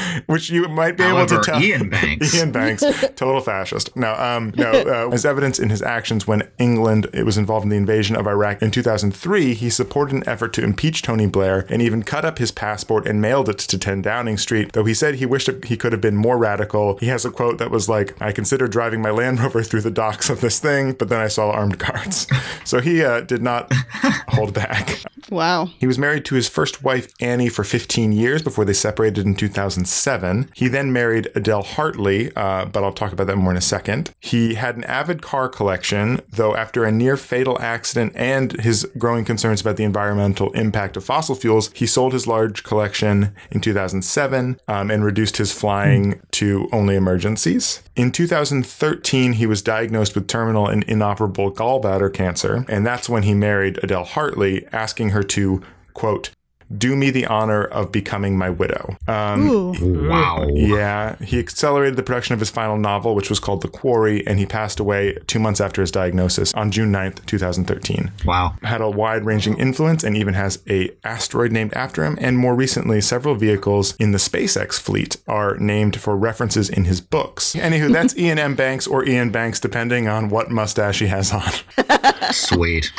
which 0.26 0.50
you 0.50 0.66
might 0.66 0.96
be 0.96 1.04
able 1.04 1.26
to 1.26 1.40
tell. 1.40 1.62
Iain 1.62 1.88
Banks. 1.88 2.34
Iain 2.40 2.50
Banks, 2.50 2.82
total 3.14 3.40
fascist. 3.40 3.94
No, 3.94 4.14
um, 4.14 4.52
no. 4.56 4.72
Uh, 4.72 5.10
as 5.12 5.24
evidence 5.24 5.60
in 5.60 5.70
his 5.70 5.80
actions 5.80 6.26
when 6.26 6.48
England 6.58 7.08
it 7.12 7.24
was 7.24 7.38
involved 7.38 7.62
in 7.62 7.70
the 7.70 7.76
invasion 7.76 8.16
of 8.16 8.26
Iraq 8.26 8.62
in 8.62 8.72
2003, 8.72 9.54
he 9.54 9.70
supported 9.70 10.16
an 10.16 10.28
effort 10.28 10.52
to 10.54 10.64
impeach 10.64 11.02
Tony 11.02 11.26
Blair 11.26 11.64
and 11.68 11.80
even 11.80 12.02
cut 12.02 12.24
up 12.24 12.38
his 12.38 12.50
passport 12.50 13.06
and 13.06 13.20
mailed 13.20 13.48
it 13.48 13.58
to 13.58 13.78
10 13.78 14.02
Downing 14.02 14.38
Street. 14.38 14.72
Though 14.72 14.84
he 14.84 14.94
said 14.94 15.16
he 15.16 15.26
wished 15.26 15.48
he 15.64 15.76
could 15.76 15.92
have 15.92 16.00
been 16.00 16.16
more 16.16 16.36
radical. 16.36 16.96
He 16.98 17.06
has 17.06 17.24
a 17.24 17.30
quote 17.30 17.58
that 17.58 17.70
was 17.70 17.88
like, 17.88 18.20
"I 18.20 18.32
considered 18.32 18.72
driving 18.72 19.00
my 19.00 19.10
Land 19.10 19.38
Rover 19.38 19.62
through 19.62 19.82
the 19.82 19.90
docks 19.90 20.28
of 20.28 20.40
this 20.40 20.58
thing, 20.58 20.94
but 20.94 21.08
then 21.08 21.20
I 21.20 21.28
saw 21.28 21.52
armed 21.52 21.78
guards." 21.78 22.26
So 22.64 22.80
he 22.80 23.04
uh, 23.04 23.20
did 23.20 23.42
not 23.42 23.70
hold 24.32 24.54
back. 24.54 25.04
Wow. 25.32 25.70
He 25.78 25.86
was 25.86 25.98
married 25.98 26.26
to 26.26 26.34
his 26.34 26.46
first 26.46 26.84
wife, 26.84 27.08
Annie, 27.18 27.48
for 27.48 27.64
15 27.64 28.12
years 28.12 28.42
before 28.42 28.66
they 28.66 28.74
separated 28.74 29.24
in 29.24 29.34
2007. 29.34 30.50
He 30.54 30.68
then 30.68 30.92
married 30.92 31.30
Adele 31.34 31.62
Hartley, 31.62 32.30
uh, 32.36 32.66
but 32.66 32.84
I'll 32.84 32.92
talk 32.92 33.12
about 33.12 33.28
that 33.28 33.36
more 33.36 33.50
in 33.50 33.56
a 33.56 33.62
second. 33.62 34.10
He 34.20 34.54
had 34.54 34.76
an 34.76 34.84
avid 34.84 35.22
car 35.22 35.48
collection, 35.48 36.20
though 36.30 36.54
after 36.54 36.84
a 36.84 36.92
near 36.92 37.16
fatal 37.16 37.58
accident 37.60 38.12
and 38.14 38.52
his 38.60 38.84
growing 38.98 39.24
concerns 39.24 39.62
about 39.62 39.78
the 39.78 39.84
environmental 39.84 40.52
impact 40.52 40.98
of 40.98 41.04
fossil 41.04 41.34
fuels, 41.34 41.70
he 41.72 41.86
sold 41.86 42.12
his 42.12 42.26
large 42.26 42.62
collection 42.62 43.34
in 43.50 43.62
2007 43.62 44.60
um, 44.68 44.90
and 44.90 45.02
reduced 45.02 45.38
his 45.38 45.50
flying 45.50 46.20
to 46.32 46.68
only 46.72 46.94
emergencies. 46.94 47.82
In 47.96 48.10
2013, 48.10 49.34
he 49.34 49.46
was 49.46 49.62
diagnosed 49.62 50.14
with 50.14 50.26
terminal 50.26 50.66
and 50.66 50.82
inoperable 50.84 51.52
gallbladder 51.52 52.12
cancer, 52.12 52.64
and 52.68 52.86
that's 52.86 53.08
when 53.08 53.22
he 53.22 53.34
married 53.34 53.78
Adele 53.82 54.04
Hartley, 54.04 54.66
asking 54.72 55.10
her 55.10 55.21
to, 55.24 55.62
quote, 55.94 56.30
do 56.78 56.96
me 56.96 57.10
the 57.10 57.26
honor 57.26 57.64
of 57.64 57.92
becoming 57.92 58.38
my 58.38 58.48
widow. 58.48 58.96
Um, 59.06 59.46
Ooh. 59.46 60.08
Wow. 60.08 60.46
yeah, 60.54 61.16
he 61.22 61.38
accelerated 61.38 61.96
the 61.96 62.02
production 62.02 62.32
of 62.32 62.40
his 62.40 62.48
final 62.48 62.78
novel, 62.78 63.14
which 63.14 63.28
was 63.28 63.38
called 63.38 63.60
The 63.60 63.68
Quarry, 63.68 64.26
and 64.26 64.38
he 64.38 64.46
passed 64.46 64.80
away 64.80 65.18
two 65.26 65.38
months 65.38 65.60
after 65.60 65.82
his 65.82 65.90
diagnosis 65.90 66.54
on 66.54 66.70
June 66.70 66.90
9th, 66.90 67.26
2013 67.26 68.10
Wow. 68.24 68.54
had 68.62 68.80
a 68.80 68.88
wide-ranging 68.88 69.58
influence 69.58 70.02
and 70.02 70.16
even 70.16 70.32
has 70.32 70.60
a 70.66 70.90
asteroid 71.04 71.52
named 71.52 71.74
after 71.74 72.04
him 72.06 72.16
and 72.18 72.38
more 72.38 72.54
recently 72.54 73.02
several 73.02 73.34
vehicles 73.34 73.94
in 73.96 74.12
the 74.12 74.18
SpaceX 74.18 74.80
fleet 74.80 75.18
are 75.28 75.58
named 75.58 76.00
for 76.00 76.16
references 76.16 76.70
in 76.70 76.84
his 76.86 77.02
books. 77.02 77.52
Anywho, 77.54 77.92
that's 77.92 78.14
Iain 78.18 78.38
M. 78.38 78.54
Banks 78.54 78.86
or 78.86 79.06
Iain 79.06 79.30
Banks 79.30 79.60
depending 79.60 80.08
on 80.08 80.30
what 80.30 80.50
mustache 80.50 81.00
he 81.00 81.08
has 81.08 81.32
on. 81.34 81.52
Sweet. 82.32 82.90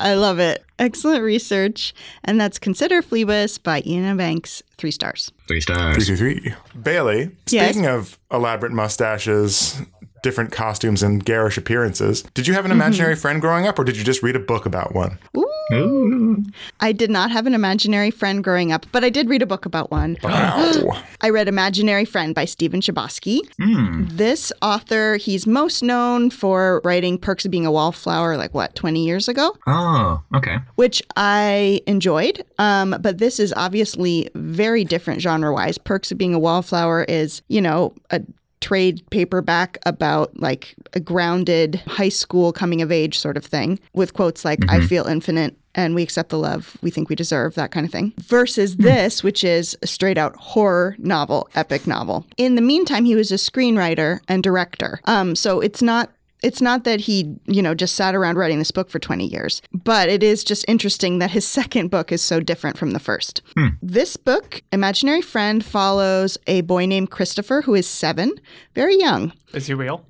I 0.00 0.14
love 0.14 0.38
it. 0.38 0.64
Excellent 0.78 1.22
research. 1.22 1.94
And 2.24 2.40
that's 2.40 2.58
Consider 2.58 3.02
Phlebas 3.02 3.62
by 3.62 3.82
Iain 3.86 4.16
Banks. 4.16 4.62
Three 4.76 4.90
stars. 4.90 5.32
Three 5.48 5.60
stars. 5.60 5.96
323. 6.06 6.54
Bailey, 6.80 7.30
Yes? 7.50 7.70
speaking 7.70 7.86
of 7.86 8.18
elaborate 8.30 8.72
mustaches, 8.72 9.80
different 10.22 10.52
costumes 10.52 11.02
and 11.02 11.24
garish 11.24 11.58
appearances. 11.58 12.22
Did 12.34 12.46
you 12.46 12.54
have 12.54 12.64
an 12.64 12.70
mm-hmm. 12.70 12.80
imaginary 12.80 13.16
friend 13.16 13.40
growing 13.40 13.66
up, 13.66 13.78
or 13.78 13.84
did 13.84 13.96
you 13.96 14.04
just 14.04 14.22
read 14.22 14.36
a 14.36 14.40
book 14.40 14.66
about 14.66 14.94
one? 14.94 15.18
Ooh. 15.36 15.47
I 16.80 16.92
did 16.92 17.10
not 17.10 17.30
have 17.30 17.46
an 17.46 17.54
imaginary 17.54 18.10
friend 18.10 18.42
growing 18.42 18.72
up, 18.72 18.86
but 18.92 19.04
I 19.04 19.10
did 19.10 19.28
read 19.28 19.42
a 19.42 19.46
book 19.46 19.66
about 19.66 19.90
one. 19.90 20.16
Wow. 20.28 21.02
I 21.20 21.30
read 21.30 21.48
Imaginary 21.48 22.04
Friend 22.04 22.32
by 22.32 22.44
Stephen 22.44 22.80
Chbosky. 22.80 23.40
Hmm. 23.60 24.04
This 24.08 24.52
author, 24.62 25.16
he's 25.16 25.48
most 25.48 25.82
known 25.82 26.30
for 26.30 26.80
writing 26.84 27.18
Perks 27.18 27.44
of 27.44 27.50
Being 27.50 27.66
a 27.66 27.72
Wallflower, 27.72 28.36
like 28.36 28.54
what, 28.54 28.76
20 28.76 29.04
years 29.04 29.26
ago? 29.26 29.56
Oh, 29.66 30.22
okay. 30.36 30.58
which 30.76 31.02
I 31.16 31.80
enjoyed. 31.88 32.44
Um, 32.58 32.96
but 33.00 33.18
this 33.18 33.40
is 33.40 33.52
obviously 33.56 34.28
very 34.36 34.84
different 34.84 35.20
genre 35.20 35.52
wise. 35.52 35.76
Perks 35.76 36.12
of 36.12 36.18
Being 36.18 36.34
a 36.34 36.38
Wallflower 36.38 37.02
is, 37.04 37.42
you 37.48 37.60
know, 37.60 37.94
a 38.10 38.22
trade 38.60 39.02
paperback 39.10 39.78
about 39.86 40.38
like 40.38 40.74
a 40.92 41.00
grounded 41.00 41.76
high 41.86 42.08
school 42.08 42.52
coming 42.52 42.82
of 42.82 42.90
age 42.92 43.18
sort 43.18 43.36
of 43.36 43.44
thing 43.44 43.78
with 43.94 44.14
quotes 44.14 44.44
like, 44.44 44.60
I 44.68 44.80
feel 44.80 45.06
infinite. 45.06 45.56
And 45.74 45.94
we 45.94 46.02
accept 46.02 46.30
the 46.30 46.38
love 46.38 46.76
we 46.82 46.90
think 46.90 47.08
we 47.08 47.14
deserve, 47.14 47.54
that 47.54 47.70
kind 47.70 47.86
of 47.86 47.92
thing. 47.92 48.12
Versus 48.18 48.78
this, 48.78 49.22
which 49.22 49.44
is 49.44 49.78
a 49.80 49.86
straight 49.86 50.18
out 50.18 50.34
horror 50.34 50.96
novel, 50.98 51.48
epic 51.54 51.86
novel. 51.86 52.26
In 52.36 52.56
the 52.56 52.62
meantime, 52.62 53.04
he 53.04 53.14
was 53.14 53.30
a 53.30 53.36
screenwriter 53.36 54.18
and 54.26 54.42
director. 54.42 55.00
Um, 55.04 55.36
so 55.36 55.60
it's 55.60 55.80
not 55.80 56.10
it's 56.42 56.60
not 56.60 56.84
that 56.84 57.00
he, 57.00 57.36
you 57.46 57.62
know, 57.62 57.74
just 57.74 57.94
sat 57.94 58.14
around 58.14 58.36
writing 58.36 58.58
this 58.58 58.70
book 58.70 58.90
for 58.90 58.98
20 58.98 59.26
years, 59.26 59.62
but 59.72 60.08
it 60.08 60.22
is 60.22 60.44
just 60.44 60.64
interesting 60.68 61.18
that 61.18 61.30
his 61.32 61.46
second 61.58 61.90
book 61.90 62.12
is 62.12 62.22
so 62.22 62.40
different 62.40 62.78
from 62.78 62.92
the 62.92 63.00
first. 63.00 63.42
This 63.82 64.16
book, 64.16 64.62
Imaginary 64.72 65.22
Friend, 65.22 65.64
follows 65.64 66.38
a 66.46 66.60
boy 66.62 66.86
named 66.86 67.10
Christopher 67.10 67.62
who 67.62 67.74
is 67.74 67.88
seven, 67.88 68.34
very 68.74 68.98
young. 68.98 69.32
Is 69.52 69.66
he 69.66 69.74
real? 69.74 70.04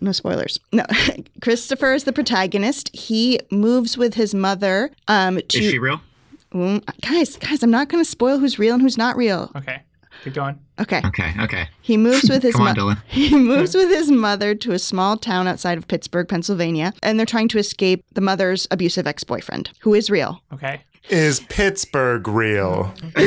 No 0.00 0.12
spoilers. 0.12 0.60
No, 0.72 0.84
Christopher 1.42 1.94
is 1.94 2.04
the 2.04 2.12
protagonist. 2.12 2.94
He 2.94 3.40
moves 3.50 3.98
with 3.98 4.14
his 4.14 4.34
mother 4.34 4.90
um, 5.08 5.36
to. 5.36 5.58
Is 5.58 5.70
she 5.70 5.78
real? 5.78 6.00
Mm, 6.52 6.84
guys, 7.00 7.36
guys, 7.36 7.62
I'm 7.62 7.70
not 7.70 7.88
going 7.88 8.02
to 8.02 8.08
spoil 8.08 8.38
who's 8.38 8.58
real 8.58 8.74
and 8.74 8.82
who's 8.82 8.96
not 8.96 9.16
real. 9.16 9.50
Okay. 9.56 9.82
Keep 10.22 10.34
going. 10.34 10.58
Okay. 10.78 11.00
Okay, 11.04 11.32
okay. 11.40 11.68
He 11.80 11.96
moves 11.96 12.28
with 12.28 12.42
his 12.42 12.54
Come 12.54 12.66
on, 12.66 12.76
Dylan. 12.76 13.02
he 13.06 13.34
moves 13.34 13.74
with 13.74 13.88
his 13.88 14.10
mother 14.10 14.54
to 14.54 14.72
a 14.72 14.78
small 14.78 15.16
town 15.16 15.48
outside 15.48 15.78
of 15.78 15.88
Pittsburgh, 15.88 16.28
Pennsylvania, 16.28 16.92
and 17.02 17.18
they're 17.18 17.26
trying 17.26 17.48
to 17.48 17.58
escape 17.58 18.04
the 18.12 18.20
mother's 18.20 18.66
abusive 18.70 19.06
ex-boyfriend, 19.06 19.70
who 19.80 19.94
is 19.94 20.10
real. 20.10 20.42
Okay. 20.52 20.82
Is 21.08 21.40
Pittsburgh 21.48 22.26
real? 22.26 22.92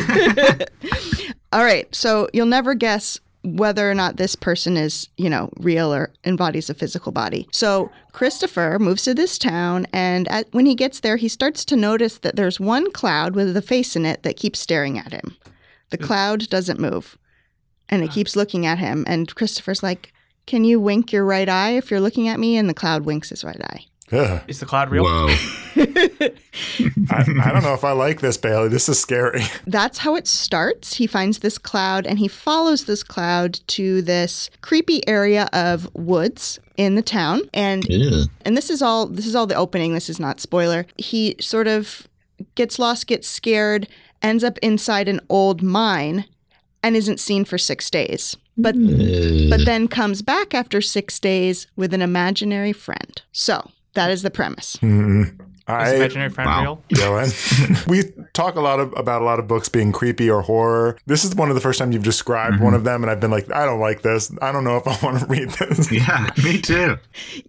All 1.51 1.63
right, 1.63 1.93
so 1.95 2.27
you'll 2.33 2.45
never 2.45 2.75
guess 2.75 3.19
whether 3.43 3.89
or 3.89 3.95
not 3.95 4.17
this 4.17 4.35
person 4.35 4.75
is, 4.75 5.07
you 5.17 5.29
know, 5.29 5.49
real 5.57 5.93
or 5.93 6.11
embodies 6.25 6.69
a 6.69 6.73
physical 6.73 7.11
body. 7.11 7.47
So 7.51 7.89
Christopher 8.11 8.77
moves 8.79 9.03
to 9.03 9.13
this 9.13 9.37
town, 9.37 9.87
and 9.93 10.27
at, 10.27 10.53
when 10.53 10.65
he 10.65 10.75
gets 10.75 10.99
there, 10.99 11.15
he 11.15 11.29
starts 11.29 11.63
to 11.65 11.75
notice 11.77 12.17
that 12.19 12.35
there's 12.35 12.59
one 12.59 12.91
cloud 12.91 13.35
with 13.35 13.55
a 13.55 13.61
face 13.61 13.95
in 13.95 14.05
it 14.05 14.23
that 14.23 14.35
keeps 14.35 14.59
staring 14.59 14.99
at 14.99 15.13
him. 15.13 15.37
The 15.89 15.97
cloud 15.97 16.49
doesn't 16.49 16.79
move, 16.79 17.17
and 17.89 18.03
it 18.03 18.11
keeps 18.11 18.35
looking 18.35 18.65
at 18.65 18.77
him. 18.77 19.03
And 19.07 19.33
Christopher's 19.33 19.83
like, 19.83 20.13
"Can 20.45 20.63
you 20.63 20.79
wink 20.79 21.11
your 21.11 21.25
right 21.25 21.49
eye 21.49 21.71
if 21.71 21.91
you're 21.91 21.99
looking 21.99 22.27
at 22.27 22.39
me?" 22.39 22.57
And 22.57 22.69
the 22.69 22.73
cloud 22.73 23.05
winks 23.05 23.29
his 23.29 23.43
right 23.43 23.61
eye. 23.61 23.85
Ugh. 24.11 24.41
Is 24.47 24.59
the 24.59 24.65
cloud 24.65 24.89
real? 24.89 25.03
Whoa. 25.03 25.27
I, 27.11 27.25
I 27.43 27.51
don't 27.51 27.63
know 27.63 27.73
if 27.73 27.83
I 27.83 27.91
like 27.91 28.21
this, 28.21 28.37
Bailey. 28.37 28.69
This 28.69 28.89
is 28.89 28.99
scary. 28.99 29.43
that's 29.67 29.99
how 29.99 30.15
it 30.15 30.27
starts. 30.27 30.95
He 30.95 31.05
finds 31.05 31.39
this 31.39 31.57
cloud 31.57 32.07
and 32.07 32.17
he 32.17 32.27
follows 32.27 32.85
this 32.85 33.03
cloud 33.03 33.59
to 33.67 34.01
this 34.01 34.49
creepy 34.61 35.07
area 35.07 35.47
of 35.53 35.93
woods 35.93 36.59
in 36.75 36.95
the 36.95 37.01
town. 37.01 37.41
And 37.53 37.85
Ew. 37.87 38.25
and 38.45 38.57
this 38.57 38.69
is 38.69 38.81
all 38.81 39.05
this 39.05 39.27
is 39.27 39.35
all 39.35 39.45
the 39.45 39.55
opening. 39.55 39.93
This 39.93 40.09
is 40.09 40.19
not 40.19 40.39
spoiler. 40.39 40.85
He 40.97 41.35
sort 41.39 41.67
of 41.67 42.07
gets 42.55 42.79
lost, 42.79 43.05
gets 43.05 43.27
scared, 43.27 43.87
ends 44.23 44.43
up 44.43 44.57
inside 44.59 45.07
an 45.07 45.19
old 45.29 45.61
mine 45.61 46.25
and 46.83 46.95
isn't 46.95 47.19
seen 47.19 47.45
for 47.45 47.57
6 47.57 47.89
days. 47.89 48.37
But 48.57 48.75
but 48.75 49.65
then 49.65 49.87
comes 49.87 50.21
back 50.21 50.53
after 50.53 50.81
6 50.81 51.19
days 51.19 51.67
with 51.75 51.93
an 51.93 52.01
imaginary 52.01 52.73
friend. 52.73 53.21
So, 53.31 53.71
that 53.93 54.11
is 54.11 54.21
the 54.21 54.31
premise. 54.31 54.75
Mm-hmm. 54.77 55.41
Is 55.69 55.93
I, 55.93 55.95
imaginary 55.95 56.29
friend 56.29 56.49
Wow. 56.49 56.61
real? 56.61 56.83
Dylan. 56.93 57.87
we 57.87 58.03
talk 58.33 58.55
a 58.55 58.61
lot 58.61 58.79
of, 58.79 58.91
about 58.97 59.21
a 59.21 59.25
lot 59.25 59.37
of 59.37 59.47
books 59.47 59.69
being 59.69 59.91
creepy 59.91 60.27
or 60.27 60.41
horror. 60.41 60.97
This 61.05 61.23
is 61.23 61.35
one 61.35 61.49
of 61.49 61.55
the 61.55 61.61
first 61.61 61.77
time 61.77 61.91
you've 61.91 62.01
described 62.01 62.59
one 62.59 62.69
mm-hmm. 62.69 62.75
of 62.77 62.83
them, 62.85 63.03
and 63.03 63.11
I've 63.11 63.19
been 63.19 63.29
like, 63.29 63.51
I 63.51 63.65
don't 63.65 63.79
like 63.79 64.01
this. 64.01 64.31
I 64.41 64.51
don't 64.51 64.63
know 64.63 64.77
if 64.77 64.87
I 64.87 64.97
want 65.05 65.19
to 65.19 65.25
read 65.27 65.49
this. 65.51 65.91
Yeah, 65.91 66.27
me 66.43 66.59
too. 66.59 66.97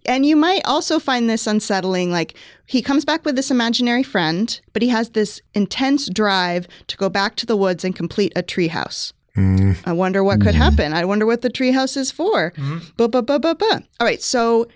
And 0.05 0.23
you 0.23 0.35
might 0.35 0.61
also 0.65 0.99
find 0.99 1.27
this 1.27 1.47
unsettling. 1.47 2.11
Like, 2.11 2.35
he 2.67 2.83
comes 2.83 3.05
back 3.05 3.25
with 3.25 3.35
this 3.35 3.49
imaginary 3.49 4.03
friend, 4.03 4.59
but 4.73 4.83
he 4.83 4.89
has 4.89 5.09
this 5.09 5.41
intense 5.55 6.07
drive 6.07 6.67
to 6.87 6.97
go 6.97 7.09
back 7.09 7.35
to 7.37 7.47
the 7.47 7.57
woods 7.57 7.83
and 7.83 7.95
complete 7.95 8.33
a 8.35 8.43
treehouse. 8.43 9.13
Mm. 9.37 9.77
I 9.85 9.93
wonder 9.93 10.23
what 10.23 10.41
could 10.41 10.55
mm. 10.55 10.59
happen. 10.59 10.93
I 10.93 11.05
wonder 11.05 11.25
what 11.25 11.41
the 11.41 11.49
treehouse 11.49 11.95
is 11.95 12.11
for. 12.11 12.53
Buh, 12.97 13.07
buh, 13.07 13.21
buh, 13.21 13.39
buh, 13.39 13.53
buh. 13.53 13.79
All 13.99 14.07
right, 14.07 14.21
so 14.21 14.67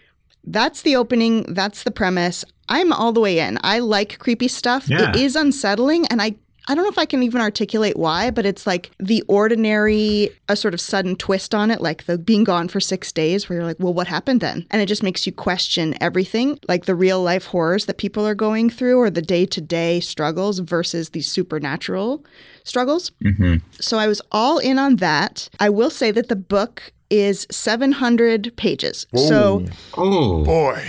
that's 0.46 0.82
the 0.84 0.96
opening. 0.96 1.44
That's 1.54 1.84
the 1.84 1.92
premise. 1.92 2.46
I'm 2.70 2.94
all 2.94 3.12
the 3.12 3.20
way 3.20 3.40
in. 3.40 3.60
I 3.64 3.80
like 3.80 4.18
creepy 4.20 4.48
stuff. 4.48 4.88
Yeah. 4.88 5.10
It 5.10 5.16
is 5.18 5.36
unsettling, 5.36 6.08
and 6.08 6.22
I. 6.22 6.36
I 6.68 6.76
don't 6.76 6.84
know 6.84 6.90
if 6.90 6.98
I 6.98 7.06
can 7.06 7.22
even 7.24 7.42
articulate 7.42 7.98
why, 7.98 8.32
but 8.32 8.46
it's 8.46 8.66
like 8.66 8.92
the 9.00 9.24
ordinary, 9.28 10.30
a 10.50 10.56
sort 10.56 10.74
of 10.74 10.82
sudden 10.82 11.16
twist 11.16 11.54
on 11.54 11.70
it, 11.70 11.82
like 11.82 12.06
the 12.06 12.18
being 12.18 12.44
gone 12.44 12.68
for 12.68 12.80
six 12.80 13.12
days, 13.12 13.48
where 13.48 13.60
you're 13.60 13.66
like, 13.66 13.80
well, 13.80 13.94
what 13.94 14.08
happened 14.08 14.42
then? 14.42 14.66
And 14.72 14.82
it 14.82 14.88
just 14.88 15.04
makes 15.04 15.26
you 15.26 15.32
question 15.32 15.96
everything, 16.02 16.60
like 16.68 16.86
the 16.86 16.96
real 16.96 17.22
life 17.22 17.48
horrors 17.48 17.86
that 17.86 17.98
people 17.98 18.26
are 18.28 18.36
going 18.36 18.70
through 18.70 19.00
or 19.00 19.10
the 19.10 19.22
day 19.22 19.46
to 19.46 19.62
day 19.62 20.00
struggles 20.00 20.60
versus 20.60 21.12
these 21.12 21.28
supernatural 21.28 22.26
struggles. 22.64 23.12
Mm-hmm. 23.24 23.58
So 23.80 23.98
I 23.98 24.08
was 24.08 24.22
all 24.32 24.58
in 24.58 24.80
on 24.80 24.98
that. 24.98 25.50
I 25.60 25.70
will 25.70 25.92
say 25.92 26.12
that 26.12 26.30
the 26.30 26.36
book 26.36 26.92
is 27.10 27.46
700 27.52 28.56
pages. 28.58 29.06
So 29.16 29.66
Oh. 29.96 30.44
Boy. 30.44 30.84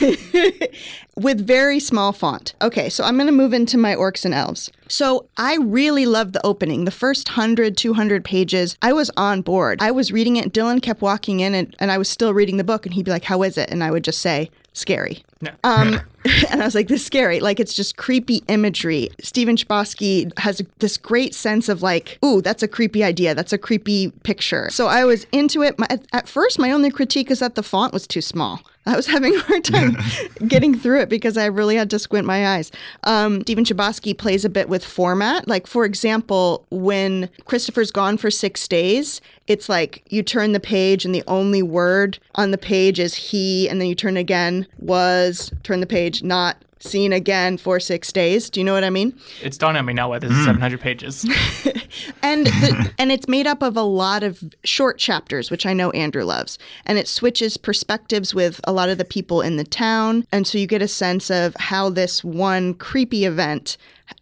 with 1.18 1.46
very 1.46 1.80
small 1.80 2.12
font. 2.12 2.54
Okay, 2.62 2.88
so 2.88 3.04
I'm 3.04 3.16
going 3.16 3.26
to 3.26 3.32
move 3.32 3.52
into 3.52 3.76
my 3.76 3.94
orcs 3.94 4.24
and 4.24 4.34
elves. 4.34 4.70
So 4.88 5.26
I 5.36 5.56
really 5.56 6.06
loved 6.06 6.32
the 6.32 6.46
opening. 6.46 6.84
The 6.84 6.90
first 6.90 7.30
100, 7.30 7.76
200 7.76 8.24
pages, 8.24 8.76
I 8.80 8.92
was 8.92 9.10
on 9.16 9.42
board. 9.42 9.82
I 9.82 9.90
was 9.90 10.12
reading 10.12 10.36
it. 10.36 10.52
Dylan 10.52 10.80
kept 10.80 11.02
walking 11.02 11.40
in 11.40 11.54
and, 11.54 11.76
and 11.78 11.90
I 11.90 11.98
was 11.98 12.08
still 12.08 12.32
reading 12.32 12.56
the 12.56 12.64
book 12.64 12.86
and 12.86 12.94
he'd 12.94 13.04
be 13.04 13.10
like, 13.10 13.24
How 13.24 13.42
is 13.42 13.58
it? 13.58 13.70
And 13.70 13.84
I 13.84 13.90
would 13.90 14.04
just 14.04 14.20
say, 14.20 14.50
Scary. 14.72 15.24
No. 15.40 15.50
Um, 15.64 16.00
and 16.50 16.60
I 16.60 16.64
was 16.64 16.74
like, 16.74 16.88
this 16.88 17.00
is 17.00 17.06
scary. 17.06 17.40
Like, 17.40 17.60
it's 17.60 17.72
just 17.72 17.96
creepy 17.96 18.42
imagery. 18.48 19.08
Stephen 19.20 19.56
Chbosky 19.56 20.36
has 20.38 20.60
this 20.78 20.96
great 20.96 21.34
sense 21.34 21.68
of 21.68 21.80
like, 21.82 22.18
ooh, 22.24 22.42
that's 22.42 22.62
a 22.62 22.68
creepy 22.68 23.02
idea. 23.04 23.34
That's 23.34 23.52
a 23.52 23.58
creepy 23.58 24.10
picture. 24.24 24.68
So 24.70 24.88
I 24.88 25.04
was 25.04 25.26
into 25.32 25.62
it. 25.62 25.78
My, 25.78 25.86
at, 25.88 26.06
at 26.12 26.28
first, 26.28 26.58
my 26.58 26.70
only 26.70 26.90
critique 26.90 27.30
is 27.30 27.38
that 27.38 27.54
the 27.54 27.62
font 27.62 27.92
was 27.92 28.06
too 28.06 28.20
small. 28.20 28.60
I 28.88 28.96
was 28.96 29.06
having 29.06 29.34
a 29.34 29.40
hard 29.40 29.64
time 29.64 29.98
getting 30.48 30.76
through 30.76 31.00
it 31.02 31.10
because 31.10 31.36
I 31.36 31.44
really 31.44 31.76
had 31.76 31.90
to 31.90 31.98
squint 31.98 32.26
my 32.26 32.56
eyes. 32.56 32.72
Um, 33.04 33.42
Stephen 33.42 33.64
Chbosky 33.64 34.16
plays 34.16 34.46
a 34.46 34.48
bit 34.48 34.68
with 34.68 34.82
format. 34.82 35.46
Like, 35.46 35.66
for 35.66 35.84
example, 35.84 36.64
when 36.70 37.28
Christopher's 37.44 37.90
gone 37.90 38.16
for 38.16 38.30
six 38.30 38.66
days, 38.66 39.20
it's 39.46 39.68
like 39.68 40.02
you 40.08 40.22
turn 40.22 40.52
the 40.52 40.60
page 40.60 41.04
and 41.04 41.14
the 41.14 41.22
only 41.26 41.62
word 41.62 42.18
on 42.34 42.50
the 42.50 42.58
page 42.58 42.98
is 42.98 43.14
he, 43.14 43.68
and 43.68 43.78
then 43.78 43.88
you 43.88 43.94
turn 43.94 44.16
again, 44.16 44.66
was, 44.78 45.52
turn 45.62 45.80
the 45.80 45.86
page, 45.86 46.22
not 46.22 46.56
seen 46.80 47.12
again 47.12 47.56
for 47.58 47.80
six 47.80 48.12
days. 48.12 48.50
Do 48.50 48.60
you 48.60 48.64
know 48.64 48.74
what 48.74 48.84
I 48.84 48.90
mean? 48.90 49.18
It's 49.42 49.58
dawned 49.58 49.76
on 49.76 49.84
me 49.84 49.92
now 49.92 50.08
why 50.08 50.18
this 50.18 50.30
is 50.30 50.38
hmm. 50.38 50.44
700 50.44 50.80
pages. 50.80 51.26
And 52.22 52.46
the, 52.46 52.92
and 52.98 53.12
it's 53.12 53.28
made 53.28 53.46
up 53.46 53.62
of 53.62 53.76
a 53.76 53.82
lot 53.82 54.22
of 54.22 54.54
short 54.64 54.98
chapters, 54.98 55.50
which 55.50 55.66
I 55.66 55.72
know 55.72 55.90
Andrew 55.92 56.24
loves. 56.24 56.58
And 56.84 56.98
it 56.98 57.08
switches 57.08 57.56
perspectives 57.56 58.34
with 58.34 58.60
a 58.64 58.72
lot 58.72 58.88
of 58.88 58.98
the 58.98 59.04
people 59.04 59.40
in 59.40 59.56
the 59.56 59.64
town, 59.64 60.26
and 60.32 60.46
so 60.46 60.58
you 60.58 60.66
get 60.66 60.82
a 60.82 60.88
sense 60.88 61.30
of 61.30 61.54
how 61.58 61.90
this 61.90 62.22
one 62.22 62.74
creepy 62.74 63.24
event 63.24 63.76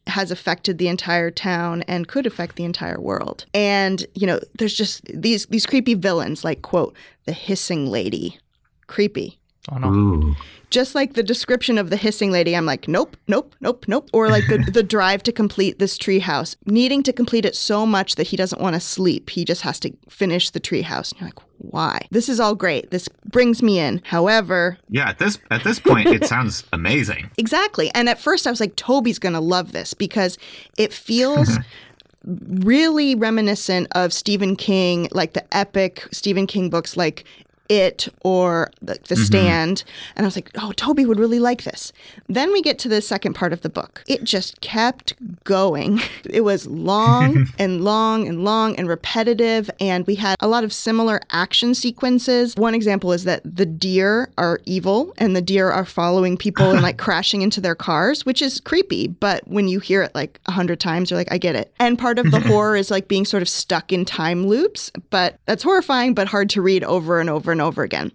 has 0.09 0.31
affected 0.31 0.79
the 0.79 0.88
entire 0.88 1.31
town 1.31 1.83
and 1.83 2.09
could 2.09 2.27
affect 2.27 2.57
the 2.57 2.64
entire 2.64 3.01
world. 3.01 3.45
And 3.55 4.07
you 4.14 4.27
know, 4.27 4.40
there's 4.59 4.75
just 4.75 5.05
these 5.07 5.47
these 5.47 5.66
creepy 5.66 5.95
villains, 5.95 6.45
like 6.45 6.62
quote 6.62 6.97
the 7.25 7.33
hissing 7.33 7.87
lady, 7.87 8.38
creepy. 8.87 9.38
Oh 9.72 9.79
no. 9.79 9.92
Ooh. 9.92 10.37
Just 10.70 10.94
like 10.94 11.14
the 11.14 11.22
description 11.22 11.79
of 11.79 11.90
the 11.90 11.96
hissing 11.96 12.33
lady, 12.33 12.57
I'm 12.57 12.66
like, 12.66 12.88
nope, 12.88 13.16
nope, 13.29 13.55
nope, 13.61 13.85
nope. 13.87 14.11
Or 14.12 14.29
like 14.29 14.46
the, 14.48 14.59
the 14.72 14.83
drive 14.83 15.22
to 15.24 15.33
complete 15.33 15.79
this 15.79 15.96
treehouse, 15.96 16.57
needing 16.66 17.02
to 17.05 17.12
complete 17.12 17.44
it 17.44 17.55
so 17.55 17.87
much 17.87 18.16
that 18.16 18.29
he 18.29 18.37
doesn't 18.37 18.61
want 18.61 18.74
to 18.74 18.81
sleep. 18.81 19.31
He 19.31 19.44
just 19.44 19.62
has 19.62 19.79
to 19.81 19.92
finish 20.09 20.50
the 20.50 20.59
treehouse. 20.61 21.12
And 21.12 21.20
you're 21.20 21.29
like, 21.29 21.38
why? 21.59 22.00
This 22.11 22.29
is 22.29 22.40
all 22.40 22.55
great. 22.57 22.90
This 22.90 23.09
brings 23.24 23.62
me 23.62 23.79
in. 23.79 24.02
However, 24.05 24.79
Yeah, 24.88 25.09
at 25.11 25.18
this 25.18 25.38
at 25.50 25.62
this 25.62 25.79
point 25.79 26.09
it 26.09 26.26
sounds 26.26 26.64
amazing. 26.72 27.31
Exactly. 27.38 27.90
And 27.94 28.09
at 28.09 28.18
first 28.20 28.46
I 28.46 28.50
was 28.50 28.61
like, 28.61 28.74
Toby's 28.76 29.20
going 29.20 29.35
to 29.35 29.40
love 29.40 29.70
this 29.72 29.94
because 29.94 30.37
it 30.76 30.92
feels 30.92 31.59
really 32.24 33.14
reminiscent 33.14 33.87
of 33.92 34.12
Stephen 34.12 34.57
King, 34.57 35.09
like 35.12 35.33
the 35.35 35.57
epic 35.57 36.07
Stephen 36.11 36.46
King 36.46 36.70
books 36.70 36.96
like 36.96 37.24
It 37.68 38.09
or 38.22 38.70
The, 38.81 38.94
the 39.09 39.16
Mm-hmm. 39.16 39.24
Stand. 39.24 39.85
And 40.14 40.24
I 40.24 40.29
was 40.29 40.37
like, 40.37 40.50
oh, 40.61 40.72
Toby 40.72 41.05
would 41.07 41.18
really 41.18 41.38
like 41.38 41.64
this. 41.64 41.92
Then 42.29 42.52
we 42.52 42.61
get 42.62 42.79
to 42.81 42.88
the 42.88 43.00
second 43.00 43.35
part 43.35 43.52
of 43.52 43.62
the 43.62 43.68
book. 43.70 44.05
It 44.07 44.24
just 44.24 44.61
kept 44.61 45.14
going. 45.44 46.00
It 46.29 46.40
was 46.42 46.66
long 46.66 47.46
and 47.59 47.83
long 47.83 48.26
and 48.29 48.44
long 48.44 48.76
and 48.76 48.88
repetitive. 48.88 49.70
And 49.81 50.07
we 50.07 50.16
had 50.16 50.37
a 50.40 50.48
lot 50.48 50.64
of 50.64 50.72
similar 50.72 51.20
action 51.31 51.74
sequences. 51.74 52.55
One 52.57 52.74
example 52.74 53.12
is 53.12 53.24
that 53.24 53.42
the 53.44 53.64
deer 53.64 54.31
are 54.37 54.61
evil 54.64 55.14
and 55.18 55.35
the 55.35 55.40
deer 55.40 55.70
are 55.70 55.85
following 55.85 56.37
people 56.37 56.70
and 56.72 56.83
like 56.83 56.98
crashing 57.07 57.42
into 57.42 57.61
their 57.61 57.74
cars, 57.74 58.26
which 58.26 58.42
is 58.42 58.61
creepy. 58.61 59.07
But 59.07 59.46
when 59.48 59.68
you 59.68 59.81
hear 59.81 60.02
it 60.02 60.14
like 60.14 60.40
a 60.46 60.52
hundred 60.52 60.81
times, 60.81 61.11
you're 61.11 61.18
like, 61.18 61.33
I 61.33 61.38
get 61.38 61.55
it. 61.55 61.72
And 61.79 61.98
part 61.98 62.18
of 62.18 62.31
the 62.31 62.40
horror 62.40 62.76
is 62.76 62.90
like 62.90 63.09
being 63.09 63.24
sort 63.24 63.42
of 63.42 63.48
stuck 63.48 63.92
in 63.92 64.05
time 64.05 64.46
loops, 64.46 64.90
but 65.11 65.38
that's 65.46 65.62
horrifying, 65.62 66.12
but 66.12 66.29
hard 66.29 66.50
to 66.50 66.61
read 66.61 66.85
over 66.85 67.20
and 67.20 67.31
over 67.31 67.52
and 67.57 67.62
over 67.62 67.83
again. 67.83 68.12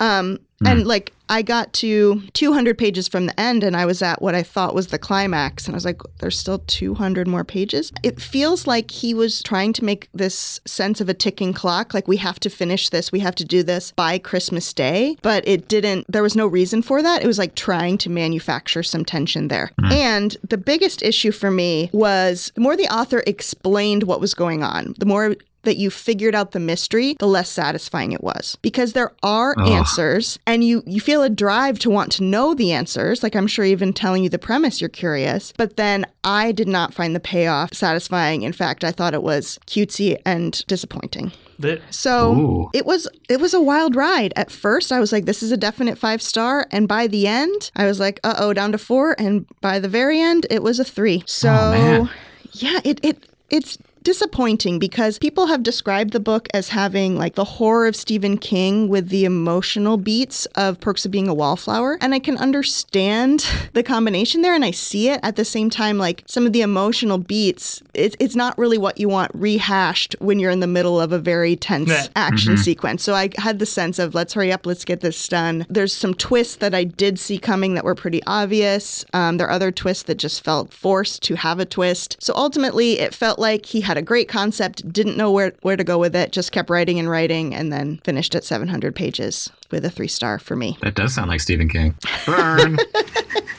Um, 0.00 0.38
And 0.64 0.86
like 0.86 1.12
I 1.28 1.42
got 1.42 1.72
to 1.74 2.22
200 2.34 2.76
pages 2.78 3.08
from 3.08 3.26
the 3.26 3.40
end 3.40 3.64
and 3.64 3.76
I 3.76 3.84
was 3.86 4.02
at 4.02 4.22
what 4.22 4.34
I 4.34 4.42
thought 4.42 4.74
was 4.74 4.88
the 4.88 4.98
climax. 4.98 5.66
And 5.66 5.74
I 5.74 5.76
was 5.76 5.84
like, 5.84 6.00
there's 6.20 6.38
still 6.38 6.58
200 6.66 7.26
more 7.26 7.42
pages. 7.42 7.92
It 8.02 8.20
feels 8.20 8.66
like 8.66 8.90
he 8.90 9.14
was 9.14 9.42
trying 9.42 9.72
to 9.72 9.84
make 9.84 10.08
this 10.12 10.60
sense 10.66 11.00
of 11.00 11.08
a 11.08 11.14
ticking 11.14 11.52
clock. 11.52 11.94
Like 11.94 12.06
we 12.06 12.18
have 12.18 12.38
to 12.40 12.50
finish 12.50 12.90
this, 12.90 13.10
we 13.10 13.20
have 13.20 13.34
to 13.36 13.44
do 13.44 13.62
this 13.62 13.92
by 13.92 14.18
Christmas 14.18 14.72
Day. 14.72 15.16
But 15.22 15.42
it 15.48 15.68
didn't, 15.68 16.06
there 16.08 16.22
was 16.22 16.36
no 16.36 16.46
reason 16.46 16.82
for 16.82 17.02
that. 17.02 17.24
It 17.24 17.26
was 17.26 17.38
like 17.38 17.54
trying 17.54 17.98
to 17.98 18.10
manufacture 18.10 18.82
some 18.82 19.04
tension 19.04 19.48
there. 19.48 19.72
And 19.82 20.36
the 20.48 20.58
biggest 20.58 21.02
issue 21.02 21.32
for 21.32 21.50
me 21.50 21.90
was 21.92 22.52
the 22.54 22.60
more 22.60 22.76
the 22.76 22.88
author 22.94 23.22
explained 23.26 24.04
what 24.04 24.20
was 24.20 24.34
going 24.34 24.62
on, 24.62 24.94
the 24.98 25.06
more 25.06 25.34
that 25.64 25.76
you 25.76 25.90
figured 25.90 26.34
out 26.34 26.50
the 26.52 26.60
mystery, 26.60 27.16
the 27.18 27.26
less 27.26 27.48
satisfying 27.50 28.12
it 28.12 28.22
was. 28.22 28.56
Because 28.62 28.92
there 28.92 29.12
are 29.22 29.54
answers 29.60 30.38
and 30.46 30.64
you 30.64 30.82
you 30.86 31.00
feel 31.00 31.22
a 31.22 31.30
drive 31.30 31.78
to 31.80 31.90
want 31.90 32.12
to 32.12 32.22
know 32.22 32.54
the 32.54 32.72
answers. 32.72 33.22
Like 33.22 33.34
I'm 33.34 33.46
sure 33.46 33.64
even 33.64 33.92
telling 33.92 34.22
you 34.24 34.28
the 34.28 34.38
premise 34.38 34.80
you're 34.80 34.88
curious, 34.90 35.52
but 35.56 35.76
then 35.76 36.04
I 36.24 36.52
did 36.52 36.68
not 36.68 36.94
find 36.94 37.14
the 37.14 37.20
payoff 37.20 37.74
satisfying. 37.74 38.42
In 38.42 38.52
fact, 38.52 38.84
I 38.84 38.92
thought 38.92 39.14
it 39.14 39.22
was 39.22 39.58
cutesy 39.66 40.16
and 40.24 40.64
disappointing. 40.66 41.32
The- 41.58 41.80
So 41.90 42.34
Ooh. 42.34 42.70
it 42.74 42.84
was 42.86 43.06
it 43.28 43.40
was 43.40 43.54
a 43.54 43.60
wild 43.60 43.94
ride. 43.94 44.32
At 44.36 44.50
first, 44.50 44.90
I 44.90 44.98
was 44.98 45.12
like, 45.12 45.26
"This 45.26 45.42
is 45.42 45.52
a 45.52 45.56
definite 45.56 45.96
five 45.98 46.20
star," 46.20 46.66
and 46.72 46.88
by 46.88 47.06
the 47.06 47.26
end, 47.28 47.70
I 47.76 47.86
was 47.86 48.00
like, 48.00 48.18
"Uh 48.24 48.34
oh, 48.38 48.52
down 48.52 48.72
to 48.72 48.78
four. 48.78 49.14
And 49.18 49.46
by 49.60 49.78
the 49.78 49.88
very 49.88 50.20
end, 50.20 50.46
it 50.50 50.62
was 50.62 50.80
a 50.80 50.84
three. 50.84 51.22
So 51.26 51.48
man. 51.52 52.10
yeah, 52.52 52.80
it 52.84 52.98
it 53.04 53.28
it's 53.48 53.78
disappointing 54.02 54.78
because 54.78 55.18
people 55.18 55.46
have 55.46 55.62
described 55.62 56.12
the 56.12 56.20
book 56.20 56.48
as 56.52 56.70
having 56.70 57.16
like 57.16 57.34
the 57.34 57.44
horror 57.44 57.86
of 57.86 57.96
Stephen 57.96 58.36
King 58.38 58.88
with 58.88 59.08
the 59.08 59.24
emotional 59.24 59.96
beats 59.96 60.46
of 60.54 60.80
Perks 60.80 61.04
of 61.04 61.10
Being 61.10 61.28
a 61.28 61.34
Wallflower. 61.34 61.98
And 62.00 62.14
I 62.14 62.18
can 62.18 62.36
understand 62.36 63.46
the 63.72 63.82
combination 63.82 64.42
there 64.42 64.54
and 64.54 64.64
I 64.64 64.70
see 64.70 65.08
it 65.08 65.20
at 65.22 65.36
the 65.36 65.44
same 65.44 65.70
time, 65.70 65.98
like 65.98 66.22
some 66.26 66.46
of 66.46 66.52
the 66.52 66.62
emotional 66.62 67.18
beats, 67.18 67.82
it's, 67.94 68.16
it's 68.18 68.34
not 68.36 68.56
really 68.58 68.78
what 68.78 68.98
you 68.98 69.08
want 69.08 69.30
rehashed 69.34 70.16
when 70.18 70.38
you're 70.38 70.50
in 70.50 70.60
the 70.60 70.66
middle 70.66 71.00
of 71.00 71.12
a 71.12 71.18
very 71.18 71.56
tense 71.56 71.88
Yeah. 71.90 72.06
action 72.16 72.56
sequence. 72.56 73.02
So 73.02 73.14
I 73.14 73.30
had 73.38 73.58
the 73.58 73.66
sense 73.66 73.98
of 73.98 74.14
let's 74.14 74.34
hurry 74.34 74.52
up, 74.52 74.66
let's 74.66 74.84
get 74.84 75.00
this 75.00 75.28
done. 75.28 75.66
There's 75.68 75.92
some 75.94 76.14
twists 76.14 76.56
that 76.56 76.74
I 76.74 76.84
did 76.84 77.18
see 77.18 77.38
coming 77.38 77.74
that 77.74 77.84
were 77.84 77.94
pretty 77.94 78.22
obvious. 78.26 79.04
Um, 79.12 79.36
there 79.36 79.46
are 79.46 79.50
other 79.52 79.70
twists 79.70 80.02
that 80.04 80.16
just 80.16 80.42
felt 80.44 80.72
forced 80.72 81.22
to 81.24 81.34
have 81.36 81.58
a 81.60 81.64
twist. 81.64 82.16
So 82.20 82.32
ultimately, 82.36 82.98
it 82.98 83.14
felt 83.14 83.38
like 83.38 83.66
he 83.66 83.82
had 83.82 83.91
a 83.96 84.02
great 84.02 84.28
concept, 84.28 84.92
didn't 84.92 85.16
know 85.16 85.30
where, 85.30 85.52
where 85.62 85.76
to 85.76 85.84
go 85.84 85.98
with 85.98 86.14
it, 86.14 86.32
just 86.32 86.52
kept 86.52 86.70
writing 86.70 86.98
and 86.98 87.08
writing, 87.08 87.54
and 87.54 87.72
then 87.72 87.98
finished 88.04 88.34
at 88.34 88.44
700 88.44 88.94
pages 88.94 89.50
with 89.70 89.84
a 89.84 89.90
three 89.90 90.08
star 90.08 90.38
for 90.38 90.54
me. 90.54 90.78
That 90.82 90.94
does 90.94 91.14
sound 91.14 91.28
like 91.28 91.40
Stephen 91.40 91.68
King. 91.68 91.96
Burn. 92.26 92.78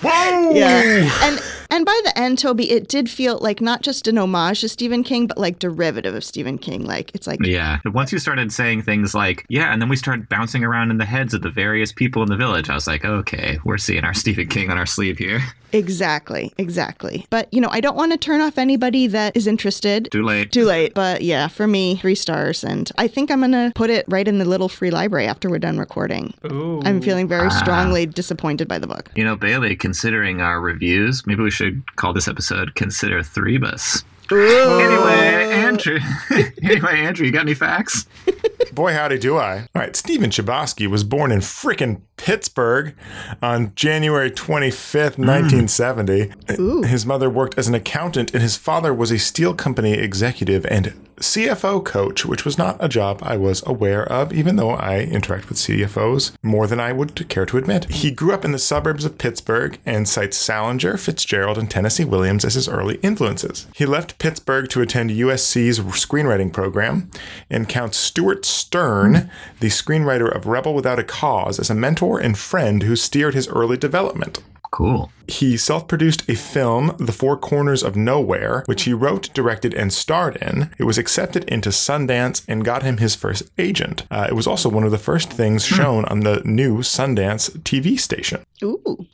Whoa! 0.02 0.52
Yeah. 0.52 1.10
and 1.24 1.42
and 1.70 1.86
by 1.86 2.00
the 2.04 2.18
end, 2.18 2.38
Toby, 2.38 2.70
it 2.70 2.88
did 2.88 3.10
feel 3.10 3.40
like 3.40 3.60
not 3.60 3.82
just 3.82 4.08
an 4.08 4.18
homage 4.18 4.62
to 4.62 4.70
Stephen 4.70 5.04
King, 5.04 5.28
but 5.28 5.38
like 5.38 5.60
derivative 5.60 6.14
of 6.14 6.24
Stephen 6.24 6.58
King. 6.58 6.86
Like 6.86 7.10
it's 7.16 7.26
like 7.26 7.44
yeah. 7.44 7.80
Once 7.86 8.12
you 8.12 8.20
started 8.20 8.52
saying 8.52 8.84
things 8.84 9.16
like, 9.16 9.46
yeah, 9.50 9.74
and 9.74 9.82
then 9.82 9.90
we 9.90 9.96
started 9.96 10.30
bouncing 10.30 10.64
around 10.64 10.92
in 10.92 10.98
the 10.98 11.06
heads 11.06 11.34
of 11.34 11.42
the 11.42 11.50
various 11.50 11.92
people 11.92 12.22
in 12.22 12.30
the 12.30 12.36
village, 12.36 12.70
I 12.70 12.76
was 12.76 12.86
like, 12.86 13.04
okay, 13.04 13.60
we're 13.64 13.78
seeing 13.78 14.04
our 14.04 14.14
Stephen 14.14 14.48
King 14.48 14.70
on 14.70 14.78
our 14.78 14.86
sleeve 14.86 15.18
here. 15.18 15.42
Exactly, 15.72 16.54
exactly. 16.58 17.26
But 17.32 17.52
you 17.52 17.60
know, 17.60 17.70
I 17.72 17.82
don't 17.82 17.96
want 17.96 18.12
to 18.12 18.18
turn 18.18 18.42
off 18.42 18.58
anybody 18.58 19.08
that 19.08 19.36
is 19.36 19.48
interested. 19.48 20.10
Too 20.24 20.28
late. 20.28 20.52
Too 20.52 20.66
late. 20.66 20.94
But 20.94 21.22
yeah, 21.22 21.48
for 21.48 21.68
me, 21.68 21.98
three 21.98 22.16
stars. 22.16 22.64
And 22.64 22.90
I 22.98 23.08
think 23.08 23.30
I'm 23.30 23.40
going 23.40 23.52
to 23.52 23.72
put 23.76 23.90
it 23.90 24.06
right 24.08 24.28
in 24.28 24.38
the 24.38 24.46
little 24.46 24.70
free 24.70 24.92
library 24.92 25.28
after 25.28 25.50
we're 25.50 25.60
done 25.60 25.78
recording. 25.78 26.34
Ooh. 26.52 26.82
I'm 26.84 27.02
feeling 27.02 27.28
very 27.28 27.48
ah. 27.48 27.62
strongly 27.62 28.06
disappointed 28.06 28.68
by 28.68 28.80
the 28.80 28.88
book. 28.88 29.12
You 29.16 29.24
know, 29.24 29.36
Bailey, 29.36 29.76
considering 29.76 30.42
our 30.42 30.60
reviews, 30.60 31.26
maybe 31.28 31.44
we 31.44 31.52
should 31.52 31.96
call 31.96 32.14
this 32.14 32.28
episode 32.28 32.76
Consider 32.76 33.22
Three 33.22 33.54
Threebus. 33.58 34.04
Anyway, 34.32 35.46
uh. 35.46 35.50
Andrew. 35.50 36.00
anyway, 36.64 37.00
Andrew, 37.00 37.26
you 37.26 37.32
got 37.32 37.42
any 37.42 37.54
facts? 37.54 38.06
Boy, 38.72 38.94
howdy 38.94 39.20
do 39.20 39.38
I. 39.38 39.60
All 39.60 39.82
right, 39.82 39.96
Stephen 39.96 40.30
Chbosky 40.30 40.88
was 40.88 41.04
born 41.04 41.32
in 41.32 41.40
frickin' 41.40 42.02
Pittsburgh 42.18 42.96
on 43.42 43.74
January 43.76 44.32
25th, 44.32 45.18
1970. 45.18 46.32
Hmm. 46.56 46.84
His 46.84 47.06
mother 47.06 47.30
worked 47.30 47.58
as 47.58 47.68
an 47.68 47.76
accountant, 47.76 48.34
and 48.34 48.42
his 48.42 48.56
father 48.58 48.94
was 48.94 49.12
a 49.12 49.20
steel 49.20 49.54
company 49.54 49.94
executive 49.94 50.66
and 50.68 50.94
CFO 51.18 51.84
coach, 51.84 52.26
which 52.26 52.44
was 52.44 52.58
not 52.58 52.76
a 52.80 52.90
job 52.90 53.20
I 53.24 53.38
was 53.38 53.64
aware 53.66 54.04
of, 54.12 54.34
even 54.34 54.56
though 54.56 54.72
I 54.72 55.00
interact 55.02 55.50
with 55.50 55.58
CFOs 55.58 56.34
more 56.42 56.68
than 56.68 56.80
I 56.80 56.92
would 56.92 57.30
care 57.30 57.46
to 57.46 57.58
admit. 57.58 57.86
He 57.86 58.12
grew 58.12 58.34
up 58.34 58.44
in 58.44 58.52
the 58.52 58.60
suburbs 58.60 59.06
of 59.06 59.18
Pittsburgh 59.18 59.80
and 59.86 60.08
cites 60.08 60.38
Salinger, 60.38 60.98
Fitzgerald, 60.98 61.58
and 61.58 61.70
Tennessee 61.70 62.06
Williams 62.06 62.44
as 62.44 62.56
his 62.56 62.68
early 62.68 62.96
influences. 62.96 63.68
He 63.76 63.86
left 63.86 64.13
Pittsburgh 64.20 64.70
to 64.70 64.82
attend 64.82 65.10
USC's 65.12 65.80
screenwriting 65.80 66.52
program 66.52 67.10
and 67.50 67.70
counts 67.70 67.98
Stewart 67.98 68.46
Stern, 68.46 69.30
the 69.60 69.68
screenwriter 69.68 70.34
of 70.34 70.48
Rebel 70.48 70.74
Without 70.74 71.00
a 71.00 71.04
Cause, 71.04 71.60
as 71.60 71.70
a 71.70 71.76
mentor 71.76 72.20
and 72.20 72.38
friend 72.38 72.84
who 72.84 72.96
steered 72.96 73.34
his 73.34 73.48
early 73.48 73.78
development. 73.78 74.40
Cool. 74.72 75.12
He 75.28 75.58
self 75.58 75.88
produced 75.88 76.28
a 76.30 76.36
film, 76.36 76.96
The 77.00 77.12
Four 77.12 77.38
Corners 77.38 77.84
of 77.84 77.96
Nowhere, 77.96 78.64
which 78.66 78.84
he 78.84 78.94
wrote, 78.94 79.34
directed, 79.34 79.74
and 79.74 79.94
starred 79.94 80.38
in. 80.38 80.72
It 80.78 80.84
was 80.84 80.98
accepted 80.98 81.44
into 81.46 81.70
Sundance 81.70 82.44
and 82.48 82.66
got 82.66 82.84
him 82.84 82.98
his 82.98 83.16
first 83.16 83.50
agent. 83.58 84.06
Uh, 84.12 84.28
it 84.30 84.34
was 84.34 84.48
also 84.48 84.70
one 84.70 84.84
of 84.84 84.92
the 84.92 84.98
first 84.98 85.32
things 85.32 85.66
shown 85.66 86.06
on 86.06 86.22
the 86.22 86.42
new 86.44 86.80
Sundance 86.80 87.50
TV 87.60 88.00
station. 88.00 88.44
Ooh. 88.64 89.06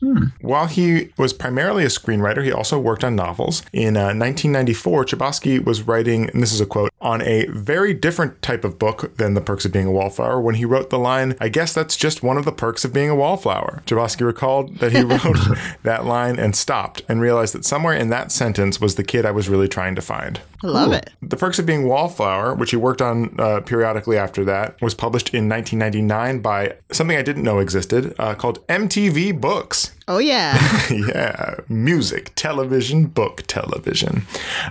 While 0.41 0.67
he 0.67 1.09
was 1.17 1.33
primarily 1.33 1.83
a 1.83 1.87
screenwriter, 1.87 2.43
he 2.43 2.51
also 2.51 2.79
worked 2.79 3.03
on 3.03 3.15
novels. 3.15 3.61
In 3.73 3.97
uh, 3.97 4.13
1994, 4.13 5.05
Chbosky 5.05 5.63
was 5.63 5.83
writing, 5.83 6.29
and 6.29 6.41
this 6.41 6.51
is 6.51 6.61
a 6.61 6.65
quote, 6.65 6.91
on 7.01 7.21
a 7.21 7.45
very 7.47 7.93
different 7.93 8.41
type 8.41 8.63
of 8.63 8.77
book 8.77 9.15
than 9.17 9.33
The 9.33 9.41
Perks 9.41 9.65
of 9.65 9.71
Being 9.71 9.87
a 9.87 9.91
Wallflower 9.91 10.41
when 10.41 10.55
he 10.55 10.65
wrote 10.65 10.89
the 10.89 10.99
line, 10.99 11.35
I 11.39 11.49
guess 11.49 11.73
that's 11.73 11.95
just 11.95 12.23
one 12.23 12.37
of 12.37 12.45
the 12.45 12.51
perks 12.51 12.83
of 12.83 12.93
being 12.93 13.09
a 13.09 13.15
wallflower. 13.15 13.83
Chbosky 13.85 14.25
recalled 14.25 14.77
that 14.77 14.91
he 14.91 15.01
wrote 15.03 15.37
that 15.83 15.98
line 16.05 16.39
and 16.39 16.55
stopped 16.55 17.01
and 17.07 17.21
realized 17.21 17.53
that 17.53 17.65
somewhere 17.65 17.93
in 17.93 18.09
that 18.09 18.31
sentence 18.31 18.79
was 18.79 18.95
the 18.95 19.03
kid 19.03 19.25
I 19.25 19.31
was 19.31 19.49
really 19.49 19.67
trying 19.67 19.95
to 19.95 20.01
find. 20.01 20.39
I 20.63 20.67
love 20.67 20.91
it. 20.91 21.09
The 21.21 21.37
Perks 21.37 21.59
of 21.59 21.65
Being 21.65 21.87
Wallflower, 21.87 22.53
which 22.53 22.71
he 22.71 22.77
worked 22.77 23.01
on 23.01 23.39
uh, 23.39 23.61
periodically 23.61 24.17
after 24.17 24.43
that, 24.45 24.81
was 24.81 24.93
published 24.93 25.33
in 25.33 25.47
1999 25.47 26.41
by 26.41 26.75
something 26.91 27.17
I 27.17 27.21
didn't 27.21 27.43
know 27.43 27.59
existed 27.59 28.13
uh, 28.19 28.35
called 28.35 28.65
MTV 28.67 29.39
Books. 29.39 29.91
Oh, 30.09 30.17
yeah. 30.17 30.57
yeah, 30.89 31.57
music, 31.69 32.31
television, 32.33 33.05
book, 33.05 33.43
television. 33.45 34.23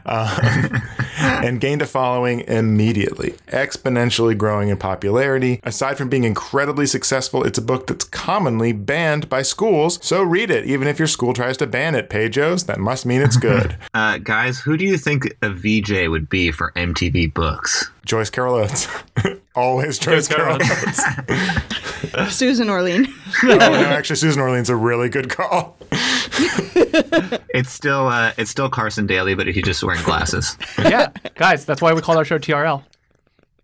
Um, 0.05 0.83
and 1.18 1.61
gained 1.61 1.81
a 1.81 1.87
following 1.87 2.40
immediately, 2.40 3.37
exponentially 3.46 4.37
growing 4.37 4.68
in 4.68 4.79
popularity. 4.79 5.61
Aside 5.62 5.96
from 5.96 6.09
being 6.09 6.24
incredibly 6.24 6.87
successful, 6.87 7.44
it's 7.44 7.57
a 7.57 7.62
book 7.62 7.87
that's 7.87 8.05
commonly 8.05 8.72
banned 8.72 9.29
by 9.29 9.42
schools, 9.42 10.01
so 10.05 10.24
read 10.24 10.51
it. 10.51 10.66
Even 10.66 10.88
if 10.88 10.98
your 10.98 11.07
school 11.07 11.33
tries 11.33 11.57
to 11.59 11.68
ban 11.68 11.94
it, 11.94 12.11
Pejos, 12.11 12.66
that 12.66 12.81
must 12.81 13.07
mean 13.07 13.20
it's 13.20 13.37
good. 13.37 13.77
Uh, 13.94 14.16
guys, 14.18 14.59
who 14.61 14.77
do 14.77 14.85
you 14.85 14.96
think 14.96 15.35
a 15.42 15.51
VJ 15.80 16.08
would 16.08 16.28
be 16.28 16.50
for 16.50 16.72
MTV 16.72 17.32
Books? 17.32 17.90
Joyce 18.04 18.30
Carol 18.30 18.54
Oates. 18.56 18.88
Always 19.54 19.98
Joyce, 19.98 20.28
Joyce 20.28 20.36
Carol 20.36 20.58
Carol 20.58 20.82
Oates. 20.86 22.28
Susan 22.36 22.70
Orlean. 22.70 23.06
oh, 23.44 23.56
no, 23.56 23.66
actually, 23.66 24.16
Susan 24.16 24.40
Orlean's 24.40 24.70
a 24.70 24.76
really 24.76 25.08
good 25.08 25.28
call. 25.30 25.76
It's 25.90 27.70
still 27.72 28.06
uh, 28.06 28.32
it's 28.38 28.50
still 28.50 28.70
Carson 28.70 29.06
Daly, 29.06 29.34
but 29.34 29.46
he's 29.48 29.64
just 29.64 29.82
wearing 29.82 30.02
glasses. 30.02 30.56
yeah, 30.78 31.10
guys, 31.34 31.64
that's 31.64 31.82
why 31.82 31.92
we 31.92 32.00
call 32.00 32.16
our 32.16 32.24
show 32.24 32.38
TRL. 32.38 32.82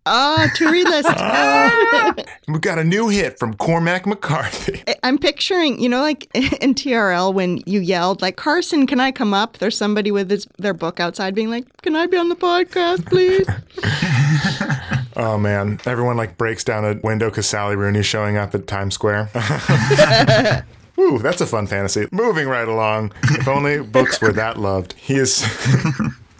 Ah, 0.06 0.50
to 0.56 0.70
read 0.70 0.88
list. 0.88 1.08
We 2.48 2.58
got 2.58 2.78
a 2.78 2.84
new 2.84 3.08
hit 3.08 3.38
from 3.38 3.54
Cormac 3.54 4.06
McCarthy. 4.06 4.82
I'm 5.02 5.16
picturing, 5.18 5.80
you 5.80 5.88
know, 5.88 6.02
like 6.02 6.28
in 6.34 6.74
TRL 6.74 7.32
when 7.32 7.62
you 7.64 7.80
yelled, 7.80 8.20
like, 8.20 8.36
Carson, 8.36 8.86
can 8.86 9.00
I 9.00 9.12
come 9.12 9.32
up? 9.32 9.58
There's 9.58 9.78
somebody 9.78 10.10
with 10.10 10.30
his, 10.30 10.46
their 10.58 10.74
book 10.74 11.00
outside 11.00 11.34
being 11.34 11.48
like, 11.50 11.64
can 11.82 11.96
I 11.96 12.06
be 12.06 12.18
on 12.18 12.28
the 12.28 12.36
podcast, 12.36 13.06
please? 13.06 13.48
Oh 15.16 15.38
man, 15.38 15.80
everyone 15.86 16.16
like 16.16 16.36
breaks 16.36 16.64
down 16.64 16.84
a 16.84 17.00
window 17.02 17.30
because 17.30 17.46
Sally 17.46 17.76
Rooney's 17.76 18.04
showing 18.04 18.36
up 18.36 18.54
at 18.54 18.66
Times 18.66 18.94
Square. 18.94 19.30
Ooh, 20.98 21.18
that's 21.18 21.40
a 21.40 21.46
fun 21.46 21.66
fantasy. 21.66 22.06
Moving 22.12 22.48
right 22.48 22.68
along. 22.68 23.12
If 23.22 23.48
only 23.48 23.80
books 23.80 24.20
were 24.20 24.32
that 24.32 24.58
loved. 24.58 24.92
He 24.94 25.14
is 25.14 25.44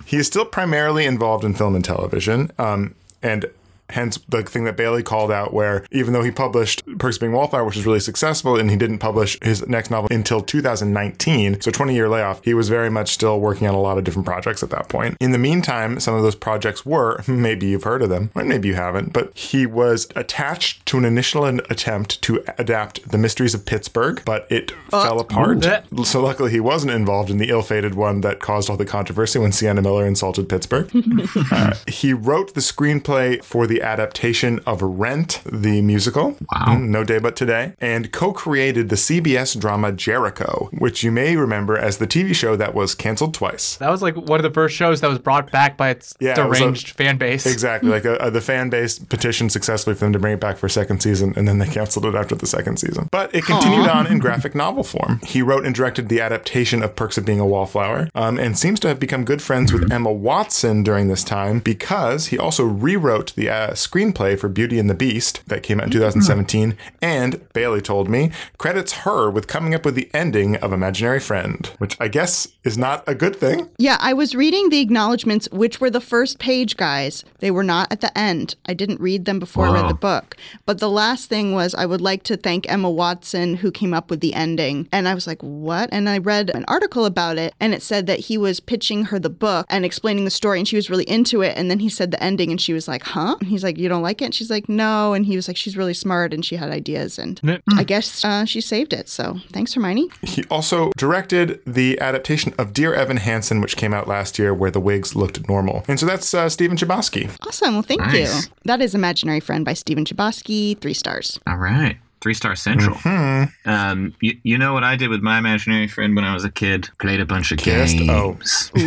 he 0.05 0.17
is 0.19 0.27
still 0.27 0.45
primarily 0.45 1.07
involved 1.07 1.45
in 1.45 1.55
film 1.55 1.75
and 1.75 1.85
television. 1.85 2.51
Um, 2.59 2.95
and 3.23 3.47
Hence 3.91 4.19
the 4.29 4.43
thing 4.43 4.65
that 4.65 4.77
Bailey 4.77 5.03
called 5.03 5.31
out, 5.31 5.53
where 5.53 5.87
even 5.91 6.13
though 6.13 6.23
he 6.23 6.31
published 6.31 6.83
Perks 6.99 7.17
of 7.17 7.21
Being 7.21 7.33
Wallflower, 7.33 7.65
which 7.65 7.77
was 7.77 7.87
really 7.87 8.01
successful, 8.01 8.59
and 8.59 8.71
he 8.71 8.77
didn't 8.77 8.99
publish 8.99 9.39
his 9.43 9.67
next 9.69 9.91
novel 9.91 10.09
until 10.11 10.41
2019, 10.41 11.61
so 11.61 11.71
20 11.71 11.95
year 11.95 12.09
layoff, 12.09 12.43
he 12.45 12.55
was 12.55 12.69
very 12.69 12.91
much 12.91 13.13
still 13.13 13.41
working 13.41 13.67
on 13.67 13.75
a 13.75 13.81
lot 13.81 13.99
of 13.99 14.05
different 14.05 14.27
projects 14.27 14.63
at 14.63 14.71
that 14.71 14.89
point. 14.89 15.17
In 15.21 15.33
the 15.33 15.39
meantime, 15.39 16.01
some 16.01 16.15
of 16.15 16.23
those 16.23 16.35
projects 16.35 16.87
were, 16.87 17.23
maybe 17.29 17.67
you've 17.67 17.85
heard 17.85 18.03
of 18.03 18.09
them, 18.09 18.31
or 18.35 18.45
maybe 18.45 18.69
you 18.69 18.75
haven't, 18.75 19.13
but 19.13 19.37
he 19.37 19.67
was 19.67 20.09
attached 20.17 20.85
to 20.87 20.99
an 20.99 21.05
initial 21.05 21.45
attempt 21.45 22.23
to 22.23 22.43
adapt 22.59 23.09
The 23.11 23.19
Mysteries 23.19 23.55
of 23.55 23.67
Pittsburgh, 23.67 24.23
but 24.25 24.47
it 24.51 24.73
fell 24.91 25.21
apart. 25.21 25.65
Ooh. 25.67 26.05
So 26.05 26.23
luckily 26.23 26.51
he 26.51 26.61
wasn't 26.61 26.93
involved 26.93 27.31
in 27.31 27.39
the 27.39 27.51
ill 27.51 27.63
fated 27.63 27.95
one 27.95 28.23
that 28.23 28.41
caused 28.41 28.71
all 28.71 28.77
the 28.77 28.85
controversy 28.85 29.39
when 29.39 29.53
Sienna 29.53 29.83
Miller 29.83 30.07
insulted 30.07 30.49
Pittsburgh. 30.49 30.91
uh, 31.51 31.75
he 31.87 32.13
wrote 32.13 32.55
the 32.55 32.61
screenplay 32.61 33.43
for 33.43 33.67
the 33.67 33.74
the 33.75 33.83
adaptation 33.83 34.61
of 34.67 34.81
Rent, 34.83 35.41
the 35.45 35.83
musical. 35.83 36.37
Wow. 36.53 36.79
No 36.79 37.03
Day 37.03 37.19
But 37.19 37.35
Today. 37.35 37.73
And 37.81 38.13
co 38.13 38.33
created 38.33 38.89
the 38.89 38.95
CBS 38.95 39.59
drama 39.59 39.91
Jericho, 39.91 40.69
which 40.79 41.03
you 41.03 41.11
may 41.11 41.35
remember 41.35 41.77
as 41.77 41.99
the 41.99 42.07
TV 42.07 42.33
show 42.37 42.55
that 42.55 42.73
was 42.73 42.95
canceled 42.95 43.35
twice. 43.35 43.77
That 43.79 43.91
was 43.91 44.01
like 44.01 44.15
one 44.15 44.39
of 44.39 44.45
the 44.45 44.53
first 44.53 44.77
shows 44.77 45.01
that 45.01 45.09
was 45.09 45.19
brought 45.19 45.51
back 45.51 45.77
by 45.77 45.91
its 45.91 46.15
yeah, 46.21 46.35
deranged 46.35 46.89
it 46.89 46.91
a, 46.93 46.95
fan 46.95 47.19
base. 47.19 47.47
Exactly. 47.47 47.91
like 47.91 48.07
uh, 48.07 48.13
uh, 48.13 48.31
the 48.31 48.41
fan 48.41 48.71
base 48.71 49.01
petitioned 49.01 49.51
successfully 49.51 49.95
for 49.97 50.05
them 50.05 50.13
to 50.13 50.21
bring 50.21 50.35
it 50.35 50.41
back 50.41 50.57
for 50.57 50.67
a 50.67 50.71
second 50.71 51.01
season, 51.01 51.35
and 51.37 51.49
then 51.49 51.59
they 51.59 51.67
canceled 51.67 52.07
it 52.07 52.15
after 52.15 52.37
the 52.37 52.47
second 52.47 52.79
season. 52.79 53.09
But 53.11 53.35
it 53.35 53.45
continued 53.45 53.89
Aww. 53.89 53.95
on 53.97 54.07
in 54.07 54.21
graphic 54.21 54.55
novel 54.55 54.85
form. 54.85 55.21
He 55.27 55.43
wrote 55.43 55.67
and 55.67 55.75
directed 55.75 56.09
the 56.09 56.21
adaptation 56.21 56.85
of 56.85 56.95
Perks 56.95 57.19
of 57.19 57.25
Being 57.25 57.41
a 57.41 57.47
Wallflower, 57.47 58.09
um, 58.15 58.39
and 58.39 58.57
seems 58.57 58.79
to 58.81 58.89
have 58.89 59.01
become 59.01 59.25
good 59.25 59.43
friends 59.43 59.73
with 59.73 59.91
Emma 59.91 60.13
Watson 60.13 60.85
during 60.85 61.09
this 61.09 61.25
time 61.25 61.59
because 61.59 62.29
he 62.29 62.39
also 62.39 62.65
rewrote 62.65 63.35
the 63.35 63.49
uh, 63.65 63.71
screenplay 63.73 64.39
for 64.39 64.49
Beauty 64.49 64.79
and 64.79 64.91
the 64.91 64.95
Beast 64.95 65.43
that 65.47 65.63
came 65.63 65.81
out 65.81 65.87
in 65.87 65.93
2017, 65.93 66.77
and 67.01 67.53
Bailey 67.53 67.81
told 67.81 68.09
me 68.09 68.31
credits 68.59 68.93
her 68.93 69.31
with 69.31 69.47
coming 69.47 69.75
up 69.75 69.85
with 69.85 69.95
the 69.95 70.11
ending 70.13 70.57
of 70.57 70.73
Imaginary 70.73 71.21
Friend, 71.21 71.67
which 71.79 71.97
I 71.99 72.09
guess 72.09 72.49
is 72.63 72.77
not 72.77 73.05
a 73.07 73.15
good 73.15 73.37
thing. 73.37 73.71
Yeah, 73.79 73.97
I 74.01 74.13
was 74.13 74.35
reading 74.35 74.69
the 74.69 74.81
acknowledgments, 74.81 75.49
which 75.51 75.81
were 75.81 75.91
the 75.91 76.01
first 76.01 76.39
page, 76.39 76.77
guys. 76.77 77.25
They 77.39 77.51
were 77.51 77.65
not 77.65 77.91
at 77.91 78.01
the 78.01 78.17
end. 78.17 78.57
I 78.67 78.75
didn't 78.75 79.01
read 79.01 79.25
them 79.25 79.39
before 79.39 79.65
wow. 79.65 79.73
I 79.73 79.81
read 79.81 79.91
the 79.91 79.95
book. 79.95 80.37
But 80.67 80.79
the 80.79 80.91
last 80.91 81.29
thing 81.29 81.53
was 81.55 81.75
I 81.75 81.87
would 81.87 82.01
like 82.01 82.23
to 82.25 82.37
thank 82.37 82.71
Emma 82.71 82.91
Watson, 82.91 83.57
who 83.57 83.71
came 83.71 83.95
up 83.95 84.11
with 84.11 84.21
the 84.21 84.35
ending. 84.35 84.89
And 84.93 85.09
I 85.09 85.15
was 85.15 85.27
like, 85.27 85.43
what? 85.43 85.89
And 85.93 86.09
I 86.09 86.19
read 86.19 86.51
an 86.51 86.65
article 86.69 87.07
about 87.07 87.39
it, 87.39 87.55
and 87.61 87.73
it 87.73 87.83
said 87.83 88.07
that 88.07 88.21
he 88.21 88.37
was 88.37 88.61
pitching 88.61 89.07
her 89.07 89.19
the 89.19 89.31
book 89.31 89.67
and 89.71 89.85
explaining 89.85 90.25
the 90.25 90.31
story, 90.31 90.59
and 90.59 90.69
she 90.69 90.77
was 90.77 90.91
really 90.91 91.05
into 91.05 91.43
it. 91.43 91.57
And 91.57 91.71
then 91.71 91.79
he 91.79 91.89
said 91.89 92.11
the 92.11 92.23
ending, 92.23 92.51
and 92.51 92.61
she 92.61 92.73
was 92.73 92.87
like, 92.87 93.03
huh? 93.03 93.37
And 93.41 93.49
he's 93.55 93.65
like, 93.65 93.79
you 93.79 93.89
don't 93.89 94.03
like 94.03 94.21
it? 94.21 94.27
And 94.27 94.35
she's 94.35 94.51
like, 94.51 94.69
no. 94.69 95.13
And 95.13 95.25
he 95.25 95.37
was 95.37 95.49
like, 95.49 95.57
she's 95.57 95.77
really 95.77 95.95
smart 95.95 96.35
and 96.35 96.45
she 96.45 96.57
had 96.57 96.71
ideas. 96.71 97.19
And 97.19 97.41
I 97.77 97.85
guess 97.85 98.25
uh, 98.25 98.45
she 98.45 98.61
saved 98.61 98.93
it. 98.93 99.09
So 99.09 99.39
thanks, 99.53 99.75
Hermione. 99.75 100.09
He 100.23 100.45
also 100.51 100.91
directed 100.97 101.61
the 101.67 102.01
adaptation 102.01 102.55
of 102.59 102.73
Dear 102.73 102.95
Evan 102.95 103.19
Hansen, 103.19 103.61
which 103.61 103.77
came 103.77 103.95
out 103.95 104.09
last 104.09 104.39
year, 104.39 104.53
where 104.53 104.71
the 104.71 104.81
wigs 104.81 105.15
looked 105.17 105.49
normal. 105.49 105.85
And 105.89 105.99
so 105.99 106.07
that's 106.07 106.35
uh, 106.35 106.49
Stephen 106.49 106.77
Chbosky. 106.77 107.31
Awesome. 107.47 107.75
Well, 107.75 107.83
thank 107.83 108.01
nice. 108.01 108.47
you. 108.47 108.53
That 108.65 108.81
is 108.81 108.95
Imaginary 108.95 109.41
Friend 109.41 109.65
by 109.65 109.75
Stephen 109.75 110.05
Chbosky. 110.05 110.79
Three 110.79 110.95
stars. 110.95 111.39
All 111.47 111.57
right. 111.57 111.97
Three 112.25 112.33
Star 112.33 112.57
Central. 112.57 112.97
Mm-hmm. 112.97 113.69
Um, 113.69 114.15
you, 114.23 114.39
you 114.45 114.57
know 114.57 114.73
what 114.73 114.83
I 114.83 114.97
did 114.97 115.11
with 115.11 115.21
my 115.21 115.37
imaginary 115.37 115.87
friend 115.87 116.17
when 116.17 116.25
I 116.25 116.33
was 116.33 116.43
a 116.43 116.51
kid? 116.51 116.89
Played 116.99 117.21
a 117.21 117.27
bunch 117.27 117.53
of 117.53 117.59
Kissed? 117.59 117.99
games. 117.99 118.73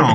Oh. 0.00 0.14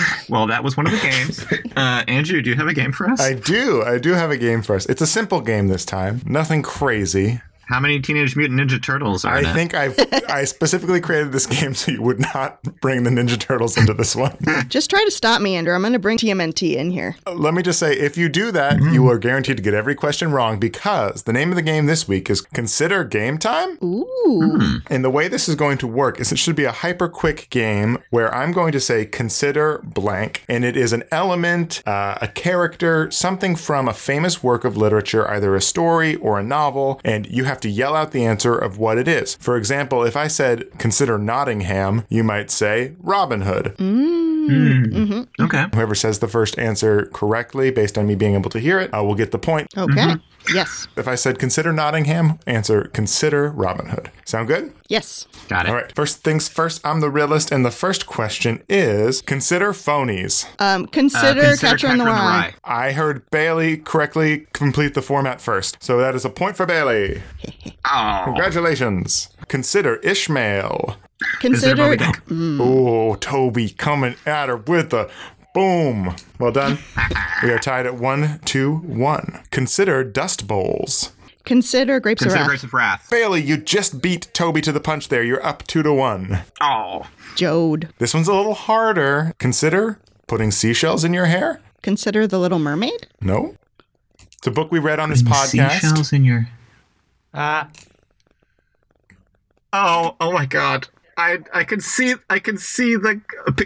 well, 0.30 0.46
that 0.46 0.64
was 0.64 0.74
one 0.74 0.86
of 0.86 0.92
the 0.92 0.98
games. 1.00 1.44
Uh, 1.76 2.02
Andrew, 2.08 2.40
do 2.40 2.48
you 2.48 2.56
have 2.56 2.66
a 2.66 2.72
game 2.72 2.92
for 2.92 3.10
us? 3.10 3.20
I 3.20 3.34
do. 3.34 3.82
I 3.82 3.98
do 3.98 4.12
have 4.12 4.30
a 4.30 4.38
game 4.38 4.62
for 4.62 4.74
us. 4.74 4.86
It's 4.86 5.02
a 5.02 5.06
simple 5.06 5.42
game 5.42 5.68
this 5.68 5.84
time. 5.84 6.22
Nothing 6.24 6.62
crazy. 6.62 7.42
How 7.68 7.80
many 7.80 8.00
Teenage 8.00 8.34
Mutant 8.34 8.58
Ninja 8.58 8.82
Turtles 8.82 9.24
are 9.24 9.34
I 9.34 9.42
there? 9.42 9.54
think 9.54 9.74
I 9.74 9.90
I 10.28 10.44
specifically 10.44 11.00
created 11.00 11.32
this 11.32 11.46
game 11.46 11.74
so 11.74 11.92
you 11.92 12.02
would 12.02 12.18
not 12.18 12.62
bring 12.80 13.02
the 13.02 13.10
Ninja 13.10 13.38
Turtles 13.38 13.76
into 13.76 13.92
this 13.92 14.16
one. 14.16 14.36
Just 14.68 14.88
try 14.88 15.04
to 15.04 15.10
stop 15.10 15.42
me, 15.42 15.54
Andrew. 15.54 15.74
I'm 15.74 15.82
going 15.82 15.92
to 15.92 15.98
bring 15.98 16.16
TMNT 16.16 16.76
in 16.76 16.90
here. 16.90 17.16
Let 17.26 17.54
me 17.54 17.62
just 17.62 17.78
say, 17.78 17.92
if 17.92 18.16
you 18.16 18.28
do 18.28 18.50
that, 18.52 18.76
mm-hmm. 18.76 18.94
you 18.94 19.08
are 19.08 19.18
guaranteed 19.18 19.58
to 19.58 19.62
get 19.62 19.74
every 19.74 19.94
question 19.94 20.32
wrong 20.32 20.58
because 20.58 21.24
the 21.24 21.32
name 21.32 21.50
of 21.50 21.56
the 21.56 21.62
game 21.62 21.86
this 21.86 22.08
week 22.08 22.30
is 22.30 22.40
Consider 22.40 23.04
Game 23.04 23.38
Time. 23.38 23.78
Ooh. 23.82 24.06
Mm. 24.26 24.82
And 24.90 25.04
the 25.04 25.10
way 25.10 25.28
this 25.28 25.48
is 25.48 25.54
going 25.54 25.78
to 25.78 25.86
work 25.86 26.20
is 26.20 26.32
it 26.32 26.38
should 26.38 26.56
be 26.56 26.64
a 26.64 26.72
hyper 26.72 27.08
quick 27.08 27.48
game 27.50 27.98
where 28.10 28.34
I'm 28.34 28.52
going 28.52 28.72
to 28.72 28.80
say 28.80 29.06
consider 29.06 29.80
blank, 29.84 30.44
and 30.48 30.64
it 30.64 30.76
is 30.76 30.92
an 30.92 31.04
element, 31.10 31.82
uh, 31.86 32.18
a 32.20 32.28
character, 32.28 33.10
something 33.10 33.56
from 33.56 33.88
a 33.88 33.94
famous 33.94 34.42
work 34.42 34.64
of 34.64 34.76
literature, 34.76 35.28
either 35.28 35.54
a 35.54 35.60
story 35.60 36.16
or 36.16 36.38
a 36.38 36.42
novel, 36.42 37.00
and 37.04 37.26
you 37.26 37.44
have 37.44 37.57
have 37.58 37.62
to 37.62 37.68
yell 37.68 37.96
out 37.96 38.12
the 38.12 38.24
answer 38.24 38.56
of 38.56 38.78
what 38.78 38.98
it 38.98 39.08
is. 39.08 39.34
For 39.40 39.56
example, 39.56 40.04
if 40.04 40.16
I 40.16 40.28
said, 40.28 40.70
consider 40.78 41.18
Nottingham, 41.18 42.04
you 42.08 42.22
might 42.22 42.52
say 42.52 42.94
Robin 43.00 43.40
Hood. 43.40 43.74
Mm. 43.78 44.27
Mm-hmm. 44.48 45.42
Okay. 45.44 45.66
Whoever 45.74 45.94
says 45.94 46.18
the 46.18 46.28
first 46.28 46.58
answer 46.58 47.06
correctly, 47.12 47.70
based 47.70 47.98
on 47.98 48.06
me 48.06 48.14
being 48.14 48.34
able 48.34 48.50
to 48.50 48.58
hear 48.58 48.78
it, 48.78 48.90
uh, 48.94 49.02
will 49.02 49.14
get 49.14 49.30
the 49.30 49.38
point. 49.38 49.68
Okay. 49.76 49.92
Mm-hmm. 49.92 50.54
Yes. 50.54 50.88
If 50.96 51.06
I 51.06 51.14
said 51.14 51.38
consider 51.38 51.72
Nottingham, 51.72 52.38
answer 52.46 52.84
consider 52.84 53.50
Robin 53.50 53.88
Hood. 53.88 54.10
Sound 54.24 54.48
good? 54.48 54.72
Yes. 54.88 55.26
Got 55.48 55.66
it. 55.66 55.68
All 55.68 55.74
right. 55.74 55.94
First 55.94 56.24
things 56.24 56.48
first, 56.48 56.80
I'm 56.86 57.00
the 57.00 57.10
realist, 57.10 57.52
and 57.52 57.64
the 57.64 57.70
first 57.70 58.06
question 58.06 58.62
is 58.68 59.20
consider 59.20 59.72
phonies. 59.72 60.46
Um, 60.58 60.86
consider, 60.86 61.40
uh, 61.40 61.48
consider 61.48 61.70
Catcher, 61.70 61.86
in 61.88 61.98
the 61.98 62.04
Rye. 62.04 62.54
I 62.64 62.92
heard 62.92 63.28
Bailey 63.30 63.76
correctly 63.76 64.46
complete 64.52 64.94
the 64.94 65.02
format 65.02 65.40
first. 65.40 65.82
So 65.82 65.98
that 65.98 66.14
is 66.14 66.24
a 66.24 66.30
point 66.30 66.56
for 66.56 66.64
Bailey. 66.64 67.22
oh. 67.84 68.22
Congratulations. 68.24 69.28
Consider 69.48 69.96
Ishmael. 69.96 70.96
Consider. 71.40 71.96
Mm. 71.96 72.60
Oh, 72.60 73.14
Toby 73.16 73.70
coming 73.70 74.16
at 74.26 74.48
her 74.48 74.56
with 74.56 74.92
a 74.92 75.10
boom. 75.54 76.14
Well 76.38 76.52
done. 76.52 76.78
we 77.42 77.50
are 77.50 77.58
tied 77.58 77.86
at 77.86 77.96
one, 77.96 78.40
two, 78.44 78.76
one. 78.76 79.40
Consider 79.50 80.04
Dust 80.04 80.46
Bowls. 80.46 81.12
Consider 81.44 81.98
Grapes 81.98 82.22
Consider 82.22 82.42
of 82.42 82.42
Wrath. 82.42 82.48
Grapes 82.48 82.64
of 82.64 82.74
Wrath. 82.74 83.08
Bailey, 83.10 83.42
you 83.42 83.56
just 83.56 84.02
beat 84.02 84.28
Toby 84.34 84.60
to 84.60 84.70
the 84.70 84.80
punch 84.80 85.08
there. 85.08 85.22
You're 85.22 85.44
up 85.44 85.66
two 85.66 85.82
to 85.82 85.92
one. 85.92 86.40
Oh. 86.60 87.06
Jode. 87.36 87.90
This 87.98 88.12
one's 88.12 88.28
a 88.28 88.34
little 88.34 88.54
harder. 88.54 89.32
Consider 89.38 89.98
putting 90.26 90.50
seashells 90.50 91.04
in 91.04 91.14
your 91.14 91.26
hair. 91.26 91.60
Consider 91.82 92.26
The 92.26 92.38
Little 92.38 92.58
Mermaid. 92.58 93.06
No. 93.20 93.56
It's 94.20 94.46
a 94.46 94.50
book 94.50 94.70
we 94.70 94.78
read 94.78 95.00
on 95.00 95.10
this 95.10 95.22
podcast. 95.22 95.80
Seashells 95.80 96.12
in 96.12 96.24
your. 96.24 96.48
Ah. 97.32 97.68
Oh, 99.72 100.16
oh 100.20 100.32
my 100.32 100.44
God. 100.44 100.88
I 101.18 101.40
I 101.52 101.64
can 101.64 101.80
see 101.80 102.14
I 102.30 102.38
can 102.38 102.56
see 102.56 102.94
the 102.94 103.20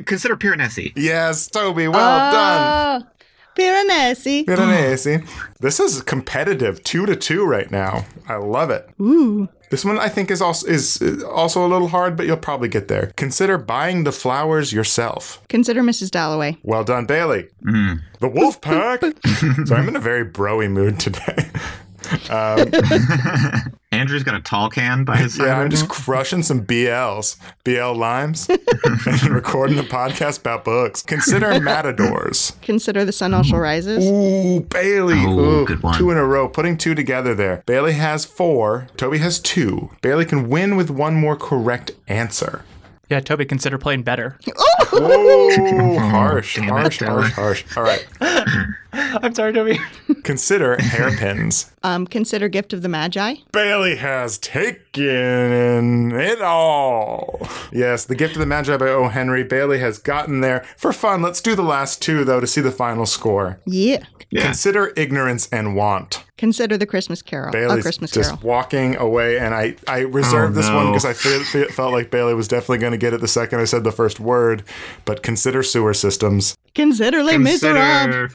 consider 0.07 0.37
Piranesi. 0.37 0.93
Yes, 0.97 1.47
Toby, 1.49 1.87
well 1.87 2.01
oh, 2.01 2.33
done. 2.33 3.07
Piranesi. 3.55 4.47
Piranesi. 4.47 5.29
This 5.61 5.79
is 5.79 6.01
competitive, 6.03 6.83
two 6.83 7.05
to 7.05 7.15
two 7.15 7.45
right 7.45 7.71
now. 7.71 8.07
I 8.27 8.37
love 8.37 8.71
it. 8.71 8.89
Ooh. 8.99 9.49
This 9.69 9.85
one 9.85 9.99
I 9.99 10.09
think 10.09 10.31
is 10.31 10.41
also 10.41 10.67
is 10.67 11.03
also 11.25 11.65
a 11.65 11.69
little 11.69 11.89
hard, 11.89 12.17
but 12.17 12.27
you'll 12.27 12.39
probably 12.39 12.69
get 12.69 12.89
there. 12.89 13.13
Consider 13.17 13.59
buying 13.59 14.05
the 14.05 14.13
flowers 14.13 14.73
yourself. 14.73 15.43
Consider 15.49 15.83
Mrs. 15.83 16.11
Dalloway. 16.11 16.57
Well 16.63 16.85
done, 16.85 17.05
Bailey. 17.05 17.49
Mm. 17.65 18.01
The 18.21 18.29
Wolf 18.29 18.63
Pack. 18.63 19.01
so 19.67 19.75
I'm 19.75 19.89
in 19.89 19.97
a 19.97 20.01
very 20.01 20.25
broy 20.25 20.71
mood 20.71 20.99
today. 20.99 21.51
Um, 22.31 22.71
Andrew's 23.93 24.23
got 24.23 24.35
a 24.35 24.41
tall 24.41 24.71
can 24.71 25.05
by 25.05 25.17
his 25.17 25.35
side. 25.35 25.47
Yeah, 25.47 25.59
I'm 25.61 25.71
just 25.71 25.89
crushing 25.89 26.43
some 26.43 26.65
BLs, 26.65 27.37
BL 27.65 27.99
limes, 27.99 28.49
and 28.85 29.29
recording 29.29 29.79
a 29.79 29.83
podcast 29.83 30.41
about 30.41 30.65
books. 30.65 31.03
Consider 31.03 31.61
Matadors. 31.61 32.53
Consider 32.63 33.05
The 33.05 33.13
Sun 33.13 33.35
Also 33.35 33.57
Rises. 33.57 34.05
Ooh, 34.05 34.61
Bailey. 34.61 35.23
Oh, 35.27 35.39
Ooh, 35.39 35.67
good 35.67 35.83
one. 35.83 35.97
Two 35.99 36.11
in 36.11 36.17
a 36.17 36.25
row. 36.25 36.49
Putting 36.49 36.79
two 36.79 36.95
together 36.95 37.35
there. 37.35 37.63
Bailey 37.67 37.93
has 37.93 38.25
four. 38.25 38.89
Toby 38.97 39.19
has 39.19 39.39
two. 39.39 39.91
Bailey 40.01 40.25
can 40.25 40.49
win 40.49 40.77
with 40.77 40.91
one 40.91 41.15
more 41.15 41.37
correct 41.37 41.93
answer. 42.09 42.65
Yeah, 43.11 43.21
Toby, 43.21 43.45
consider 43.45 43.77
playing 43.77 44.05
better. 44.05 44.39
Oh, 44.95 45.99
harsh, 45.99 46.57
harsh, 46.59 47.01
harsh, 47.01 47.33
harsh. 47.33 47.77
All 47.77 47.83
right. 47.83 48.07
I'm 49.23 49.35
sorry, 49.35 49.53
Toby. 49.53 49.79
Consider 50.23 50.77
hairpins. 50.81 51.73
Um, 51.83 52.07
consider 52.07 52.49
Gift 52.49 52.73
of 52.73 52.83
the 52.83 52.89
Magi. 52.89 53.35
Bailey 53.53 53.97
has 53.97 54.39
taken 54.39 56.13
it 56.13 56.41
all. 56.43 57.47
Yes, 57.73 58.05
The 58.05 58.15
Gift 58.15 58.35
of 58.35 58.41
the 58.41 58.47
Magi 58.47 58.77
by 58.77 58.89
O. 58.89 59.09
Henry. 59.09 59.43
Bailey 59.45 59.79
has 59.81 59.99
gotten 59.99 60.41
there. 60.43 60.65
For 60.77 60.93
fun, 60.93 61.23
let's 61.23 61.41
do 61.41 61.55
the 61.57 61.63
last 61.63 62.01
two, 62.03 62.25
though, 62.25 62.41
to 62.41 62.47
see 62.47 62.61
the 62.61 62.71
final 62.71 63.07
score. 63.07 63.61
Yeah. 63.67 64.05
Yeah. 64.31 64.45
Consider 64.45 64.93
ignorance 64.97 65.49
and 65.53 65.75
want. 65.77 66.25
Consider 66.39 66.77
the 66.79 66.87
Christmas 66.87 67.21
Carol. 67.21 67.53
Bailey's 67.53 67.81
a 67.81 67.83
Christmas 67.83 68.11
just 68.11 68.31
Carol. 68.31 68.47
walking 68.49 68.97
away, 68.97 69.39
and 69.39 69.55
I, 69.55 69.77
I 69.87 70.01
reserved 70.01 70.57
Oh, 70.57 70.61
this 70.61 70.71
one 70.71 70.87
because 70.87 71.05
I 71.05 71.13
fe- 71.13 71.43
fe- 71.45 71.69
felt 71.73 71.93
like 71.93 72.11
Bailey 72.11 72.35
was 72.35 72.49
definitely 72.49 72.79
going 72.79 72.93
to 72.93 72.99
get 72.99 73.13
it 73.13 73.21
the 73.21 73.29
second 73.29 73.61
I 73.61 73.65
said 73.65 73.85
the 73.85 73.93
first 73.93 74.21
word. 74.21 74.65
But 75.05 75.23
consider 75.23 75.63
sewer 75.63 75.93
systems. 75.95 76.55
Consider 76.75 77.23
Les 77.23 77.37
Miserables. 77.37 78.33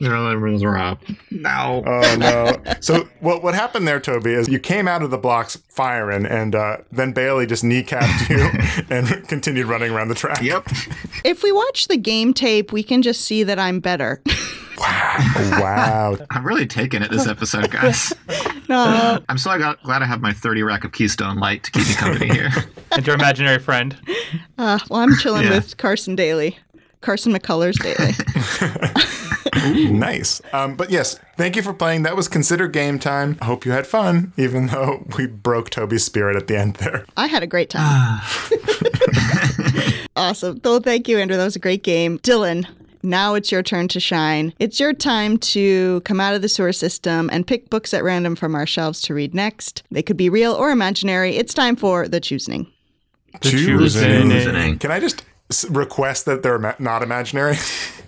Miserables. 0.52 1.00
No. 1.32 1.84
Oh 1.86 2.16
no! 2.18 2.76
so 2.80 3.08
what 3.20 3.44
what 3.44 3.54
happened 3.56 3.88
there, 3.88 4.00
Toby, 4.00 4.32
is 4.34 4.48
you 4.48 4.60
came 4.60 4.88
out 4.88 5.02
of 5.04 5.12
the 5.12 5.18
blocks 5.18 5.56
firing, 5.70 6.26
and 6.26 6.56
uh, 6.56 6.78
then 6.92 7.12
Bailey 7.14 7.46
just 7.46 7.64
kneecapped 7.64 8.30
you 8.30 8.86
and 8.96 9.28
continued 9.28 9.68
running 9.68 9.92
around 9.92 10.08
the 10.10 10.16
track. 10.16 10.42
Yep. 10.42 10.68
If 11.24 11.44
we 11.44 11.52
watch 11.52 11.88
the 11.88 11.98
game 11.98 12.34
tape, 12.34 12.72
we 12.72 12.84
can 12.84 13.02
just 13.02 13.22
see 13.22 13.44
that 13.44 13.60
I'm 13.60 13.80
better. 13.80 14.22
Wow. 14.78 15.16
Wow. 15.60 16.18
I'm 16.30 16.46
really 16.46 16.68
taking 16.68 17.02
it 17.02 17.10
this 17.10 17.28
episode, 17.28 17.72
guys. 17.72 18.14
no. 18.70 19.20
I'm 19.28 19.38
so 19.40 19.58
glad 19.58 19.78
glad 19.84 20.02
I 20.04 20.06
have 20.06 20.22
my 20.22 20.34
30 20.34 20.62
rack 20.64 20.84
of 20.84 20.92
Keystone 20.92 21.38
Light 21.38 21.64
to 21.64 21.72
keep 21.72 21.88
me 21.88 21.94
company 21.96 22.28
here. 22.32 22.50
And 22.92 23.06
your 23.06 23.16
imaginary 23.16 23.58
friend. 23.60 23.98
Uh, 24.58 24.78
well, 24.90 25.02
I'm 25.02 25.16
chilling 25.18 25.44
Yeah. 25.46 25.56
with 25.56 25.78
Carson 25.78 26.16
Daly. 26.16 26.58
Carson 27.02 27.34
McCullers 27.34 27.78
Daly. 27.82 28.14
Nice. 29.54 30.42
Um, 30.54 30.76
but 30.76 30.90
yes, 30.90 31.20
thank 31.38 31.56
you 31.56 31.62
for 31.62 31.74
playing. 31.74 32.04
That 32.04 32.16
was 32.16 32.28
considered 32.28 32.74
game 32.74 33.00
time. 33.00 33.38
I 33.42 33.46
hope 33.46 33.66
you 33.66 33.72
had 33.72 33.88
fun, 33.88 34.34
even 34.38 34.68
though 34.68 35.06
we 35.18 35.28
broke 35.28 35.70
Toby's 35.70 36.04
spirit 36.04 36.36
at 36.36 36.48
the 36.48 36.58
end 36.58 36.76
there. 36.78 37.06
I 37.16 37.28
had 37.28 37.44
a 37.44 37.48
great 37.48 37.70
time. 37.70 38.22
awesome. 40.16 40.60
Well, 40.64 40.80
thank 40.80 41.08
you, 41.08 41.18
Andrew. 41.20 41.38
That 41.38 41.46
was 41.46 41.56
a 41.56 41.60
great 41.60 41.84
game. 41.84 42.20
Dylan, 42.20 42.66
now 43.04 43.34
it's 43.36 43.52
your 43.52 43.64
turn 43.64 43.88
to 43.90 44.00
shine. 44.00 44.54
It's 44.60 44.80
your 44.80 44.94
time 44.94 45.38
to 45.38 46.02
come 46.02 46.20
out 46.20 46.36
of 46.36 46.42
the 46.42 46.50
sewer 46.50 46.74
system 46.74 47.30
and 47.32 47.46
pick 47.48 47.70
books 47.70 47.94
at 47.94 48.04
random 48.04 48.36
from 48.36 48.56
our 48.56 48.66
shelves 48.66 49.02
to 49.04 49.14
read 49.14 49.34
next. 49.34 49.84
They 49.92 50.02
could 50.04 50.18
be 50.18 50.30
real 50.30 50.54
or 50.54 50.72
imaginary. 50.72 51.36
It's 51.38 51.54
time 51.54 51.76
for 51.76 52.08
the 52.08 52.20
choosing. 52.20 52.68
choosing. 53.42 54.30
Choosing. 54.30 54.80
Can 54.80 54.92
I 54.92 55.00
just 55.00 55.22
s- 55.22 55.26
request 55.70 56.26
that 56.26 56.44
they're 56.44 56.76
not 56.80 57.04
imaginary? 57.04 57.58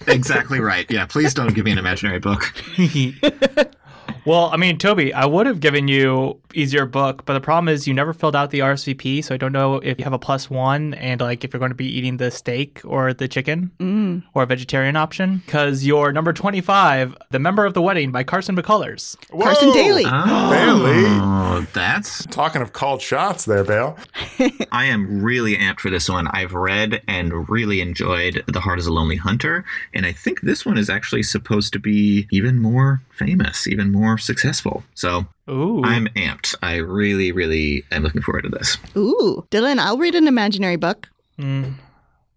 exactly 0.08 0.60
right. 0.60 0.90
Yeah, 0.90 1.06
please 1.06 1.34
don't 1.34 1.54
give 1.54 1.66
me 1.66 1.72
an 1.72 1.78
imaginary 1.78 2.20
book. 2.20 2.54
Well, 4.26 4.50
I 4.52 4.58
mean, 4.58 4.78
Toby, 4.78 5.14
I 5.14 5.26
would 5.26 5.46
have 5.48 5.60
given 5.60 5.88
you 5.88 6.40
easier 6.54 6.86
book, 6.86 7.26
but 7.26 7.34
the 7.34 7.42
problem 7.42 7.70
is 7.70 7.88
you 7.88 7.94
never 7.94 8.14
filled 8.14 8.36
out 8.36 8.52
the 8.52 8.60
RSVP, 8.60 9.24
so 9.24 9.34
I 9.34 9.38
don't 9.38 9.52
know 9.52 9.76
if 9.76 9.98
you 10.00 10.04
have 10.04 10.14
a 10.14 10.20
plus 10.20 10.50
one 10.50 10.94
and 10.96 11.22
like 11.22 11.44
if 11.44 11.54
you're 11.54 11.60
going 11.60 11.72
to 11.72 11.76
be 11.76 11.86
eating 11.86 12.18
the 12.18 12.32
steak 12.32 12.82
or 12.84 13.14
the 13.14 13.28
chicken 13.28 13.72
mm. 13.80 14.24
or 14.34 14.44
a 14.44 14.46
vegetarian 14.46 14.96
option. 14.96 15.42
Because 15.46 15.86
your 15.86 16.12
number 16.12 16.34
twenty-five, 16.34 17.16
"The 17.32 17.40
Member 17.40 17.66
of 17.66 17.74
the 17.74 17.82
Wedding" 17.82 18.12
by 18.12 18.24
Carson 18.24 18.56
McCullers. 18.56 19.16
Carson 19.30 19.70
Whoa! 19.70 19.74
Daly. 19.74 20.04
Oh, 20.06 20.50
Bailey. 20.52 21.04
Oh, 21.06 21.68
that's. 21.74 22.26
Talking 22.28 22.62
of 22.62 22.74
called 22.74 23.02
shots 23.02 23.46
there, 23.46 23.64
Bale. 23.64 23.98
I 24.72 24.86
am 24.86 25.22
really 25.24 25.56
amped 25.56 25.80
for 25.80 25.90
this 25.90 26.10
one. 26.10 26.28
I've 26.28 26.54
read 26.54 27.02
and 27.08 27.50
really 27.50 27.82
enjoyed 27.82 28.44
The 28.48 28.60
Heart 28.60 28.80
is 28.80 28.88
a 28.88 28.94
Lonely 28.94 29.18
Hunter, 29.18 29.66
and 29.94 30.06
I 30.06 30.12
think 30.12 30.42
this 30.42 30.66
one 30.66 30.78
is 30.78 30.90
actually 30.90 31.24
supposed 31.24 31.74
to 31.74 31.80
be 31.80 32.28
even 32.32 32.60
more 32.60 33.02
famous, 33.12 33.68
even 33.68 33.92
more 33.92 34.09
successful. 34.18 34.84
So 34.96 35.26
Ooh, 35.50 35.84
I'm 35.84 36.08
amped. 36.16 36.56
I 36.62 36.76
really, 36.78 37.32
really 37.32 37.84
am 37.92 38.04
looking 38.04 38.22
forward 38.22 38.44
to 38.44 38.50
this. 38.50 38.78
Ooh. 38.98 39.46
Dylan, 39.52 39.78
I'll 39.80 39.98
read 39.98 40.16
an 40.16 40.28
imaginary 40.28 40.76
book. 40.78 41.10
Mm. 41.38 41.76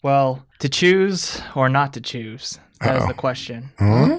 well, 0.02 0.46
to 0.60 0.68
choose 0.68 1.40
or 1.56 1.68
not 1.68 1.92
to 1.94 2.00
choose. 2.00 2.58
That 2.80 2.96
is 2.96 3.02
Uh-oh. 3.02 3.08
the 3.08 3.14
question. 3.14 3.70
Huh? 3.78 4.18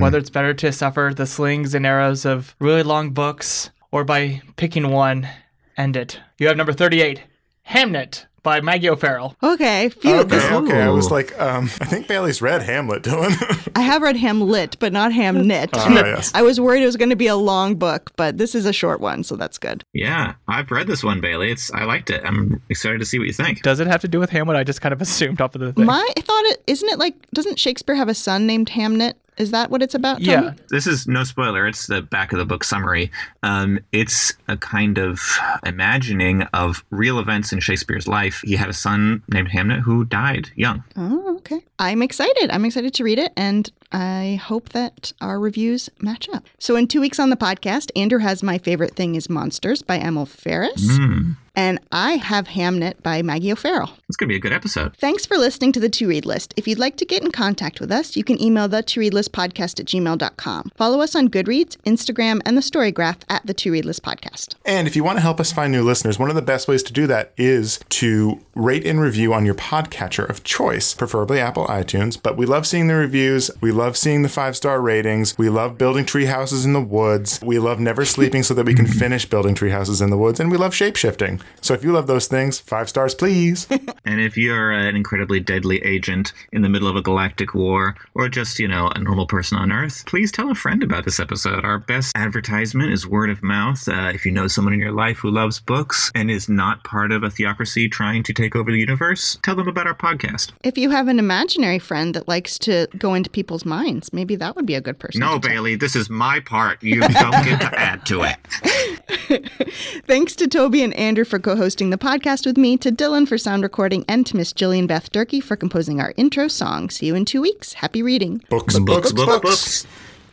Whether 0.00 0.18
it's 0.18 0.30
better 0.30 0.52
to 0.54 0.72
suffer 0.72 1.12
the 1.14 1.26
slings 1.26 1.74
and 1.74 1.86
arrows 1.86 2.24
of 2.24 2.54
really 2.58 2.82
long 2.82 3.10
books 3.10 3.70
or 3.92 4.04
by 4.04 4.42
picking 4.56 4.90
one, 4.90 5.28
end 5.76 5.96
it. 5.96 6.20
You 6.38 6.48
have 6.48 6.56
number 6.56 6.72
38, 6.72 7.22
Hamnet 7.70 8.26
by 8.42 8.60
Maggie 8.60 8.90
O'Farrell. 8.90 9.36
Okay. 9.42 9.88
Phew, 9.90 10.14
Okay, 10.20 10.28
this- 10.28 10.50
okay. 10.50 10.82
I 10.82 10.88
was 10.90 11.10
like, 11.10 11.38
um, 11.40 11.64
I 11.80 11.84
think 11.84 12.08
Bailey's 12.08 12.42
read 12.42 12.62
Hamlet, 12.62 13.02
Dylan. 13.04 13.70
I 13.76 13.80
have 13.82 14.02
read 14.02 14.16
Hamlet, 14.16 14.76
but 14.80 14.92
not 14.92 15.12
Hamnet. 15.12 15.70
Ah, 15.74 15.88
yes. 15.94 16.32
I 16.34 16.42
was 16.42 16.60
worried 16.60 16.82
it 16.82 16.86
was 16.86 16.96
going 16.96 17.10
to 17.10 17.16
be 17.16 17.26
a 17.28 17.36
long 17.36 17.76
book, 17.76 18.10
but 18.16 18.38
this 18.38 18.54
is 18.54 18.66
a 18.66 18.72
short 18.72 19.00
one, 19.00 19.22
so 19.24 19.36
that's 19.36 19.58
good. 19.58 19.84
Yeah, 19.92 20.34
I've 20.48 20.70
read 20.70 20.86
this 20.88 21.04
one, 21.04 21.20
Bailey. 21.20 21.50
It's 21.52 21.72
I 21.72 21.84
liked 21.84 22.10
it. 22.10 22.22
I'm 22.24 22.60
excited 22.68 22.98
to 22.98 23.04
see 23.04 23.18
what 23.18 23.26
you 23.28 23.32
think. 23.32 23.62
Does 23.62 23.78
it 23.80 23.86
have 23.86 24.00
to 24.02 24.08
do 24.08 24.18
with 24.18 24.30
Hamlet? 24.30 24.56
I 24.56 24.64
just 24.64 24.80
kind 24.80 24.92
of 24.92 25.00
assumed 25.02 25.40
off 25.40 25.54
of 25.54 25.60
the 25.60 25.72
thing. 25.72 25.86
My 25.86 26.08
I 26.16 26.20
thought 26.20 26.44
it 26.46 26.62
isn't 26.66 26.88
it 26.88 26.98
like 26.98 27.14
doesn't 27.30 27.58
Shakespeare 27.58 27.94
have 27.94 28.08
a 28.08 28.14
son 28.14 28.46
named 28.46 28.70
Hamnet? 28.70 29.14
Is 29.38 29.50
that 29.50 29.70
what 29.70 29.82
it's 29.82 29.94
about? 29.94 30.16
Tommy? 30.22 30.26
yeah. 30.26 30.54
This 30.68 30.86
is 30.86 31.06
no 31.06 31.24
spoiler. 31.24 31.66
It's 31.66 31.86
the 31.86 32.02
back 32.02 32.32
of 32.32 32.38
the 32.38 32.44
book 32.44 32.64
summary. 32.64 33.10
Um, 33.42 33.78
it's 33.92 34.34
a 34.48 34.56
kind 34.56 34.98
of 34.98 35.20
imagining 35.64 36.42
of 36.52 36.84
real 36.90 37.18
events 37.18 37.52
in 37.52 37.60
Shakespeare's 37.60 38.06
life. 38.06 38.42
He 38.44 38.56
had 38.56 38.68
a 38.68 38.72
son 38.74 39.22
named 39.28 39.48
Hamnet 39.48 39.80
who 39.80 40.04
died 40.04 40.50
young. 40.54 40.84
Oh, 40.96 41.36
okay. 41.38 41.64
I'm 41.78 42.02
excited. 42.02 42.50
I'm 42.50 42.64
excited 42.64 42.92
to 42.94 43.04
read 43.04 43.18
it, 43.18 43.32
and 43.36 43.70
I 43.90 44.40
hope 44.42 44.70
that 44.70 45.12
our 45.20 45.40
reviews 45.40 45.88
match 46.00 46.28
up. 46.32 46.44
So, 46.58 46.76
in 46.76 46.86
two 46.86 47.00
weeks 47.00 47.18
on 47.18 47.30
the 47.30 47.36
podcast, 47.36 47.90
Andrew 47.96 48.18
has 48.20 48.42
My 48.42 48.58
Favorite 48.58 48.94
Thing 48.94 49.14
is 49.14 49.28
Monsters 49.30 49.82
by 49.82 49.98
Emil 49.98 50.26
Ferris, 50.26 50.86
Mm, 50.98 51.36
and 51.54 51.80
I 51.90 52.12
have 52.16 52.48
Hamnet 52.48 53.02
by 53.02 53.22
Maggie 53.22 53.52
O'Farrell. 53.52 53.90
it's 54.08 54.16
gonna 54.16 54.28
be 54.28 54.36
a 54.36 54.40
good 54.40 54.52
episode. 54.52 54.96
Thanks 54.96 55.26
for 55.26 55.36
listening 55.36 55.72
to 55.72 55.80
the 55.80 55.88
To 55.90 56.08
Read 56.08 56.24
List. 56.24 56.54
If 56.56 56.66
you'd 56.66 56.78
like 56.78 56.96
to 56.96 57.04
get 57.04 57.22
in 57.22 57.30
contact 57.30 57.80
with 57.80 57.90
us, 57.92 58.16
you 58.16 58.24
can 58.24 58.40
email 58.40 58.68
the 58.68 58.82
To 58.82 59.00
Read 59.00 59.14
List 59.14 59.32
podcast 59.32 59.80
at 59.80 59.86
gmail.com. 59.86 60.72
Follow 60.76 61.00
us 61.00 61.14
on 61.14 61.28
Goodreads, 61.28 61.76
Instagram, 61.84 62.40
and 62.46 62.56
the 62.56 62.60
Storygraph 62.62 63.18
at 63.28 63.44
the 63.46 63.54
To 63.54 63.72
Read 63.72 63.84
List 63.84 64.02
podcast. 64.02 64.54
And 64.64 64.86
if 64.86 64.96
you 64.96 65.04
want 65.04 65.16
to 65.18 65.22
help 65.22 65.40
us 65.40 65.52
find 65.52 65.72
new 65.72 65.82
listeners, 65.82 66.18
one 66.18 66.30
of 66.30 66.36
the 66.36 66.42
best 66.42 66.68
ways 66.68 66.82
to 66.84 66.92
do 66.92 67.06
that 67.06 67.32
is 67.36 67.80
to 67.90 68.40
rate 68.54 68.86
and 68.86 69.00
review 69.00 69.32
on 69.34 69.44
your 69.44 69.54
podcatcher 69.54 70.28
of 70.28 70.44
choice, 70.44 70.94
preferably 70.94 71.38
Apple 71.40 71.66
iTunes. 71.66 72.18
But 72.22 72.36
we 72.36 72.46
love 72.46 72.66
seeing 72.66 72.86
the 72.86 72.94
reviews. 72.94 73.50
We 73.60 73.72
love 73.72 73.96
seeing 73.96 74.22
the 74.22 74.28
five 74.28 74.56
star 74.56 74.80
ratings. 74.80 75.36
We 75.36 75.48
love 75.48 75.76
building 75.78 76.06
tree 76.06 76.26
houses 76.26 76.64
in 76.64 76.72
the 76.72 76.80
woods. 76.80 77.40
We 77.42 77.58
love 77.58 77.80
never 77.80 78.04
sleeping 78.04 78.42
so 78.42 78.54
that 78.54 78.66
we 78.66 78.74
can 78.74 78.86
finish 79.02 79.26
building 79.26 79.54
tree 79.54 79.70
houses 79.70 80.00
in 80.00 80.10
the 80.10 80.18
woods. 80.18 80.40
And 80.40 80.50
we 80.50 80.56
love 80.56 80.74
shape 80.74 80.96
shifting. 80.96 81.40
So 81.60 81.74
if 81.74 81.84
you 81.84 81.92
love 81.92 82.06
those 82.06 82.26
things, 82.26 82.58
five 82.58 82.88
stars, 82.88 83.14
please. 83.14 83.68
And 84.04 84.20
if 84.20 84.36
you're 84.36 84.72
an 84.72 84.96
incredibly 84.96 85.38
deadly 85.38 85.78
agent 85.84 86.32
in 86.50 86.62
the 86.62 86.68
middle 86.68 86.88
of 86.88 86.96
a 86.96 87.02
galactic 87.02 87.54
war, 87.54 87.94
or 88.14 88.28
just, 88.28 88.58
you 88.58 88.66
know, 88.66 88.88
a 88.88 88.98
normal 88.98 89.26
person 89.26 89.56
on 89.58 89.70
Earth, 89.70 90.04
please 90.06 90.32
tell 90.32 90.50
a 90.50 90.56
friend 90.56 90.82
about 90.82 91.04
this 91.04 91.20
episode. 91.20 91.64
Our 91.64 91.78
best 91.78 92.12
advertisement 92.16 92.92
is 92.92 93.06
word 93.06 93.30
of 93.30 93.44
mouth. 93.44 93.86
Uh, 93.86 94.10
if 94.12 94.26
you 94.26 94.32
know 94.32 94.48
someone 94.48 94.74
in 94.74 94.80
your 94.80 94.90
life 94.92 95.18
who 95.18 95.30
loves 95.30 95.60
books 95.60 96.10
and 96.16 96.32
is 96.32 96.48
not 96.48 96.82
part 96.82 97.12
of 97.12 97.22
a 97.22 97.30
theocracy 97.30 97.88
trying 97.88 98.24
to 98.24 98.32
take 98.32 98.56
over 98.56 98.72
the 98.72 98.78
universe, 98.78 99.38
tell 99.44 99.54
them 99.54 99.68
about 99.68 99.86
our 99.86 99.94
podcast. 99.94 100.50
If 100.64 100.76
you 100.76 100.90
have 100.90 101.06
an 101.06 101.20
imaginary 101.20 101.78
friend 101.78 102.12
that 102.14 102.26
likes 102.26 102.58
to 102.60 102.88
go 102.98 103.14
into 103.14 103.30
people's 103.30 103.64
minds, 103.64 104.12
maybe 104.12 104.34
that 104.36 104.56
would 104.56 104.66
be 104.66 104.74
a 104.74 104.80
good 104.80 104.98
person. 104.98 105.20
No, 105.20 105.34
to 105.34 105.40
tell. 105.40 105.50
Bailey, 105.50 105.76
this 105.76 105.94
is 105.94 106.10
my 106.10 106.40
part. 106.40 106.82
You 106.82 107.00
don't 107.00 107.44
get 107.44 107.60
to 107.60 107.78
add 107.78 108.04
to 108.06 108.22
it. 108.24 109.52
Thanks 110.06 110.34
to 110.36 110.48
Toby 110.48 110.82
and 110.82 110.92
Andrew 110.94 111.24
for 111.32 111.38
co 111.38 111.56
hosting 111.56 111.88
the 111.88 111.96
podcast 111.96 112.44
with 112.44 112.58
me, 112.58 112.76
to 112.76 112.92
Dylan 112.92 113.26
for 113.26 113.38
sound 113.38 113.62
recording, 113.62 114.04
and 114.06 114.26
to 114.26 114.36
Miss 114.36 114.52
Jillian 114.52 114.86
Beth 114.86 115.10
Durkee 115.10 115.40
for 115.40 115.56
composing 115.56 115.98
our 115.98 116.12
intro 116.18 116.46
song. 116.46 116.90
See 116.90 117.06
you 117.06 117.14
in 117.14 117.24
two 117.24 117.40
weeks. 117.40 117.72
Happy 117.72 118.02
reading. 118.02 118.42
Books, 118.50 118.78
books, 118.78 119.12
books. 119.12 119.86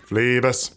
Phlebas. 0.06 0.68